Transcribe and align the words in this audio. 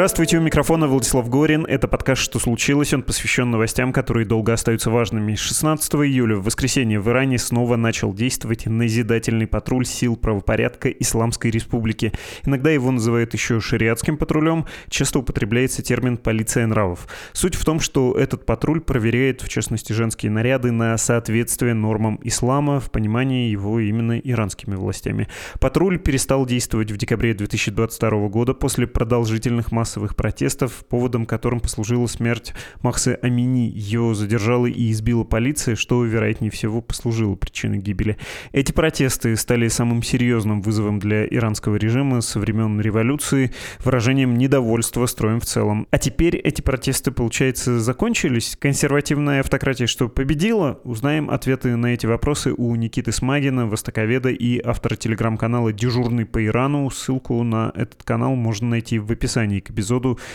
Здравствуйте, 0.00 0.38
у 0.38 0.40
микрофона 0.40 0.86
Владислав 0.86 1.28
Горин. 1.28 1.66
Это 1.66 1.86
подкаст 1.86 2.22
«Что 2.22 2.38
случилось?». 2.38 2.94
Он 2.94 3.02
посвящен 3.02 3.50
новостям, 3.50 3.92
которые 3.92 4.24
долго 4.24 4.54
остаются 4.54 4.90
важными. 4.90 5.34
16 5.34 5.94
июля 5.96 6.36
в 6.36 6.44
воскресенье 6.44 7.00
в 7.00 7.10
Иране 7.10 7.36
снова 7.36 7.76
начал 7.76 8.14
действовать 8.14 8.64
назидательный 8.64 9.46
патруль 9.46 9.84
сил 9.84 10.16
правопорядка 10.16 10.88
Исламской 10.88 11.50
Республики. 11.50 12.14
Иногда 12.46 12.70
его 12.70 12.90
называют 12.90 13.34
еще 13.34 13.60
шариатским 13.60 14.16
патрулем, 14.16 14.64
часто 14.88 15.18
употребляется 15.18 15.82
термин 15.82 16.16
«полиция 16.16 16.66
нравов». 16.66 17.06
Суть 17.34 17.54
в 17.54 17.62
том, 17.66 17.78
что 17.78 18.14
этот 18.14 18.46
патруль 18.46 18.80
проверяет, 18.80 19.42
в 19.42 19.50
частности, 19.50 19.92
женские 19.92 20.32
наряды 20.32 20.72
на 20.72 20.96
соответствие 20.96 21.74
нормам 21.74 22.18
ислама 22.22 22.80
в 22.80 22.90
понимании 22.90 23.50
его 23.50 23.78
именно 23.78 24.18
иранскими 24.18 24.76
властями. 24.76 25.28
Патруль 25.60 25.98
перестал 25.98 26.46
действовать 26.46 26.90
в 26.90 26.96
декабре 26.96 27.34
2022 27.34 28.28
года 28.28 28.54
после 28.54 28.86
продолжительных 28.86 29.70
массовых 29.90 30.14
протестов, 30.14 30.84
поводом 30.88 31.26
которым 31.26 31.58
послужила 31.58 32.06
смерть 32.06 32.54
Махсы 32.80 33.18
Амини. 33.22 33.72
Ее 33.74 34.14
задержала 34.14 34.66
и 34.66 34.92
избила 34.92 35.24
полиция, 35.24 35.74
что, 35.74 36.04
вероятнее 36.04 36.52
всего, 36.52 36.80
послужило 36.80 37.34
причиной 37.34 37.78
гибели. 37.78 38.16
Эти 38.52 38.70
протесты 38.70 39.34
стали 39.34 39.66
самым 39.66 40.04
серьезным 40.04 40.62
вызовом 40.62 41.00
для 41.00 41.26
иранского 41.26 41.74
режима 41.74 42.20
со 42.20 42.38
времен 42.38 42.80
революции, 42.80 43.52
выражением 43.84 44.38
недовольства 44.38 45.06
строем 45.06 45.40
в 45.40 45.46
целом. 45.46 45.88
А 45.90 45.98
теперь 45.98 46.36
эти 46.36 46.60
протесты, 46.60 47.10
получается, 47.10 47.80
закончились? 47.80 48.56
Консервативная 48.60 49.40
автократия 49.40 49.88
что, 49.88 50.08
победила? 50.08 50.78
Узнаем 50.84 51.30
ответы 51.30 51.74
на 51.74 51.86
эти 51.86 52.06
вопросы 52.06 52.52
у 52.56 52.76
Никиты 52.76 53.10
Смагина, 53.10 53.66
востоковеда 53.66 54.28
и 54.28 54.60
автора 54.64 54.94
телеграм-канала 54.94 55.72
«Дежурный 55.72 56.26
по 56.26 56.44
Ирану». 56.44 56.88
Ссылку 56.90 57.42
на 57.42 57.72
этот 57.74 58.04
канал 58.04 58.36
можно 58.36 58.68
найти 58.68 59.00
в 59.00 59.10
описании 59.10 59.58
к 59.58 59.70
эпизоду. 59.70 59.79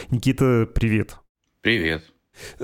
Никита, 0.09 0.67
привет. 0.73 1.17
Привет. 1.61 2.14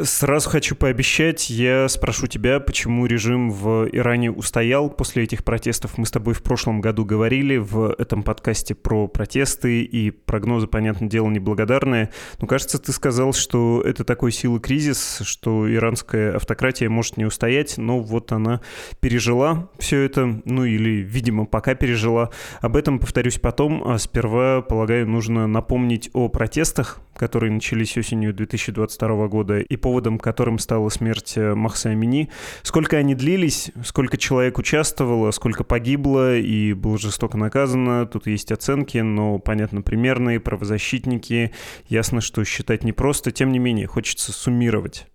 Сразу 0.01 0.49
хочу 0.49 0.75
пообещать, 0.75 1.49
я 1.49 1.87
спрошу 1.87 2.27
тебя, 2.27 2.59
почему 2.59 3.05
режим 3.05 3.51
в 3.51 3.87
Иране 3.91 4.31
устоял 4.31 4.89
после 4.89 5.23
этих 5.23 5.43
протестов. 5.43 5.97
Мы 5.97 6.05
с 6.05 6.11
тобой 6.11 6.33
в 6.33 6.43
прошлом 6.43 6.81
году 6.81 7.05
говорили 7.05 7.57
в 7.57 7.95
этом 7.97 8.23
подкасте 8.23 8.75
про 8.75 9.07
протесты 9.07 9.83
и 9.83 10.11
прогнозы, 10.11 10.67
понятное 10.67 11.09
дело, 11.09 11.29
неблагодарные. 11.29 12.09
Но 12.39 12.47
кажется, 12.47 12.79
ты 12.79 12.91
сказал, 12.91 13.33
что 13.33 13.81
это 13.81 14.03
такой 14.03 14.31
силы 14.31 14.59
кризис, 14.59 15.21
что 15.23 15.71
иранская 15.73 16.35
автократия 16.35 16.89
может 16.89 17.17
не 17.17 17.25
устоять, 17.25 17.77
но 17.77 17.99
вот 17.99 18.31
она 18.31 18.61
пережила 18.99 19.69
все 19.79 20.01
это, 20.01 20.41
ну 20.45 20.65
или, 20.65 21.01
видимо, 21.01 21.45
пока 21.45 21.75
пережила. 21.75 22.29
Об 22.59 22.75
этом 22.75 22.99
повторюсь 22.99 23.39
потом, 23.39 23.83
а 23.85 23.97
сперва, 23.97 24.61
полагаю, 24.61 25.07
нужно 25.07 25.47
напомнить 25.47 26.09
о 26.13 26.29
протестах, 26.29 26.99
которые 27.15 27.51
начались 27.51 27.97
осенью 27.97 28.33
2022 28.33 29.27
года 29.27 29.60
и 29.61 29.75
поводом 29.77 30.19
которым 30.19 30.59
стала 30.59 30.89
смерть 30.89 31.33
э, 31.35 31.53
Махса 31.55 31.89
Амини. 31.89 32.29
Сколько 32.63 32.97
они 32.97 33.15
длились, 33.15 33.71
сколько 33.83 34.17
человек 34.17 34.57
участвовало, 34.57 35.31
сколько 35.31 35.63
погибло 35.63 36.37
и 36.37 36.73
было 36.73 36.97
жестоко 36.97 37.37
наказано, 37.37 38.05
тут 38.05 38.27
есть 38.27 38.51
оценки, 38.51 38.97
но, 38.99 39.39
понятно, 39.39 39.81
примерные, 39.81 40.39
правозащитники. 40.39 41.51
Ясно, 41.87 42.21
что 42.21 42.43
считать 42.43 42.83
непросто, 42.83 43.31
тем 43.31 43.51
не 43.51 43.59
менее, 43.59 43.87
хочется 43.87 44.31
суммировать. 44.31 45.07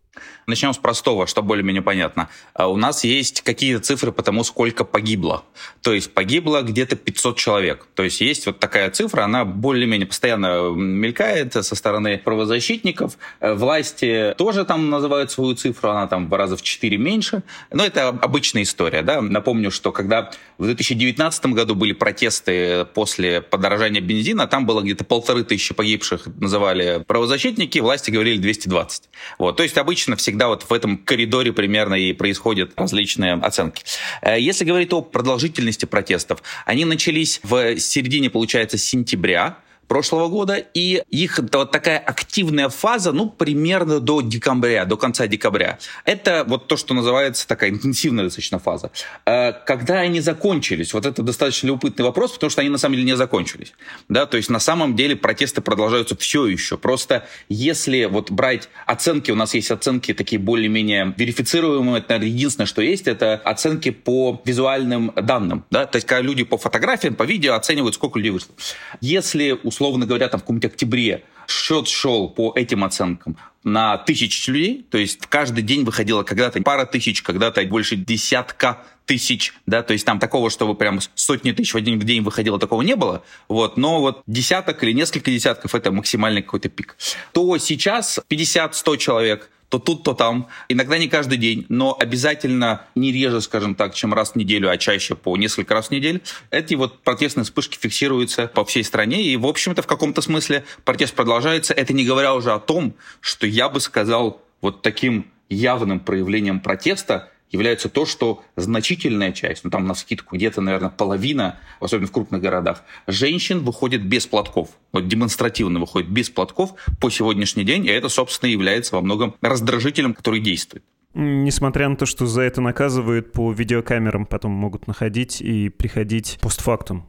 Начнем 0.46 0.72
с 0.72 0.78
простого, 0.78 1.26
что 1.26 1.42
более-менее 1.42 1.82
понятно. 1.82 2.28
А 2.54 2.68
у 2.68 2.76
нас 2.76 3.04
есть 3.04 3.42
какие-то 3.42 3.82
цифры 3.82 4.12
по 4.12 4.22
тому, 4.22 4.44
сколько 4.44 4.84
погибло. 4.84 5.44
То 5.82 5.92
есть 5.92 6.12
погибло 6.14 6.62
где-то 6.62 6.96
500 6.96 7.36
человек. 7.36 7.86
То 7.94 8.02
есть 8.02 8.20
есть 8.20 8.46
вот 8.46 8.60
такая 8.60 8.90
цифра, 8.90 9.22
она 9.22 9.44
более-менее 9.44 10.06
постоянно 10.06 10.70
мелькает 10.74 11.54
со 11.54 11.74
стороны 11.74 12.18
правозащитников. 12.18 13.18
Э, 13.40 13.54
власти 13.54 14.34
тоже 14.38 14.64
там 14.64 14.88
называют 14.90 15.30
свою 15.30 15.54
цифру, 15.54 15.90
она 15.90 16.06
там 16.06 16.28
в 16.28 16.34
раза 16.34 16.56
в 16.56 16.62
4 16.62 16.96
меньше. 16.96 17.42
Но 17.70 17.84
это 17.84 18.08
обычная 18.08 18.62
история. 18.62 19.02
Да? 19.02 19.20
Напомню, 19.20 19.70
что 19.70 19.90
когда 19.90 20.30
в 20.58 20.64
2019 20.64 21.46
году 21.46 21.74
были 21.74 21.92
протесты 21.92 22.84
после 22.94 23.40
подорожания 23.40 24.00
бензина, 24.00 24.46
там 24.46 24.64
было 24.64 24.80
где-то 24.80 25.04
полторы 25.04 25.42
тысячи 25.42 25.74
погибших, 25.74 26.26
называли 26.38 27.02
правозащитники, 27.06 27.78
власти 27.80 28.10
говорили 28.10 28.38
220. 28.38 29.04
Вот. 29.38 29.56
То 29.56 29.62
есть 29.62 29.76
обычно 29.76 30.05
обычно 30.06 30.16
всегда 30.16 30.48
вот 30.48 30.62
в 30.62 30.72
этом 30.72 30.98
коридоре 30.98 31.52
примерно 31.52 31.94
и 31.94 32.12
происходят 32.12 32.70
различные 32.76 33.34
оценки. 33.34 33.82
Э, 34.22 34.40
если 34.40 34.64
говорить 34.64 34.92
о 34.92 35.02
продолжительности 35.02 35.84
протестов, 35.84 36.42
они 36.64 36.84
начались 36.84 37.40
в 37.42 37.78
середине, 37.78 38.30
получается, 38.30 38.78
сентября, 38.78 39.58
прошлого 39.88 40.28
года, 40.28 40.56
и 40.56 41.02
их 41.10 41.38
вот 41.52 41.70
такая 41.70 41.98
активная 41.98 42.68
фаза, 42.68 43.12
ну, 43.12 43.28
примерно 43.28 44.00
до 44.00 44.20
декабря, 44.20 44.84
до 44.84 44.96
конца 44.96 45.26
декабря. 45.26 45.78
Это 46.04 46.44
вот 46.46 46.66
то, 46.66 46.76
что 46.76 46.94
называется 46.94 47.46
такая 47.46 47.70
интенсивная 47.70 48.24
достаточно 48.24 48.58
фаза. 48.58 48.90
Э, 49.24 49.52
когда 49.52 50.00
они 50.00 50.20
закончились, 50.20 50.92
вот 50.92 51.06
это 51.06 51.22
достаточно 51.22 51.68
любопытный 51.68 52.04
вопрос, 52.04 52.32
потому 52.32 52.50
что 52.50 52.60
они 52.60 52.70
на 52.70 52.78
самом 52.78 52.96
деле 52.96 53.06
не 53.06 53.16
закончились. 53.16 53.72
Да, 54.08 54.26
то 54.26 54.36
есть 54.36 54.50
на 54.50 54.60
самом 54.60 54.96
деле 54.96 55.16
протесты 55.16 55.60
продолжаются 55.60 56.16
все 56.16 56.46
еще. 56.46 56.76
Просто 56.76 57.26
если 57.48 58.04
вот 58.04 58.30
брать 58.30 58.68
оценки, 58.86 59.30
у 59.30 59.36
нас 59.36 59.54
есть 59.54 59.70
оценки 59.70 60.14
такие 60.14 60.38
более-менее 60.38 61.14
верифицируемые, 61.16 61.98
это, 61.98 62.10
наверное, 62.10 62.34
единственное, 62.34 62.66
что 62.66 62.82
есть, 62.82 63.06
это 63.06 63.34
оценки 63.34 63.90
по 63.90 64.40
визуальным 64.44 65.12
данным. 65.14 65.64
Да? 65.70 65.86
То 65.86 65.96
есть 65.96 66.06
когда 66.06 66.22
люди 66.22 66.44
по 66.44 66.58
фотографиям, 66.58 67.14
по 67.14 67.22
видео 67.22 67.54
оценивают, 67.54 67.94
сколько 67.94 68.18
людей 68.18 68.30
вышло. 68.30 68.54
Если 69.00 69.58
условно 69.76 70.06
говоря, 70.06 70.28
там 70.28 70.40
в 70.40 70.42
каком-нибудь 70.42 70.72
октябре 70.72 71.22
счет 71.46 71.86
шел 71.86 72.30
по 72.30 72.52
этим 72.56 72.82
оценкам 72.82 73.36
на 73.62 73.98
тысячи 73.98 74.48
людей, 74.48 74.86
то 74.90 74.96
есть 74.96 75.26
каждый 75.26 75.62
день 75.62 75.84
выходило 75.84 76.22
когда-то 76.22 76.62
пара 76.62 76.86
тысяч, 76.86 77.22
когда-то 77.22 77.62
больше 77.66 77.96
десятка 77.96 78.82
тысяч, 79.04 79.52
да, 79.66 79.82
то 79.82 79.92
есть 79.92 80.06
там 80.06 80.18
такого, 80.18 80.50
чтобы 80.50 80.74
прям 80.74 81.00
сотни 81.14 81.52
тысяч 81.52 81.74
в 81.74 81.76
один 81.76 81.98
день 81.98 82.22
выходило, 82.22 82.58
такого 82.58 82.82
не 82.82 82.96
было, 82.96 83.22
вот, 83.48 83.76
но 83.76 84.00
вот 84.00 84.22
десяток 84.26 84.82
или 84.82 84.92
несколько 84.92 85.30
десятков 85.30 85.74
это 85.74 85.92
максимальный 85.92 86.42
какой-то 86.42 86.68
пик. 86.68 86.96
То 87.32 87.58
сейчас 87.58 88.18
50-100 88.30 88.96
человек 88.96 89.50
то 89.68 89.78
тут, 89.78 90.02
то 90.04 90.14
там. 90.14 90.48
Иногда 90.68 90.98
не 90.98 91.08
каждый 91.08 91.38
день, 91.38 91.66
но 91.68 91.96
обязательно 91.98 92.82
не 92.94 93.12
реже, 93.12 93.40
скажем 93.40 93.74
так, 93.74 93.94
чем 93.94 94.14
раз 94.14 94.32
в 94.32 94.36
неделю, 94.36 94.70
а 94.70 94.76
чаще 94.76 95.14
по 95.14 95.36
несколько 95.36 95.74
раз 95.74 95.88
в 95.88 95.90
неделю. 95.90 96.20
Эти 96.50 96.74
вот 96.74 97.02
протестные 97.02 97.44
вспышки 97.44 97.78
фиксируются 97.78 98.46
по 98.48 98.64
всей 98.64 98.84
стране, 98.84 99.22
и, 99.22 99.36
в 99.36 99.46
общем-то, 99.46 99.82
в 99.82 99.86
каком-то 99.86 100.22
смысле 100.22 100.64
протест 100.84 101.14
продолжается. 101.14 101.74
Это 101.74 101.92
не 101.92 102.04
говоря 102.04 102.34
уже 102.34 102.52
о 102.52 102.58
том, 102.58 102.94
что 103.20 103.46
я 103.46 103.68
бы 103.68 103.80
сказал 103.80 104.42
вот 104.60 104.82
таким 104.82 105.30
явным 105.48 106.00
проявлением 106.00 106.60
протеста 106.60 107.30
является 107.50 107.88
то, 107.88 108.06
что 108.06 108.42
значительная 108.56 109.32
часть, 109.32 109.64
ну 109.64 109.70
там 109.70 109.86
на 109.86 109.94
скидку 109.94 110.36
где-то, 110.36 110.60
наверное, 110.60 110.90
половина, 110.90 111.58
особенно 111.80 112.06
в 112.06 112.12
крупных 112.12 112.40
городах, 112.40 112.82
женщин 113.06 113.60
выходит 113.60 114.04
без 114.04 114.26
платков. 114.26 114.70
Вот 114.92 115.08
демонстративно 115.08 115.80
выходит 115.80 116.08
без 116.10 116.30
платков 116.30 116.74
по 117.00 117.10
сегодняшний 117.10 117.64
день, 117.64 117.86
и 117.86 117.90
это, 117.90 118.08
собственно, 118.08 118.50
является 118.50 118.94
во 118.96 119.00
многом 119.00 119.34
раздражителем, 119.40 120.14
который 120.14 120.40
действует. 120.40 120.84
Несмотря 121.14 121.88
на 121.88 121.96
то, 121.96 122.04
что 122.04 122.26
за 122.26 122.42
это 122.42 122.60
наказывают 122.60 123.32
по 123.32 123.50
видеокамерам, 123.50 124.26
потом 124.26 124.52
могут 124.52 124.86
находить 124.86 125.40
и 125.40 125.70
приходить 125.70 126.38
постфактум. 126.42 127.08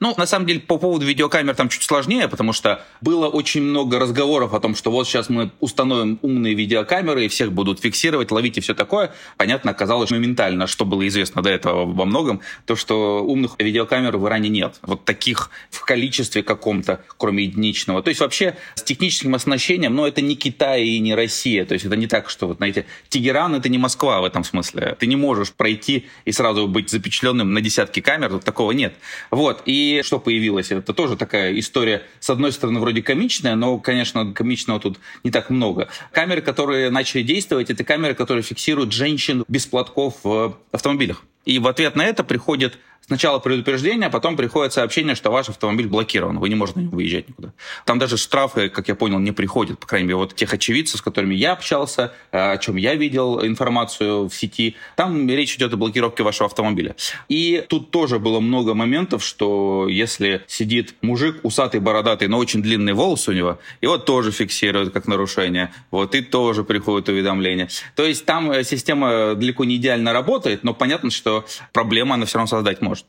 Ну, 0.00 0.14
на 0.16 0.26
самом 0.26 0.46
деле, 0.46 0.60
по 0.60 0.78
поводу 0.78 1.06
видеокамер 1.06 1.54
там 1.54 1.68
чуть 1.68 1.82
сложнее, 1.82 2.28
потому 2.28 2.52
что 2.52 2.84
было 3.00 3.28
очень 3.28 3.62
много 3.62 3.98
разговоров 3.98 4.54
о 4.54 4.60
том, 4.60 4.74
что 4.74 4.90
вот 4.90 5.06
сейчас 5.06 5.28
мы 5.28 5.50
установим 5.60 6.18
умные 6.22 6.54
видеокамеры, 6.54 7.24
и 7.24 7.28
всех 7.28 7.52
будут 7.52 7.80
фиксировать, 7.80 8.30
ловить 8.30 8.58
и 8.58 8.60
все 8.60 8.74
такое. 8.74 9.12
Понятно, 9.36 9.70
оказалось 9.70 10.10
моментально, 10.10 10.66
что 10.66 10.84
было 10.84 11.06
известно 11.08 11.42
до 11.42 11.50
этого 11.50 11.84
во 11.84 12.04
многом, 12.04 12.40
то, 12.66 12.76
что 12.76 13.24
умных 13.24 13.52
видеокамер 13.58 14.16
в 14.16 14.26
Иране 14.26 14.48
нет. 14.48 14.76
Вот 14.82 15.04
таких 15.04 15.50
в 15.70 15.84
количестве 15.84 16.42
каком-то, 16.42 17.02
кроме 17.16 17.44
единичного. 17.44 18.02
То 18.02 18.08
есть 18.08 18.20
вообще 18.20 18.56
с 18.74 18.82
техническим 18.82 19.34
оснащением, 19.34 19.94
но 19.94 20.02
ну, 20.02 20.08
это 20.08 20.20
не 20.20 20.36
Китай 20.36 20.84
и 20.84 20.98
не 21.00 21.14
Россия. 21.14 21.64
То 21.64 21.74
есть 21.74 21.84
это 21.84 21.96
не 21.96 22.06
так, 22.06 22.30
что 22.30 22.46
вот, 22.46 22.58
знаете, 22.58 22.86
Тегеран 23.08 23.54
это 23.54 23.68
не 23.68 23.78
Москва 23.78 24.20
в 24.20 24.24
этом 24.24 24.44
смысле. 24.44 24.96
Ты 24.98 25.06
не 25.06 25.16
можешь 25.16 25.52
пройти 25.52 26.06
и 26.24 26.32
сразу 26.32 26.66
быть 26.68 26.90
запечатленным 26.90 27.52
на 27.52 27.60
десятки 27.60 28.00
камер, 28.00 28.30
вот 28.30 28.44
такого 28.44 28.72
нет. 28.72 28.94
Вот. 29.30 29.62
И 29.68 30.00
что 30.02 30.18
появилось? 30.18 30.70
Это 30.70 30.94
тоже 30.94 31.14
такая 31.14 31.58
история, 31.58 32.02
с 32.20 32.30
одной 32.30 32.52
стороны, 32.52 32.80
вроде 32.80 33.02
комичная, 33.02 33.54
но, 33.54 33.78
конечно, 33.78 34.32
комичного 34.32 34.80
тут 34.80 34.98
не 35.24 35.30
так 35.30 35.50
много. 35.50 35.88
Камеры, 36.10 36.40
которые 36.40 36.88
начали 36.88 37.20
действовать, 37.20 37.68
это 37.68 37.84
камеры, 37.84 38.14
которые 38.14 38.42
фиксируют 38.42 38.92
женщин 38.92 39.44
без 39.46 39.66
платков 39.66 40.20
в 40.24 40.56
автомобилях. 40.72 41.22
И 41.44 41.58
в 41.58 41.66
ответ 41.66 41.96
на 41.96 42.04
это 42.04 42.24
приходит 42.24 42.78
Сначала 43.08 43.38
предупреждение, 43.38 44.08
а 44.08 44.10
потом 44.10 44.36
приходит 44.36 44.74
сообщение, 44.74 45.14
что 45.14 45.30
ваш 45.30 45.48
автомобиль 45.48 45.86
блокирован, 45.86 46.38
вы 46.38 46.50
не 46.50 46.54
можете 46.54 46.80
выезжать 46.80 47.26
никуда. 47.26 47.54
Там 47.86 47.98
даже 47.98 48.18
штрафы, 48.18 48.68
как 48.68 48.88
я 48.88 48.94
понял, 48.94 49.18
не 49.18 49.32
приходят, 49.32 49.78
по 49.78 49.86
крайней 49.86 50.08
мере, 50.08 50.16
вот 50.16 50.34
тех 50.34 50.52
очевидцев, 50.52 50.98
с 50.98 51.02
которыми 51.02 51.34
я 51.34 51.52
общался, 51.52 52.12
э, 52.32 52.52
о 52.52 52.58
чем 52.58 52.76
я 52.76 52.96
видел 52.96 53.42
информацию 53.42 54.28
в 54.28 54.34
сети, 54.34 54.76
там 54.94 55.26
речь 55.26 55.56
идет 55.56 55.72
о 55.72 55.78
блокировке 55.78 56.22
вашего 56.22 56.46
автомобиля. 56.46 56.96
И 57.30 57.64
тут 57.70 57.90
тоже 57.90 58.18
было 58.18 58.40
много 58.40 58.74
моментов, 58.74 59.24
что 59.24 59.86
если 59.88 60.42
сидит 60.46 60.94
мужик 61.00 61.40
усатый, 61.44 61.80
бородатый, 61.80 62.28
но 62.28 62.36
очень 62.36 62.60
длинный 62.60 62.92
волос 62.92 63.26
у 63.26 63.32
него, 63.32 63.58
его 63.80 63.96
тоже 63.96 64.32
фиксируют 64.32 64.92
как 64.92 65.06
нарушение, 65.06 65.72
вот, 65.90 66.14
и 66.14 66.20
тоже 66.20 66.62
приходит 66.62 67.08
уведомление. 67.08 67.68
То 67.96 68.04
есть 68.04 68.26
там 68.26 68.52
э, 68.52 68.64
система 68.64 69.34
далеко 69.34 69.64
не 69.64 69.76
идеально 69.76 70.12
работает, 70.12 70.62
но 70.62 70.74
понятно, 70.74 71.10
что 71.10 71.37
проблема 71.72 72.14
она 72.14 72.26
все 72.26 72.38
равно 72.38 72.48
создать 72.48 72.80
может. 72.80 73.06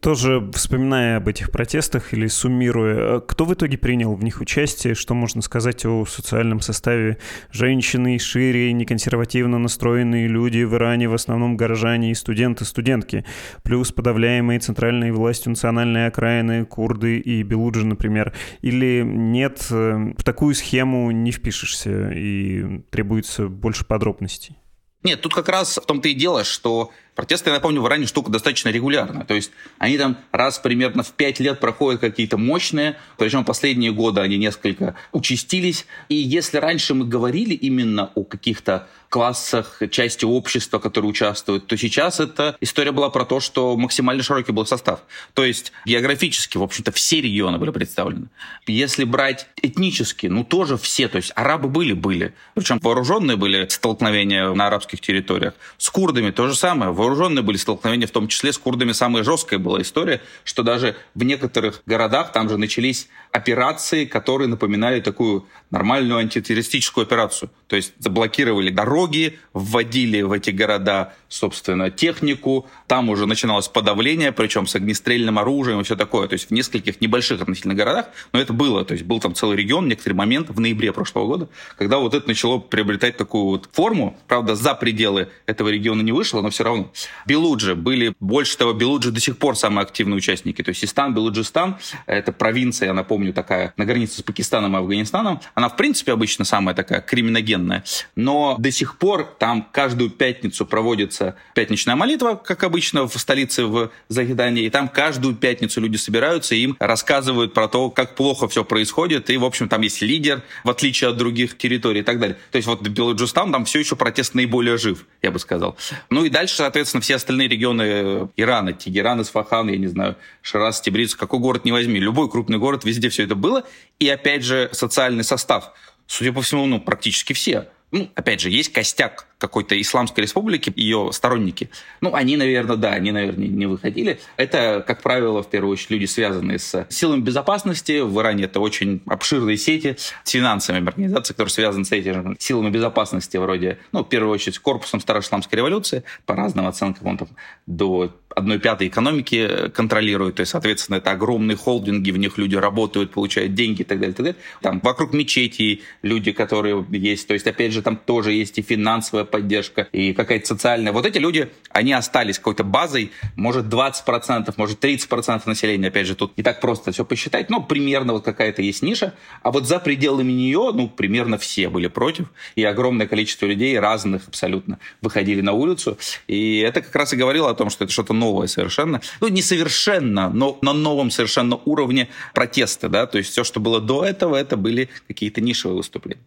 Тоже 0.00 0.50
вспоминая 0.54 1.18
об 1.18 1.28
этих 1.28 1.50
протестах 1.50 2.12
или 2.12 2.26
суммируя, 2.26 3.20
кто 3.20 3.44
в 3.44 3.54
итоге 3.54 3.78
принял 3.78 4.14
в 4.14 4.24
них 4.24 4.40
участие, 4.40 4.94
что 4.94 5.14
можно 5.14 5.40
сказать 5.40 5.84
о 5.86 6.04
социальном 6.04 6.60
составе 6.60 7.18
женщины, 7.52 8.18
шире, 8.18 8.72
неконсервативно 8.72 9.58
настроенные 9.58 10.26
люди 10.26 10.62
в 10.64 10.74
Иране, 10.74 11.08
в 11.08 11.14
основном 11.14 11.56
горожане 11.56 12.10
и 12.10 12.14
студенты, 12.14 12.64
студентки, 12.64 13.24
плюс 13.62 13.92
подавляемые 13.92 14.58
центральной 14.58 15.12
властью 15.12 15.50
национальные 15.50 16.08
окраины, 16.08 16.64
курды 16.64 17.18
и 17.18 17.42
белуджи, 17.42 17.86
например. 17.86 18.34
Или 18.62 19.02
нет, 19.04 19.66
э, 19.70 20.12
в 20.16 20.24
такую 20.24 20.54
схему 20.54 21.10
не 21.10 21.30
впишешься 21.30 22.10
и 22.10 22.80
требуется 22.90 23.48
больше 23.48 23.84
подробностей? 23.84 24.56
Нет, 25.04 25.20
тут 25.20 25.32
как 25.32 25.48
раз 25.48 25.78
в 25.78 25.86
том-то 25.86 26.08
и 26.08 26.14
дело, 26.14 26.42
что 26.42 26.90
Протесты, 27.18 27.50
я 27.50 27.56
напомню, 27.56 27.82
в 27.82 27.86
Иране 27.88 28.06
штука 28.06 28.30
достаточно 28.30 28.68
регулярная. 28.68 29.24
То 29.24 29.34
есть 29.34 29.50
они 29.78 29.98
там 29.98 30.18
раз 30.30 30.60
примерно 30.60 31.02
в 31.02 31.10
пять 31.14 31.40
лет 31.40 31.58
проходят 31.58 32.00
какие-то 32.00 32.38
мощные, 32.38 32.96
причем 33.16 33.44
последние 33.44 33.90
годы 33.90 34.20
они 34.20 34.38
несколько 34.38 34.94
участились. 35.10 35.84
И 36.08 36.14
если 36.14 36.58
раньше 36.58 36.94
мы 36.94 37.04
говорили 37.04 37.54
именно 37.54 38.12
о 38.14 38.22
каких-то 38.22 38.86
классах, 39.08 39.80
части 39.90 40.24
общества, 40.24 40.78
которые 40.78 41.10
участвуют, 41.10 41.66
то 41.66 41.76
сейчас 41.76 42.20
эта 42.20 42.56
история 42.60 42.92
была 42.92 43.10
про 43.10 43.24
то, 43.24 43.40
что 43.40 43.76
максимально 43.76 44.22
широкий 44.22 44.52
был 44.52 44.66
состав. 44.66 45.00
То 45.34 45.44
есть 45.44 45.72
географически, 45.86 46.56
в 46.56 46.62
общем-то, 46.62 46.92
все 46.92 47.20
регионы 47.20 47.58
были 47.58 47.70
представлены. 47.70 48.28
Если 48.66 49.04
брать 49.04 49.48
этнически, 49.60 50.26
ну 50.26 50.44
тоже 50.44 50.76
все, 50.76 51.08
то 51.08 51.16
есть 51.16 51.32
арабы 51.34 51.68
были, 51.68 51.94
были. 51.94 52.34
Причем 52.54 52.78
вооруженные 52.80 53.36
были 53.36 53.66
столкновения 53.68 54.52
на 54.52 54.66
арабских 54.66 55.00
территориях. 55.00 55.54
С 55.78 55.90
курдами 55.90 56.30
то 56.30 56.46
же 56.46 56.54
самое, 56.54 56.92
вооруженные 57.08 57.42
были 57.42 57.56
столкновения, 57.56 58.06
в 58.06 58.10
том 58.10 58.28
числе 58.28 58.52
с 58.52 58.58
курдами 58.58 58.92
самая 58.92 59.24
жесткая 59.24 59.58
была 59.58 59.80
история, 59.80 60.20
что 60.44 60.62
даже 60.62 60.96
в 61.14 61.24
некоторых 61.24 61.82
городах 61.86 62.32
там 62.32 62.48
же 62.48 62.58
начались 62.58 63.08
операции, 63.32 64.04
которые 64.04 64.48
напоминали 64.48 65.00
такую 65.00 65.46
нормальную 65.70 66.18
антитеррористическую 66.20 67.04
операцию. 67.04 67.50
То 67.66 67.76
есть 67.76 67.92
заблокировали 67.98 68.70
дороги, 68.70 69.38
вводили 69.52 70.22
в 70.22 70.32
эти 70.32 70.50
города, 70.50 71.14
собственно, 71.28 71.90
технику, 71.90 72.66
там 72.86 73.10
уже 73.10 73.26
начиналось 73.26 73.68
подавление, 73.68 74.32
причем 74.32 74.66
с 74.66 74.74
огнестрельным 74.74 75.38
оружием 75.38 75.80
и 75.80 75.84
все 75.84 75.96
такое. 75.96 76.28
То 76.28 76.34
есть 76.34 76.48
в 76.48 76.50
нескольких 76.50 77.00
небольших 77.00 77.40
относительно 77.40 77.74
городах, 77.74 78.06
но 78.32 78.40
это 78.40 78.52
было. 78.52 78.84
То 78.84 78.92
есть 78.92 79.04
был 79.04 79.20
там 79.20 79.34
целый 79.34 79.56
регион, 79.56 79.88
некоторый 79.88 80.14
момент 80.14 80.48
в 80.48 80.60
ноябре 80.60 80.92
прошлого 80.92 81.26
года, 81.26 81.48
когда 81.76 81.98
вот 81.98 82.14
это 82.14 82.26
начало 82.26 82.58
приобретать 82.58 83.16
такую 83.16 83.44
вот 83.44 83.68
форму. 83.72 84.18
Правда, 84.26 84.54
за 84.54 84.74
пределы 84.74 85.28
этого 85.46 85.68
региона 85.68 86.02
не 86.02 86.12
вышло, 86.12 86.40
но 86.40 86.50
все 86.50 86.64
равно. 86.64 86.90
Белуджи 87.26 87.74
были, 87.74 88.14
больше 88.20 88.56
того, 88.56 88.72
Белуджи 88.72 89.10
до 89.10 89.20
сих 89.20 89.38
пор 89.38 89.56
самые 89.56 89.82
активные 89.82 90.16
участники. 90.16 90.62
То 90.62 90.70
есть 90.70 90.84
Истан, 90.84 91.14
Белуджистан, 91.14 91.76
это 92.06 92.32
провинция, 92.32 92.86
я 92.86 92.94
напомню, 92.94 93.32
такая 93.32 93.72
на 93.76 93.84
границе 93.84 94.18
с 94.18 94.22
Пакистаном 94.22 94.74
и 94.76 94.78
Афганистаном. 94.78 95.40
Она, 95.54 95.68
в 95.68 95.76
принципе, 95.76 96.12
обычно 96.12 96.44
самая 96.44 96.74
такая 96.74 97.00
криминогенная. 97.00 97.84
Но 98.16 98.56
до 98.58 98.70
сих 98.70 98.98
пор 98.98 99.24
там 99.38 99.66
каждую 99.72 100.10
пятницу 100.10 100.66
проводится 100.66 101.36
пятничная 101.54 101.96
молитва, 101.96 102.34
как 102.34 102.64
обычно 102.64 103.06
в 103.06 103.16
столице 103.18 103.64
в 103.64 103.90
Загидане. 104.08 104.62
И 104.62 104.70
там 104.70 104.88
каждую 104.88 105.34
пятницу 105.34 105.80
люди 105.80 105.96
собираются 105.96 106.54
и 106.54 106.60
им 106.60 106.76
рассказывают 106.78 107.54
про 107.54 107.68
то, 107.68 107.90
как 107.90 108.14
плохо 108.14 108.48
все 108.48 108.64
происходит. 108.64 109.30
И, 109.30 109.36
в 109.36 109.44
общем, 109.44 109.68
там 109.68 109.82
есть 109.82 110.02
лидер, 110.02 110.42
в 110.64 110.70
отличие 110.70 111.10
от 111.10 111.16
других 111.16 111.56
территорий 111.58 112.00
и 112.00 112.02
так 112.02 112.18
далее. 112.18 112.36
То 112.50 112.56
есть 112.56 112.66
вот 112.66 112.82
Белуджистан 112.82 113.52
там 113.52 113.64
все 113.64 113.80
еще 113.80 113.96
протест 113.96 114.34
наиболее 114.34 114.78
жив, 114.78 115.06
я 115.22 115.30
бы 115.30 115.38
сказал. 115.38 115.76
Ну 116.10 116.24
и 116.24 116.30
дальше, 116.30 116.56
соответственно, 116.56 116.87
все 117.00 117.16
остальные 117.16 117.48
регионы 117.48 118.28
Ирана, 118.36 118.72
Тегеран, 118.72 119.22
Исфахан, 119.22 119.68
я 119.68 119.76
не 119.76 119.86
знаю, 119.86 120.16
Шираз, 120.42 120.80
Тибриз, 120.80 121.14
какой 121.14 121.40
город 121.40 121.64
не 121.64 121.72
возьми, 121.72 122.00
любой 122.00 122.30
крупный 122.30 122.58
город, 122.58 122.84
везде 122.84 123.08
все 123.08 123.24
это 123.24 123.34
было. 123.34 123.64
И 123.98 124.08
опять 124.08 124.44
же, 124.44 124.70
социальный 124.72 125.24
состав. 125.24 125.72
Судя 126.06 126.32
по 126.32 126.42
всему, 126.42 126.66
ну, 126.66 126.80
практически 126.80 127.32
все. 127.32 127.68
Ну, 127.90 128.10
опять 128.14 128.40
же, 128.40 128.50
есть 128.50 128.72
костяк 128.72 129.26
какой-то 129.38 129.80
исламской 129.80 130.22
республики, 130.22 130.72
ее 130.74 131.10
сторонники. 131.12 131.70
Ну, 132.00 132.14
они, 132.14 132.36
наверное, 132.36 132.76
да, 132.76 132.90
они, 132.90 133.12
наверное, 133.12 133.48
не 133.48 133.66
выходили. 133.66 134.20
Это, 134.36 134.84
как 134.86 135.02
правило, 135.02 135.42
в 135.42 135.48
первую 135.48 135.72
очередь 135.72 135.90
люди, 135.90 136.04
связанные 136.06 136.58
с 136.58 136.86
силами 136.90 137.20
безопасности. 137.20 138.00
В 138.00 138.20
Иране 138.20 138.44
это 138.44 138.60
очень 138.60 139.00
обширные 139.06 139.56
сети 139.56 139.96
с 140.24 140.30
финансовыми 140.30 140.88
организациями, 140.88 141.36
которые 141.36 141.52
связаны 141.52 141.84
с 141.84 141.92
этими 141.92 142.36
силами 142.38 142.70
безопасности, 142.70 143.36
вроде, 143.36 143.78
ну, 143.92 144.04
в 144.04 144.08
первую 144.08 144.32
очередь, 144.32 144.58
корпусом 144.58 145.00
Староисламской 145.00 145.56
революции, 145.56 146.02
по 146.26 146.34
разным 146.34 146.66
оценкам, 146.66 147.06
он 147.06 147.18
там 147.18 147.28
до 147.66 148.12
одной 148.34 148.58
пятой 148.58 148.88
экономики 148.88 149.68
контролирует, 149.74 150.36
то 150.36 150.40
есть, 150.40 150.52
соответственно, 150.52 150.96
это 150.96 151.10
огромные 151.10 151.56
холдинги, 151.56 152.10
в 152.10 152.16
них 152.18 152.38
люди 152.38 152.56
работают, 152.56 153.10
получают 153.10 153.54
деньги 153.54 153.82
и 153.82 153.84
так 153.84 153.98
далее, 153.98 154.12
и 154.12 154.16
так 154.16 154.24
далее. 154.26 154.40
Там 154.60 154.80
вокруг 154.82 155.12
мечети 155.12 155.82
люди, 156.02 156.32
которые 156.32 156.84
есть, 156.90 157.26
то 157.26 157.34
есть, 157.34 157.46
опять 157.46 157.72
же, 157.72 157.82
там 157.82 157.96
тоже 157.96 158.32
есть 158.32 158.58
и 158.58 158.62
финансовая 158.62 159.24
поддержка, 159.30 159.88
и 159.92 160.12
какая-то 160.12 160.46
социальная. 160.46 160.92
Вот 160.92 161.06
эти 161.06 161.18
люди, 161.18 161.50
они 161.70 161.92
остались 161.92 162.38
какой-то 162.38 162.64
базой, 162.64 163.12
может 163.36 163.66
20%, 163.66 164.52
может 164.56 164.84
30% 164.84 165.42
населения, 165.46 165.88
опять 165.88 166.06
же, 166.06 166.14
тут 166.14 166.36
не 166.36 166.42
так 166.42 166.60
просто 166.60 166.92
все 166.92 167.04
посчитать, 167.04 167.50
но 167.50 167.62
примерно 167.62 168.12
вот 168.14 168.24
какая-то 168.24 168.62
есть 168.62 168.82
ниша, 168.82 169.14
а 169.42 169.50
вот 169.50 169.66
за 169.66 169.78
пределами 169.78 170.32
нее, 170.32 170.70
ну, 170.72 170.88
примерно 170.88 171.38
все 171.38 171.68
были 171.68 171.86
против, 171.88 172.26
и 172.56 172.64
огромное 172.64 173.06
количество 173.06 173.46
людей 173.46 173.78
разных 173.78 174.28
абсолютно 174.28 174.78
выходили 175.02 175.40
на 175.40 175.52
улицу, 175.52 175.98
и 176.26 176.58
это 176.58 176.80
как 176.80 176.94
раз 176.94 177.12
и 177.12 177.16
говорило 177.16 177.50
о 177.50 177.54
том, 177.54 177.70
что 177.70 177.84
это 177.84 177.92
что-то 177.92 178.12
новое 178.12 178.46
совершенно, 178.46 179.00
ну, 179.20 179.28
не 179.28 179.42
совершенно, 179.42 180.30
но 180.30 180.58
на 180.62 180.72
новом 180.72 181.10
совершенно 181.10 181.56
уровне 181.64 182.08
протеста, 182.34 182.88
да, 182.88 183.06
то 183.06 183.18
есть 183.18 183.30
все, 183.30 183.44
что 183.44 183.60
было 183.60 183.80
до 183.80 184.04
этого, 184.04 184.36
это 184.36 184.56
были 184.56 184.88
какие-то 185.06 185.40
нишевые 185.40 185.76
выступления. 185.76 186.22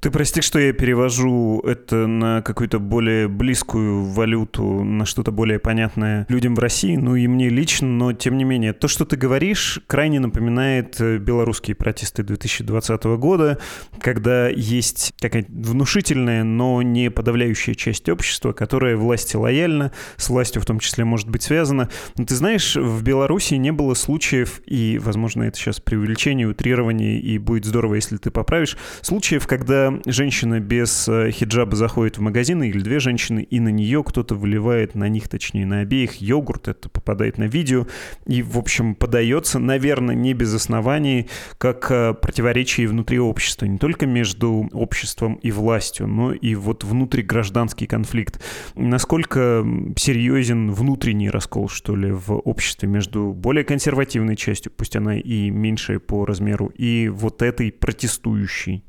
Ты 0.00 0.10
прости, 0.10 0.40
что 0.40 0.58
я 0.58 0.72
перевожу 0.72 1.60
это 1.60 2.06
на 2.06 2.42
какую-то 2.42 2.78
более 2.78 3.28
близкую 3.28 4.04
валюту, 4.04 4.84
на 4.84 5.06
что-то 5.06 5.32
более 5.32 5.58
понятное 5.58 6.26
людям 6.28 6.54
в 6.54 6.58
России, 6.58 6.96
ну 6.96 7.16
и 7.16 7.26
мне 7.26 7.48
лично, 7.48 7.88
но 7.88 8.12
тем 8.12 8.36
не 8.36 8.44
менее. 8.44 8.72
То, 8.72 8.88
что 8.88 9.04
ты 9.04 9.16
говоришь, 9.16 9.80
крайне 9.86 10.20
напоминает 10.20 11.00
э, 11.00 11.18
белорусские 11.18 11.74
протесты 11.74 12.22
2020 12.22 13.04
года, 13.18 13.58
когда 14.00 14.48
есть 14.48 15.12
какая-то 15.20 15.50
внушительная, 15.50 16.44
но 16.44 16.82
не 16.82 17.10
подавляющая 17.10 17.74
часть 17.74 18.08
общества, 18.08 18.52
которая 18.52 18.96
власти 18.96 19.36
лояльна, 19.36 19.92
с 20.16 20.28
властью 20.28 20.62
в 20.62 20.66
том 20.66 20.78
числе 20.78 21.04
может 21.04 21.28
быть 21.28 21.42
связана. 21.42 21.88
Но 22.16 22.24
ты 22.24 22.34
знаешь, 22.34 22.76
в 22.76 23.02
Беларуси 23.02 23.54
не 23.54 23.72
было 23.72 23.94
случаев, 23.94 24.60
и, 24.66 24.98
возможно, 25.02 25.44
это 25.44 25.58
сейчас 25.58 25.80
преувеличение, 25.80 26.46
утрирование, 26.46 27.20
и 27.20 27.38
будет 27.38 27.64
здорово, 27.64 27.94
если 27.94 28.16
ты 28.16 28.30
поправишь, 28.30 28.76
случаев, 29.02 29.46
когда 29.46 29.59
когда 29.60 29.92
женщина 30.06 30.58
без 30.58 31.06
э, 31.06 31.30
хиджаба 31.32 31.76
заходит 31.76 32.16
в 32.16 32.22
магазин, 32.22 32.62
или 32.62 32.80
две 32.80 32.98
женщины, 32.98 33.40
и 33.42 33.60
на 33.60 33.68
нее 33.68 34.02
кто-то 34.02 34.34
выливает, 34.34 34.94
на 34.94 35.06
них, 35.10 35.28
точнее, 35.28 35.66
на 35.66 35.80
обеих, 35.80 36.22
йогурт, 36.22 36.68
это 36.68 36.88
попадает 36.88 37.36
на 37.36 37.44
видео, 37.44 37.86
и, 38.26 38.40
в 38.40 38.56
общем, 38.56 38.94
подается, 38.94 39.58
наверное, 39.58 40.14
не 40.14 40.32
без 40.32 40.54
оснований, 40.54 41.28
как 41.58 41.90
э, 41.90 42.14
противоречие 42.14 42.88
внутри 42.88 43.18
общества, 43.18 43.66
не 43.66 43.76
только 43.76 44.06
между 44.06 44.66
обществом 44.72 45.34
и 45.34 45.50
властью, 45.50 46.06
но 46.06 46.32
и 46.32 46.54
вот 46.54 46.82
внутри 46.82 47.22
гражданский 47.22 47.86
конфликт. 47.86 48.42
Насколько 48.76 49.62
серьезен 49.94 50.72
внутренний 50.72 51.28
раскол, 51.28 51.68
что 51.68 51.96
ли, 51.96 52.10
в 52.10 52.32
обществе 52.32 52.88
между 52.88 53.34
более 53.34 53.64
консервативной 53.64 54.36
частью, 54.36 54.72
пусть 54.74 54.96
она 54.96 55.18
и 55.18 55.50
меньшая 55.50 55.98
по 55.98 56.24
размеру, 56.24 56.68
и 56.68 57.08
вот 57.08 57.42
этой 57.42 57.70
протестующей? 57.70 58.84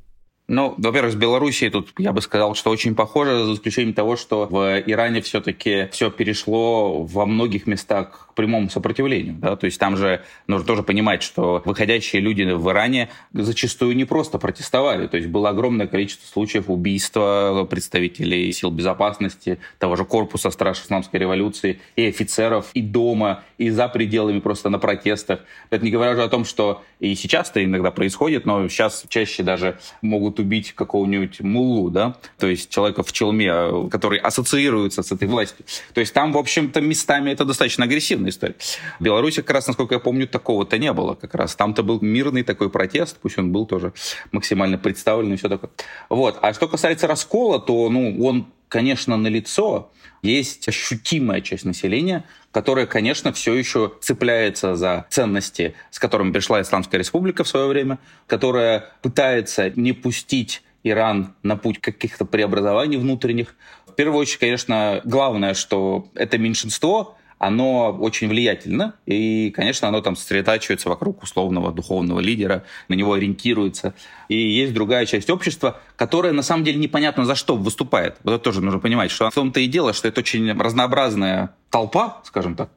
Ну, 0.48 0.76
во-первых, 0.78 1.14
с 1.14 1.16
Белоруссией 1.16 1.72
тут 1.72 1.94
я 1.98 2.12
бы 2.12 2.22
сказал, 2.22 2.56
что 2.56 2.72
очень 2.72 2.94
похоже, 2.94 3.46
за 3.46 3.54
исключением 3.54 3.94
того, 3.94 4.18
что 4.18 4.48
в 4.48 4.80
Иране 4.86 5.22
все-таки 5.22 5.88
все 5.92 6.12
перешло 6.12 7.04
во 7.04 7.26
многих 7.26 7.68
местах 7.68 8.30
прямому 8.42 8.72
сопротивлению. 8.72 9.36
Да? 9.36 9.56
То 9.56 9.66
есть 9.66 9.80
там 9.80 9.96
же 9.96 10.24
нужно 10.48 10.66
тоже 10.66 10.82
понимать, 10.82 11.22
что 11.22 11.62
выходящие 11.64 12.24
люди 12.24 12.42
в 12.42 12.72
Иране 12.72 13.10
зачастую 13.34 13.96
не 13.96 14.06
просто 14.06 14.40
протестовали. 14.40 15.06
То 15.06 15.18
есть 15.18 15.30
было 15.30 15.50
огромное 15.50 15.86
количество 15.86 16.26
случаев 16.26 16.72
убийства 16.72 17.68
представителей 17.70 18.52
сил 18.52 18.72
безопасности, 18.72 19.60
того 19.78 19.96
же 19.96 20.06
корпуса 20.06 20.50
страж 20.50 20.82
исламской 20.82 21.20
революции, 21.20 21.80
и 21.96 22.08
офицеров, 22.08 22.72
и 22.74 22.82
дома, 22.82 23.44
и 23.60 23.70
за 23.70 23.88
пределами 23.88 24.40
просто 24.40 24.70
на 24.70 24.80
протестах. 24.80 25.42
Это 25.70 25.86
не 25.86 25.92
говоря 25.92 26.14
уже 26.14 26.24
о 26.24 26.28
том, 26.28 26.44
что 26.44 26.82
и 27.00 27.14
сейчас 27.14 27.52
это 27.52 27.64
иногда 27.64 27.92
происходит, 27.92 28.48
но 28.48 28.68
сейчас 28.70 29.06
чаще 29.08 29.44
даже 29.44 29.78
могут 30.02 30.40
убить 30.40 30.74
какого-нибудь 30.74 31.42
муллу, 31.42 31.92
да, 31.92 32.16
то 32.40 32.48
есть 32.48 32.72
человека 32.72 33.04
в 33.04 33.12
челме, 33.14 33.88
который 33.92 34.18
ассоциируется 34.18 35.04
с 35.04 35.12
этой 35.12 35.28
властью. 35.28 35.64
То 35.94 36.00
есть 36.00 36.14
там, 36.14 36.32
в 36.32 36.38
общем-то, 36.38 36.82
местами 36.82 37.30
это 37.30 37.46
достаточно 37.46 37.86
агрессивная 37.86 38.31
история. 38.32 38.56
В 39.00 39.04
Беларуси, 39.04 39.42
как 39.42 39.52
раз, 39.52 39.68
насколько 39.68 39.94
я 39.94 40.00
помню, 40.00 40.28
такого-то 40.28 40.78
не 40.78 40.92
было 40.92 41.14
как 41.14 41.36
раз. 41.36 41.56
Там-то 41.56 41.84
был 41.84 42.00
мирный 42.02 42.44
такой 42.44 42.70
протест, 42.70 43.18
пусть 43.22 43.38
он 43.38 43.52
был 43.52 43.66
тоже 43.66 43.94
максимально 44.32 44.78
представлен 44.78 45.34
и 45.34 45.38
все 45.38 45.50
такое. 45.50 45.70
Вот. 46.10 46.40
А 46.42 46.54
что 46.54 46.68
касается 46.68 47.08
раскола, 47.08 47.60
то, 47.60 47.90
ну, 47.90 48.24
он, 48.26 48.48
конечно, 48.68 49.18
налицо. 49.18 49.92
Есть 50.24 50.68
ощутимая 50.68 51.42
часть 51.42 51.66
населения, 51.66 52.26
которая, 52.52 52.86
конечно, 52.86 53.34
все 53.34 53.56
еще 53.56 53.94
цепляется 54.02 54.76
за 54.76 55.08
ценности, 55.10 55.74
с 55.90 55.98
которыми 55.98 56.32
пришла 56.32 56.62
Исламская 56.62 57.00
республика 57.00 57.44
в 57.44 57.48
свое 57.48 57.68
время, 57.68 57.98
которая 58.28 58.92
пытается 59.02 59.72
не 59.72 59.94
пустить 59.94 60.62
Иран 60.84 61.36
на 61.44 61.58
путь 61.58 61.80
каких-то 61.80 62.26
преобразований 62.26 62.98
внутренних. 62.98 63.56
В 63.88 63.94
первую 63.94 64.20
очередь, 64.20 64.40
конечно, 64.40 65.02
главное, 65.04 65.54
что 65.54 66.08
это 66.16 66.38
меньшинство, 66.38 67.18
оно 67.42 67.92
очень 67.92 68.28
влиятельно, 68.28 68.94
и, 69.08 69.50
конечно, 69.50 69.88
оно 69.88 70.02
там 70.02 70.16
сосредотачивается 70.16 70.90
вокруг 70.90 71.24
условного 71.24 71.72
духовного 71.72 72.20
лидера, 72.20 72.66
на 72.88 72.94
него 72.94 73.14
ориентируется. 73.14 73.96
И 74.30 74.38
есть 74.38 74.76
другая 74.76 75.08
часть 75.08 75.28
общества, 75.32 75.80
которая 75.96 76.34
на 76.34 76.44
самом 76.44 76.64
деле 76.64 76.78
непонятно 76.78 77.26
за 77.26 77.34
что 77.34 77.56
выступает. 77.58 78.18
Вот 78.24 78.34
это 78.34 78.44
тоже 78.44 78.62
нужно 78.62 78.80
понимать, 78.80 79.10
что 79.10 79.32
в 79.32 79.34
том-то 79.34 79.60
и 79.60 79.66
дело, 79.66 79.94
что 79.94 80.08
это 80.08 80.20
очень 80.20 80.52
разнообразная 80.56 81.56
толпа, 81.72 82.22
скажем 82.26 82.54
так, 82.54 82.70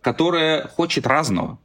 которая 0.00 0.66
хочет 0.66 1.06
разного. 1.06 1.58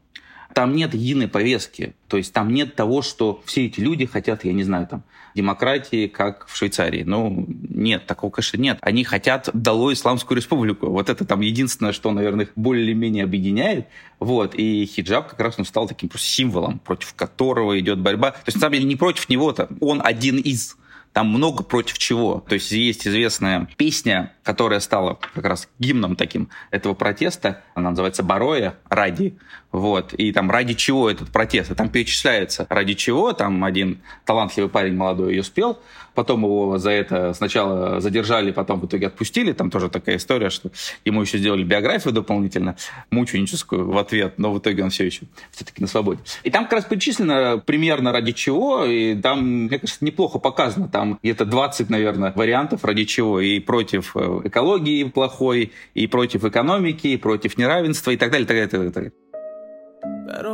Там 0.53 0.75
нет 0.75 0.93
единой 0.93 1.27
повестки. 1.27 1.93
То 2.07 2.17
есть 2.17 2.33
там 2.33 2.53
нет 2.53 2.75
того, 2.75 3.01
что 3.01 3.41
все 3.45 3.65
эти 3.65 3.79
люди 3.79 4.05
хотят, 4.05 4.43
я 4.43 4.53
не 4.53 4.63
знаю, 4.63 4.87
там, 4.87 5.03
демократии, 5.35 6.07
как 6.07 6.47
в 6.47 6.55
Швейцарии. 6.55 7.03
Ну, 7.03 7.45
нет, 7.47 8.05
такого, 8.05 8.31
конечно, 8.31 8.57
нет. 8.57 8.77
Они 8.81 9.03
хотят 9.03 9.49
дало 9.53 9.93
Исламскую 9.93 10.37
республику. 10.37 10.87
Вот 10.87 11.09
это 11.09 11.25
там 11.25 11.41
единственное, 11.41 11.93
что, 11.93 12.11
наверное, 12.11 12.45
их 12.45 12.51
более-менее 12.55 13.23
объединяет. 13.23 13.87
Вот. 14.19 14.55
И 14.55 14.85
хиджаб 14.85 15.29
как 15.29 15.39
раз 15.39 15.55
он 15.57 15.65
стал 15.65 15.87
таким 15.87 16.09
просто 16.09 16.27
символом, 16.27 16.79
против 16.79 17.13
которого 17.13 17.79
идет 17.79 17.99
борьба. 17.99 18.31
То 18.31 18.43
есть, 18.47 18.57
на 18.57 18.61
самом 18.61 18.73
деле, 18.73 18.85
не 18.85 18.95
против 18.95 19.29
него-то. 19.29 19.69
Он 19.79 20.01
один 20.03 20.37
из. 20.37 20.77
Там 21.13 21.27
много 21.27 21.63
против 21.63 21.97
чего. 21.97 22.43
То 22.47 22.55
есть 22.55 22.71
есть 22.71 23.05
известная 23.05 23.67
песня, 23.75 24.33
которая 24.43 24.79
стала 24.79 25.19
как 25.33 25.45
раз 25.45 25.69
гимном 25.79 26.15
таким 26.15 26.49
этого 26.71 26.93
протеста. 26.93 27.61
Она 27.75 27.91
называется 27.91 28.23
«Бароя 28.23 28.75
ради». 28.89 29.37
Вот. 29.71 30.13
И 30.13 30.33
там 30.33 30.51
ради 30.51 30.73
чего 30.73 31.09
этот 31.09 31.29
протест? 31.29 31.71
И 31.71 31.75
там 31.75 31.89
перечисляется 31.89 32.67
ради 32.69 32.93
чего. 32.93 33.31
Там 33.31 33.63
один 33.63 34.01
талантливый 34.25 34.69
парень 34.69 34.95
молодой 34.95 35.31
ее 35.35 35.43
спел. 35.43 35.79
Потом 36.13 36.43
его 36.43 36.77
за 36.77 36.91
это 36.91 37.33
сначала 37.33 38.01
задержали, 38.01 38.51
потом 38.51 38.81
в 38.81 38.85
итоге 38.85 39.07
отпустили. 39.07 39.53
Там 39.53 39.71
тоже 39.71 39.89
такая 39.89 40.17
история, 40.17 40.49
что 40.49 40.71
ему 41.05 41.21
еще 41.21 41.37
сделали 41.37 41.63
биографию 41.63 42.13
дополнительно, 42.13 42.75
мученическую 43.11 43.89
в 43.89 43.97
ответ, 43.97 44.33
но 44.37 44.51
в 44.51 44.59
итоге 44.59 44.83
он 44.83 44.89
все 44.89 45.05
еще 45.05 45.21
все-таки 45.51 45.81
на 45.81 45.87
свободе. 45.87 46.19
И 46.43 46.49
там 46.49 46.65
как 46.65 46.73
раз 46.73 46.85
перечислено 46.85 47.59
примерно 47.65 48.11
ради 48.11 48.33
чего, 48.33 48.83
и 48.83 49.15
там, 49.15 49.65
мне 49.65 49.79
кажется, 49.79 50.03
неплохо 50.03 50.37
показано. 50.37 50.89
Там 50.89 51.17
где-то 51.23 51.45
20, 51.45 51.89
наверное, 51.89 52.33
вариантов 52.35 52.83
ради 52.83 53.05
чего. 53.05 53.39
И 53.39 53.59
против 53.59 54.11
э, 54.15 54.30
экологии 54.43 55.03
плохой, 55.03 55.71
и 55.93 56.07
против 56.07 56.45
экономики, 56.45 57.07
и 57.07 57.17
против 57.17 57.57
неравенства, 57.57 58.11
и 58.11 58.17
так 58.17 58.31
далее, 58.31 58.45
и 58.45 58.47
так 58.47 58.57
далее, 58.57 58.67
и 58.67 58.91
так 58.91 58.93
далее. 58.93 59.11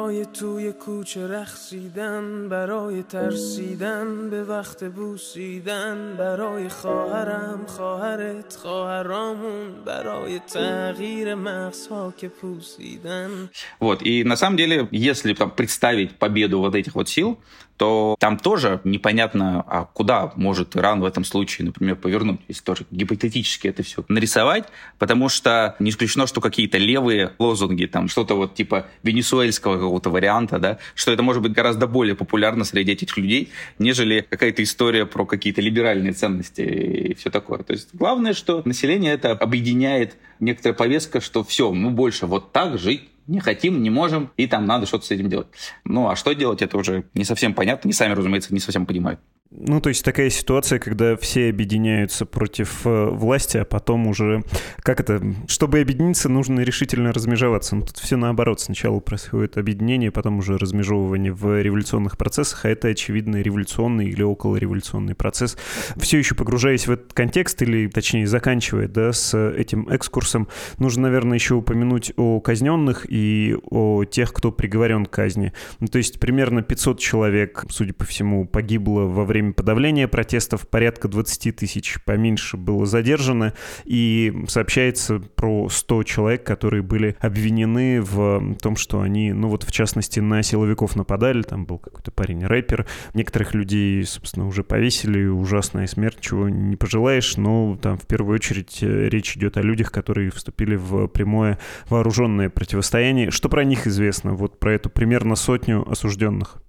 برای 0.07 0.27
توی 0.27 0.73
کوچه 0.73 1.29
رخصیدن 1.29 2.49
برای 2.49 3.03
ترسیدن 3.03 4.31
به 4.31 4.45
وقت 4.45 4.85
بوسیدن 4.85 6.15
برای 6.19 6.69
خواهرم 6.69 7.61
خواهرت 7.67 8.57
خواهرامون 8.57 9.85
برای 9.87 10.39
تغییر 10.39 11.35
مغزها 11.35 12.15
که 12.17 12.29
پوسیدن 12.29 13.49
Вот, 13.81 14.03
и 14.03 14.25
на 14.25 14.37
самом 14.37 14.57
деле, 14.57 14.89
если 14.93 15.35
там, 15.35 15.51
представить 15.51 16.13
победу 16.13 16.61
вот 16.61 16.75
этих 16.77 16.95
вот 16.95 17.09
сил, 17.09 17.39
то 17.83 18.15
там 18.21 18.39
тоже 18.39 18.81
непонятно, 18.85 19.65
а 19.67 19.87
куда 19.87 20.33
может 20.37 20.77
Иран 20.77 21.01
в 21.01 21.05
этом 21.05 21.25
случае, 21.25 21.67
например, 21.67 21.97
повернуть, 21.97 22.41
если 22.47 22.63
тоже 22.63 22.87
гипотетически 22.93 23.67
это 23.67 23.83
все 23.83 24.05
нарисовать, 24.07 24.69
потому 25.01 25.29
что 25.29 25.75
не 25.81 25.91
исключено, 25.91 26.29
что 26.29 26.41
какие-то 26.41 26.79
левые 26.79 27.33
лозунги, 27.41 27.87
там 27.87 28.07
что-то 28.07 28.37
вот 28.37 28.55
типа 28.55 28.87
венесуэльского 29.03 29.87
какого-то 29.98 30.10
варианта, 30.10 30.60
да, 30.60 30.78
что 30.96 31.12
это 31.12 31.24
может 31.24 31.42
быть 31.42 31.54
гораздо 31.54 31.88
более 31.88 32.16
популярно 32.16 32.64
среди 32.64 32.92
этих 32.92 33.18
людей, 33.18 33.50
нежели 33.80 34.26
какая-то 34.30 34.62
история 34.62 35.06
про 35.06 35.26
какие-то 35.26 35.62
либеральные 35.62 36.14
ценности 36.14 36.62
и 36.62 37.14
все 37.16 37.30
такое. 37.30 37.60
То 37.60 37.74
есть 37.74 37.90
главное, 37.94 38.34
что 38.34 38.62
население 38.66 39.14
это 39.14 39.32
объединяет 39.32 40.18
некоторая 40.40 40.76
повестка, 40.76 41.22
что 41.22 41.44
все, 41.44 41.72
мы 41.72 41.90
больше 41.92 42.28
вот 42.28 42.52
так 42.52 42.78
жить 42.78 43.10
не 43.28 43.40
хотим, 43.40 43.82
не 43.82 43.90
можем, 43.90 44.30
и 44.38 44.48
там 44.48 44.66
надо 44.66 44.86
что-то 44.86 45.06
с 45.06 45.12
этим 45.12 45.30
делать. 45.30 45.48
Ну, 45.84 46.08
а 46.08 46.16
что 46.16 46.34
делать, 46.34 46.62
это 46.62 46.78
уже 46.78 47.04
не 47.14 47.26
совсем 47.26 47.54
понятно, 47.54 47.88
не 47.90 47.94
сами, 47.94 48.14
разумеется, 48.14 48.54
не 48.54 48.60
совсем 48.60 48.86
понимают. 48.86 49.20
Ну, 49.50 49.80
то 49.80 49.90
есть 49.90 50.04
такая 50.04 50.30
ситуация, 50.30 50.78
когда 50.78 51.16
все 51.16 51.50
объединяются 51.50 52.26
против 52.26 52.86
э, 52.86 53.06
власти, 53.10 53.58
а 53.58 53.66
потом 53.66 54.08
уже, 54.08 54.44
как 54.80 55.00
это, 55.00 55.22
чтобы 55.48 55.80
объединиться, 55.80 56.28
нужно 56.28 56.60
решительно 56.62 57.14
размежеваться. 57.14 57.78
Ну, 57.78 57.84
тут 57.84 57.98
все 57.98 58.18
наоборот. 58.18 58.60
Сначала 58.60 59.00
происходит 59.00 59.58
объединение, 59.58 60.12
потом 60.12 60.40
уже 60.40 60.58
размежевывание 60.58 61.32
в 61.32 61.62
революционных 61.62 62.18
процессах, 62.18 62.66
а 62.66 62.70
это, 62.70 62.90
очевидно, 62.90 63.38
революционный 63.38 64.08
или 64.10 64.22
околореволюционный 64.22 65.16
процесс. 65.16 65.58
Все 65.96 66.18
еще 66.18 66.36
погружаясь 66.36 66.88
в 66.88 66.92
этот 66.92 67.14
контекст, 67.14 67.62
или, 67.62 67.88
точнее, 67.88 68.28
заканчивая, 68.28 68.90
да, 68.90 69.14
с 69.14 69.38
этим 69.38 69.88
экскурсом, 69.90 70.50
нужно, 70.78 71.04
наверное, 71.04 71.38
еще 71.38 71.56
упомянуть 71.56 72.12
о 72.18 72.42
казненных 72.42 73.06
и 73.10 73.56
о 73.72 74.04
тех, 74.04 74.34
кто 74.34 74.52
приговорен 74.52 75.06
к 75.06 75.10
казни. 75.10 75.54
Ну, 75.80 75.88
то 75.88 76.00
есть 76.00 76.20
примерно 76.20 76.64
500 76.64 77.00
человек, 77.00 77.64
судя 77.70 77.94
по 77.94 78.04
всему, 78.04 78.46
погибло 78.46 79.02
во 79.04 79.24
время 79.24 79.37
время 79.38 79.54
подавления 79.54 80.08
протестов 80.08 80.68
порядка 80.68 81.08
20 81.08 81.56
тысяч 81.56 81.98
поменьше 82.04 82.58
было 82.58 82.86
задержано, 82.86 83.54
и 83.86 84.34
сообщается 84.48 85.20
про 85.20 85.70
100 85.70 86.04
человек, 86.04 86.44
которые 86.44 86.82
были 86.82 87.16
обвинены 87.20 88.02
в 88.02 88.56
том, 88.62 88.76
что 88.76 89.02
они, 89.02 89.34
ну 89.34 89.48
вот 89.50 89.64
в 89.64 89.72
частности, 89.72 90.20
на 90.20 90.42
силовиков 90.44 90.96
нападали, 90.96 91.42
там 91.42 91.66
был 91.66 91.78
какой-то 91.78 92.12
парень-рэпер, 92.12 92.86
некоторых 93.14 93.54
людей, 93.54 94.04
собственно, 94.06 94.48
уже 94.48 94.64
повесили, 94.64 95.26
ужасная 95.26 95.88
смерть, 95.88 96.18
чего 96.20 96.50
не 96.50 96.76
пожелаешь, 96.76 97.38
но 97.38 97.78
там 97.82 97.98
в 97.98 98.08
первую 98.08 98.36
очередь 98.36 98.80
э, 98.82 99.10
речь 99.10 99.38
идет 99.38 99.58
о 99.58 99.62
людях, 99.62 99.92
которые 99.92 100.32
вступили 100.32 100.76
в 100.76 101.08
прямое 101.08 101.60
вооруженное 101.90 102.50
противостояние. 102.50 103.32
Что 103.32 103.50
про 103.50 103.64
них 103.64 103.88
известно? 103.88 104.34
Вот 104.34 104.60
про 104.60 104.74
эту 104.74 104.90
примерно 104.90 105.36
сотню 105.36 105.90
осужденных. 105.90 106.62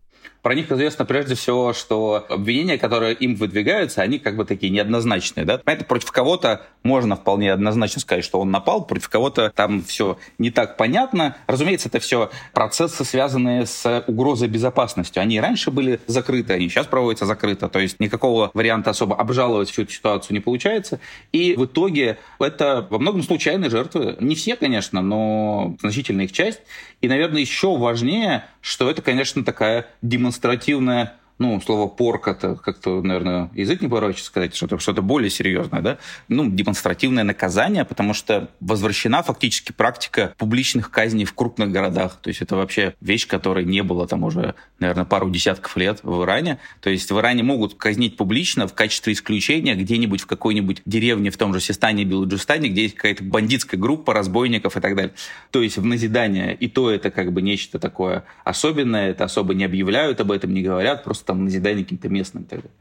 Про 0.43 0.55
них 0.55 0.71
известно 0.71 1.05
прежде 1.05 1.35
всего, 1.35 1.73
что 1.73 2.25
обвинения, 2.29 2.79
которые 2.79 3.15
им 3.15 3.35
выдвигаются, 3.35 4.03
они 4.03 4.19
как 4.19 4.37
бы 4.37 4.45
такие 4.45 4.71
неоднозначные. 4.71 5.45
Да? 5.45 5.59
Понятно, 5.59 5.87
против 5.87 6.13
кого-то 6.13 6.67
можно 6.83 7.17
вполне 7.17 7.53
однозначно 7.53 8.01
сказать, 8.01 8.25
что 8.25 8.41
он 8.41 8.51
напал, 8.51 8.87
против 8.87 9.09
кого-то 9.09 9.53
там 9.55 9.83
все 9.83 10.17
не 10.39 10.51
так 10.51 10.77
понятно. 10.77 11.37
Разумеется, 11.47 11.89
это 11.89 11.99
все 11.99 12.31
процессы, 12.53 13.05
связанные 13.05 13.67
с 13.67 14.05
угрозой 14.07 14.49
безопасности. 14.49 15.19
Они 15.19 15.41
раньше 15.41 15.71
были 15.71 16.01
закрыты, 16.07 16.53
они 16.55 16.69
сейчас 16.69 16.87
проводятся 16.87 17.27
закрыто. 17.27 17.69
То 17.69 17.81
есть 17.81 17.99
никакого 18.01 18.51
варианта 18.55 18.91
особо 18.91 19.17
обжаловать 19.17 19.71
всю 19.71 19.83
эту 19.83 19.93
ситуацию 19.93 20.35
не 20.35 20.41
получается. 20.41 21.01
И 21.33 21.55
в 21.57 21.65
итоге 21.65 22.19
это 22.39 22.87
во 22.91 22.99
многом 22.99 23.23
случайные 23.23 23.71
жертвы. 23.71 24.17
Не 24.21 24.35
все, 24.35 24.57
конечно, 24.57 25.03
но 25.03 25.77
значительная 25.81 26.27
их 26.27 26.33
часть. 26.33 26.61
И, 27.01 27.09
наверное, 27.09 27.41
еще 27.41 27.77
важнее, 27.77 28.45
что 28.61 28.91
это, 28.91 29.03
конечно, 29.03 29.45
такая 29.45 29.87
демонстративная 30.03 31.15
ну, 31.39 31.61
слово 31.61 31.89
порк 31.89 32.29
это 32.29 32.57
как-то, 32.57 33.03
наверное, 33.03 33.51
язык 33.55 33.81
не 33.81 33.89
поворачивается 33.89 34.27
сказать, 34.27 34.55
что-то 34.55 34.79
что 34.79 34.93
более 35.03 35.31
серьезное, 35.31 35.81
да, 35.81 35.99
ну, 36.29 36.51
демонстративное 36.51 37.25
наказание, 37.25 37.85
потому 37.85 38.15
что 38.15 38.51
возвращена 38.61 39.23
фактически 39.23 39.73
практика 39.73 40.35
публичных 40.37 40.91
казней 40.91 41.25
в 41.25 41.35
крупных 41.35 41.71
городах. 41.71 42.19
То 42.21 42.29
есть 42.29 42.43
это 42.43 42.57
вообще 42.57 42.95
вещь, 43.01 43.27
которой 43.27 43.65
не 43.65 43.83
было 43.83 44.07
там 44.07 44.25
уже, 44.25 44.55
наверное, 44.81 45.05
пару 45.05 45.31
десятков 45.31 45.77
лет 45.77 46.01
в 46.03 46.25
Иране. 46.25 46.59
То 46.81 46.91
есть 46.91 47.11
в 47.11 47.19
Иране 47.19 47.43
могут 47.43 47.75
казнить 47.75 48.17
публично 48.17 48.67
в 48.67 48.75
качестве 48.75 49.13
исключения 49.13 49.75
где-нибудь 49.75 50.23
в 50.23 50.27
какой-нибудь 50.27 50.83
деревне 50.85 51.31
в 51.31 51.37
том 51.37 51.55
же 51.55 51.61
Систане, 51.61 52.05
Белуджистане, 52.05 52.69
где 52.69 52.83
есть 52.83 52.95
какая-то 52.97 53.23
бандитская 53.23 53.79
группа 53.81 54.13
разбойников 54.13 54.77
и 54.77 54.81
так 54.81 54.97
далее. 54.97 55.15
То 55.51 55.63
есть 55.63 55.77
в 55.77 55.85
назидание. 55.85 56.55
И 56.55 56.69
то 56.69 56.91
это 56.91 57.11
как 57.11 57.33
бы 57.33 57.43
нечто 57.43 57.79
такое 57.79 58.25
особенное, 58.45 59.11
это 59.11 59.25
особо 59.25 59.55
не 59.55 59.65
объявляют 59.65 60.21
об 60.21 60.33
этом, 60.33 60.53
не 60.53 60.63
говорят, 60.63 61.05
просто 61.05 61.28
там 61.29 61.45
назидание 61.45 61.85
каким-то 61.85 62.09
местным 62.09 62.45
и 62.45 62.47
так 62.47 62.61
далее. 62.63 62.77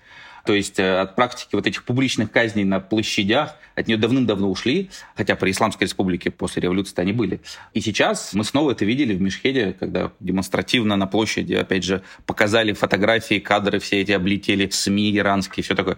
То 0.48 0.54
есть 0.54 0.80
э, 0.80 1.02
от 1.02 1.18
практики 1.18 1.50
вот 1.56 1.68
этих 1.68 1.84
публичных 1.84 2.32
казней 2.32 2.64
на 2.64 2.80
площадях 2.80 3.58
от 3.76 3.88
нее 3.88 3.98
давным-давно 3.98 4.50
ушли, 4.50 4.90
хотя 5.14 5.36
при 5.36 5.52
Исламской 5.52 5.86
республике 5.86 6.32
после 6.32 6.62
революции 6.62 6.94
они 7.02 7.12
были. 7.12 7.42
И 7.74 7.82
сейчас 7.82 8.34
мы 8.34 8.46
снова 8.46 8.72
это 8.72 8.86
видели 8.86 9.14
в 9.14 9.22
Мешхеде, 9.22 9.76
когда 9.78 10.14
демонстративно 10.22 10.96
на 10.96 11.06
площади, 11.06 11.54
опять 11.54 11.84
же, 11.84 12.02
показали 12.26 12.72
фотографии, 12.72 13.40
кадры 13.40 13.80
все 13.80 14.00
эти 14.00 14.14
облетели, 14.14 14.70
СМИ 14.70 15.18
иранские, 15.18 15.66
все 15.66 15.76
такое. 15.76 15.98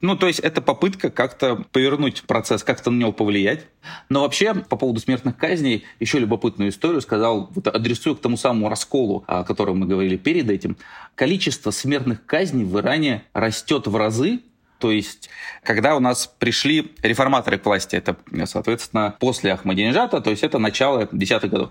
Ну, 0.00 0.16
то 0.16 0.28
есть 0.28 0.38
это 0.38 0.62
попытка 0.62 1.10
как-то 1.10 1.66
повернуть 1.72 2.22
процесс, 2.22 2.62
как-то 2.62 2.92
на 2.92 3.00
него 3.00 3.10
повлиять. 3.12 3.66
Но 4.08 4.20
вообще, 4.20 4.54
по 4.54 4.76
поводу 4.76 5.00
смертных 5.00 5.36
казней, 5.36 5.84
еще 5.98 6.20
любопытную 6.20 6.70
историю 6.70 7.00
сказал, 7.00 7.50
вот 7.52 7.66
адресую 7.66 8.14
к 8.14 8.20
тому 8.20 8.36
самому 8.36 8.68
расколу, 8.68 9.24
о 9.26 9.42
котором 9.42 9.80
мы 9.80 9.86
говорили 9.86 10.16
перед 10.16 10.48
этим. 10.48 10.76
Количество 11.14 11.72
смертных 11.72 12.24
казней 12.24 12.64
в 12.64 12.78
Иране 12.78 13.24
растет 13.32 13.87
в 13.88 13.96
разы, 13.96 14.40
то 14.78 14.92
есть, 14.92 15.28
когда 15.64 15.96
у 15.96 16.00
нас 16.00 16.32
пришли 16.38 16.92
реформаторы 17.02 17.58
к 17.58 17.66
власти, 17.66 17.96
это, 17.96 18.16
соответственно, 18.46 19.16
после 19.18 19.52
Ахмадинежата, 19.52 20.20
то 20.20 20.30
есть 20.30 20.42
это 20.44 20.58
начало 20.58 21.08
десятых 21.10 21.50
годов, 21.50 21.70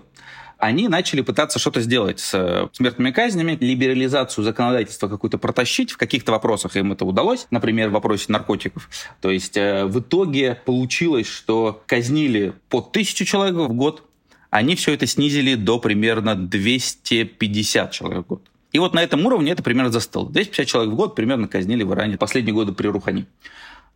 они 0.58 0.88
начали 0.88 1.20
пытаться 1.20 1.58
что-то 1.58 1.80
сделать 1.80 2.18
с 2.18 2.68
смертными 2.72 3.12
казнями, 3.12 3.56
либерализацию 3.60 4.44
законодательства 4.44 5.08
какую-то 5.08 5.38
протащить. 5.38 5.92
В 5.92 5.96
каких-то 5.96 6.32
вопросах 6.32 6.76
им 6.76 6.92
это 6.92 7.04
удалось, 7.04 7.46
например, 7.50 7.90
в 7.90 7.92
вопросе 7.92 8.26
наркотиков. 8.28 8.88
То 9.20 9.30
есть 9.30 9.56
э, 9.56 9.84
в 9.84 10.00
итоге 10.00 10.60
получилось, 10.64 11.28
что 11.28 11.82
казнили 11.86 12.54
по 12.68 12.80
тысячу 12.80 13.24
человек 13.24 13.54
в 13.54 13.72
год, 13.72 14.02
они 14.50 14.74
все 14.74 14.94
это 14.94 15.06
снизили 15.06 15.54
до 15.54 15.78
примерно 15.78 16.34
250 16.34 17.92
человек 17.92 18.24
в 18.24 18.26
год. 18.26 18.42
И 18.72 18.78
вот 18.78 18.94
на 18.94 19.02
этом 19.02 19.24
уровне 19.24 19.52
это 19.52 19.62
примерно 19.62 19.90
застыло. 19.90 20.30
250 20.30 20.66
человек 20.66 20.92
в 20.92 20.96
год 20.96 21.14
примерно 21.14 21.48
казнили 21.48 21.82
в 21.82 21.92
Иране 21.92 22.18
последние 22.18 22.54
годы 22.54 22.72
при 22.72 22.88
Рухани. 22.88 23.26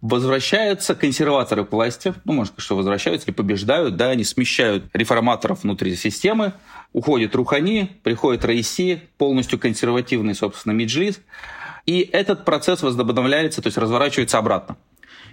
Возвращаются 0.01 0.97
консерваторы 0.97 1.65
к 1.65 1.71
власти, 1.71 2.13
ну, 2.25 2.33
может, 2.33 2.55
что 2.57 2.77
возвращаются 2.77 3.29
или 3.29 3.35
побеждают, 3.35 3.97
да, 3.97 4.09
они 4.09 4.25
смещают 4.25 4.87
реформаторов 4.95 5.63
внутри 5.63 5.95
системы, 5.95 6.55
уходит 6.93 7.37
Рухани, 7.37 7.99
приходит 8.03 8.45
Раиси, 8.45 9.03
полностью 9.17 9.61
консервативный, 9.61 10.35
собственно, 10.35 10.73
Миджлис, 10.73 11.21
и 11.87 12.01
этот 12.01 12.45
процесс 12.45 12.83
возобновляется, 12.83 13.63
то 13.63 13.69
есть 13.69 13.79
разворачивается 13.79 14.39
обратно. 14.39 14.77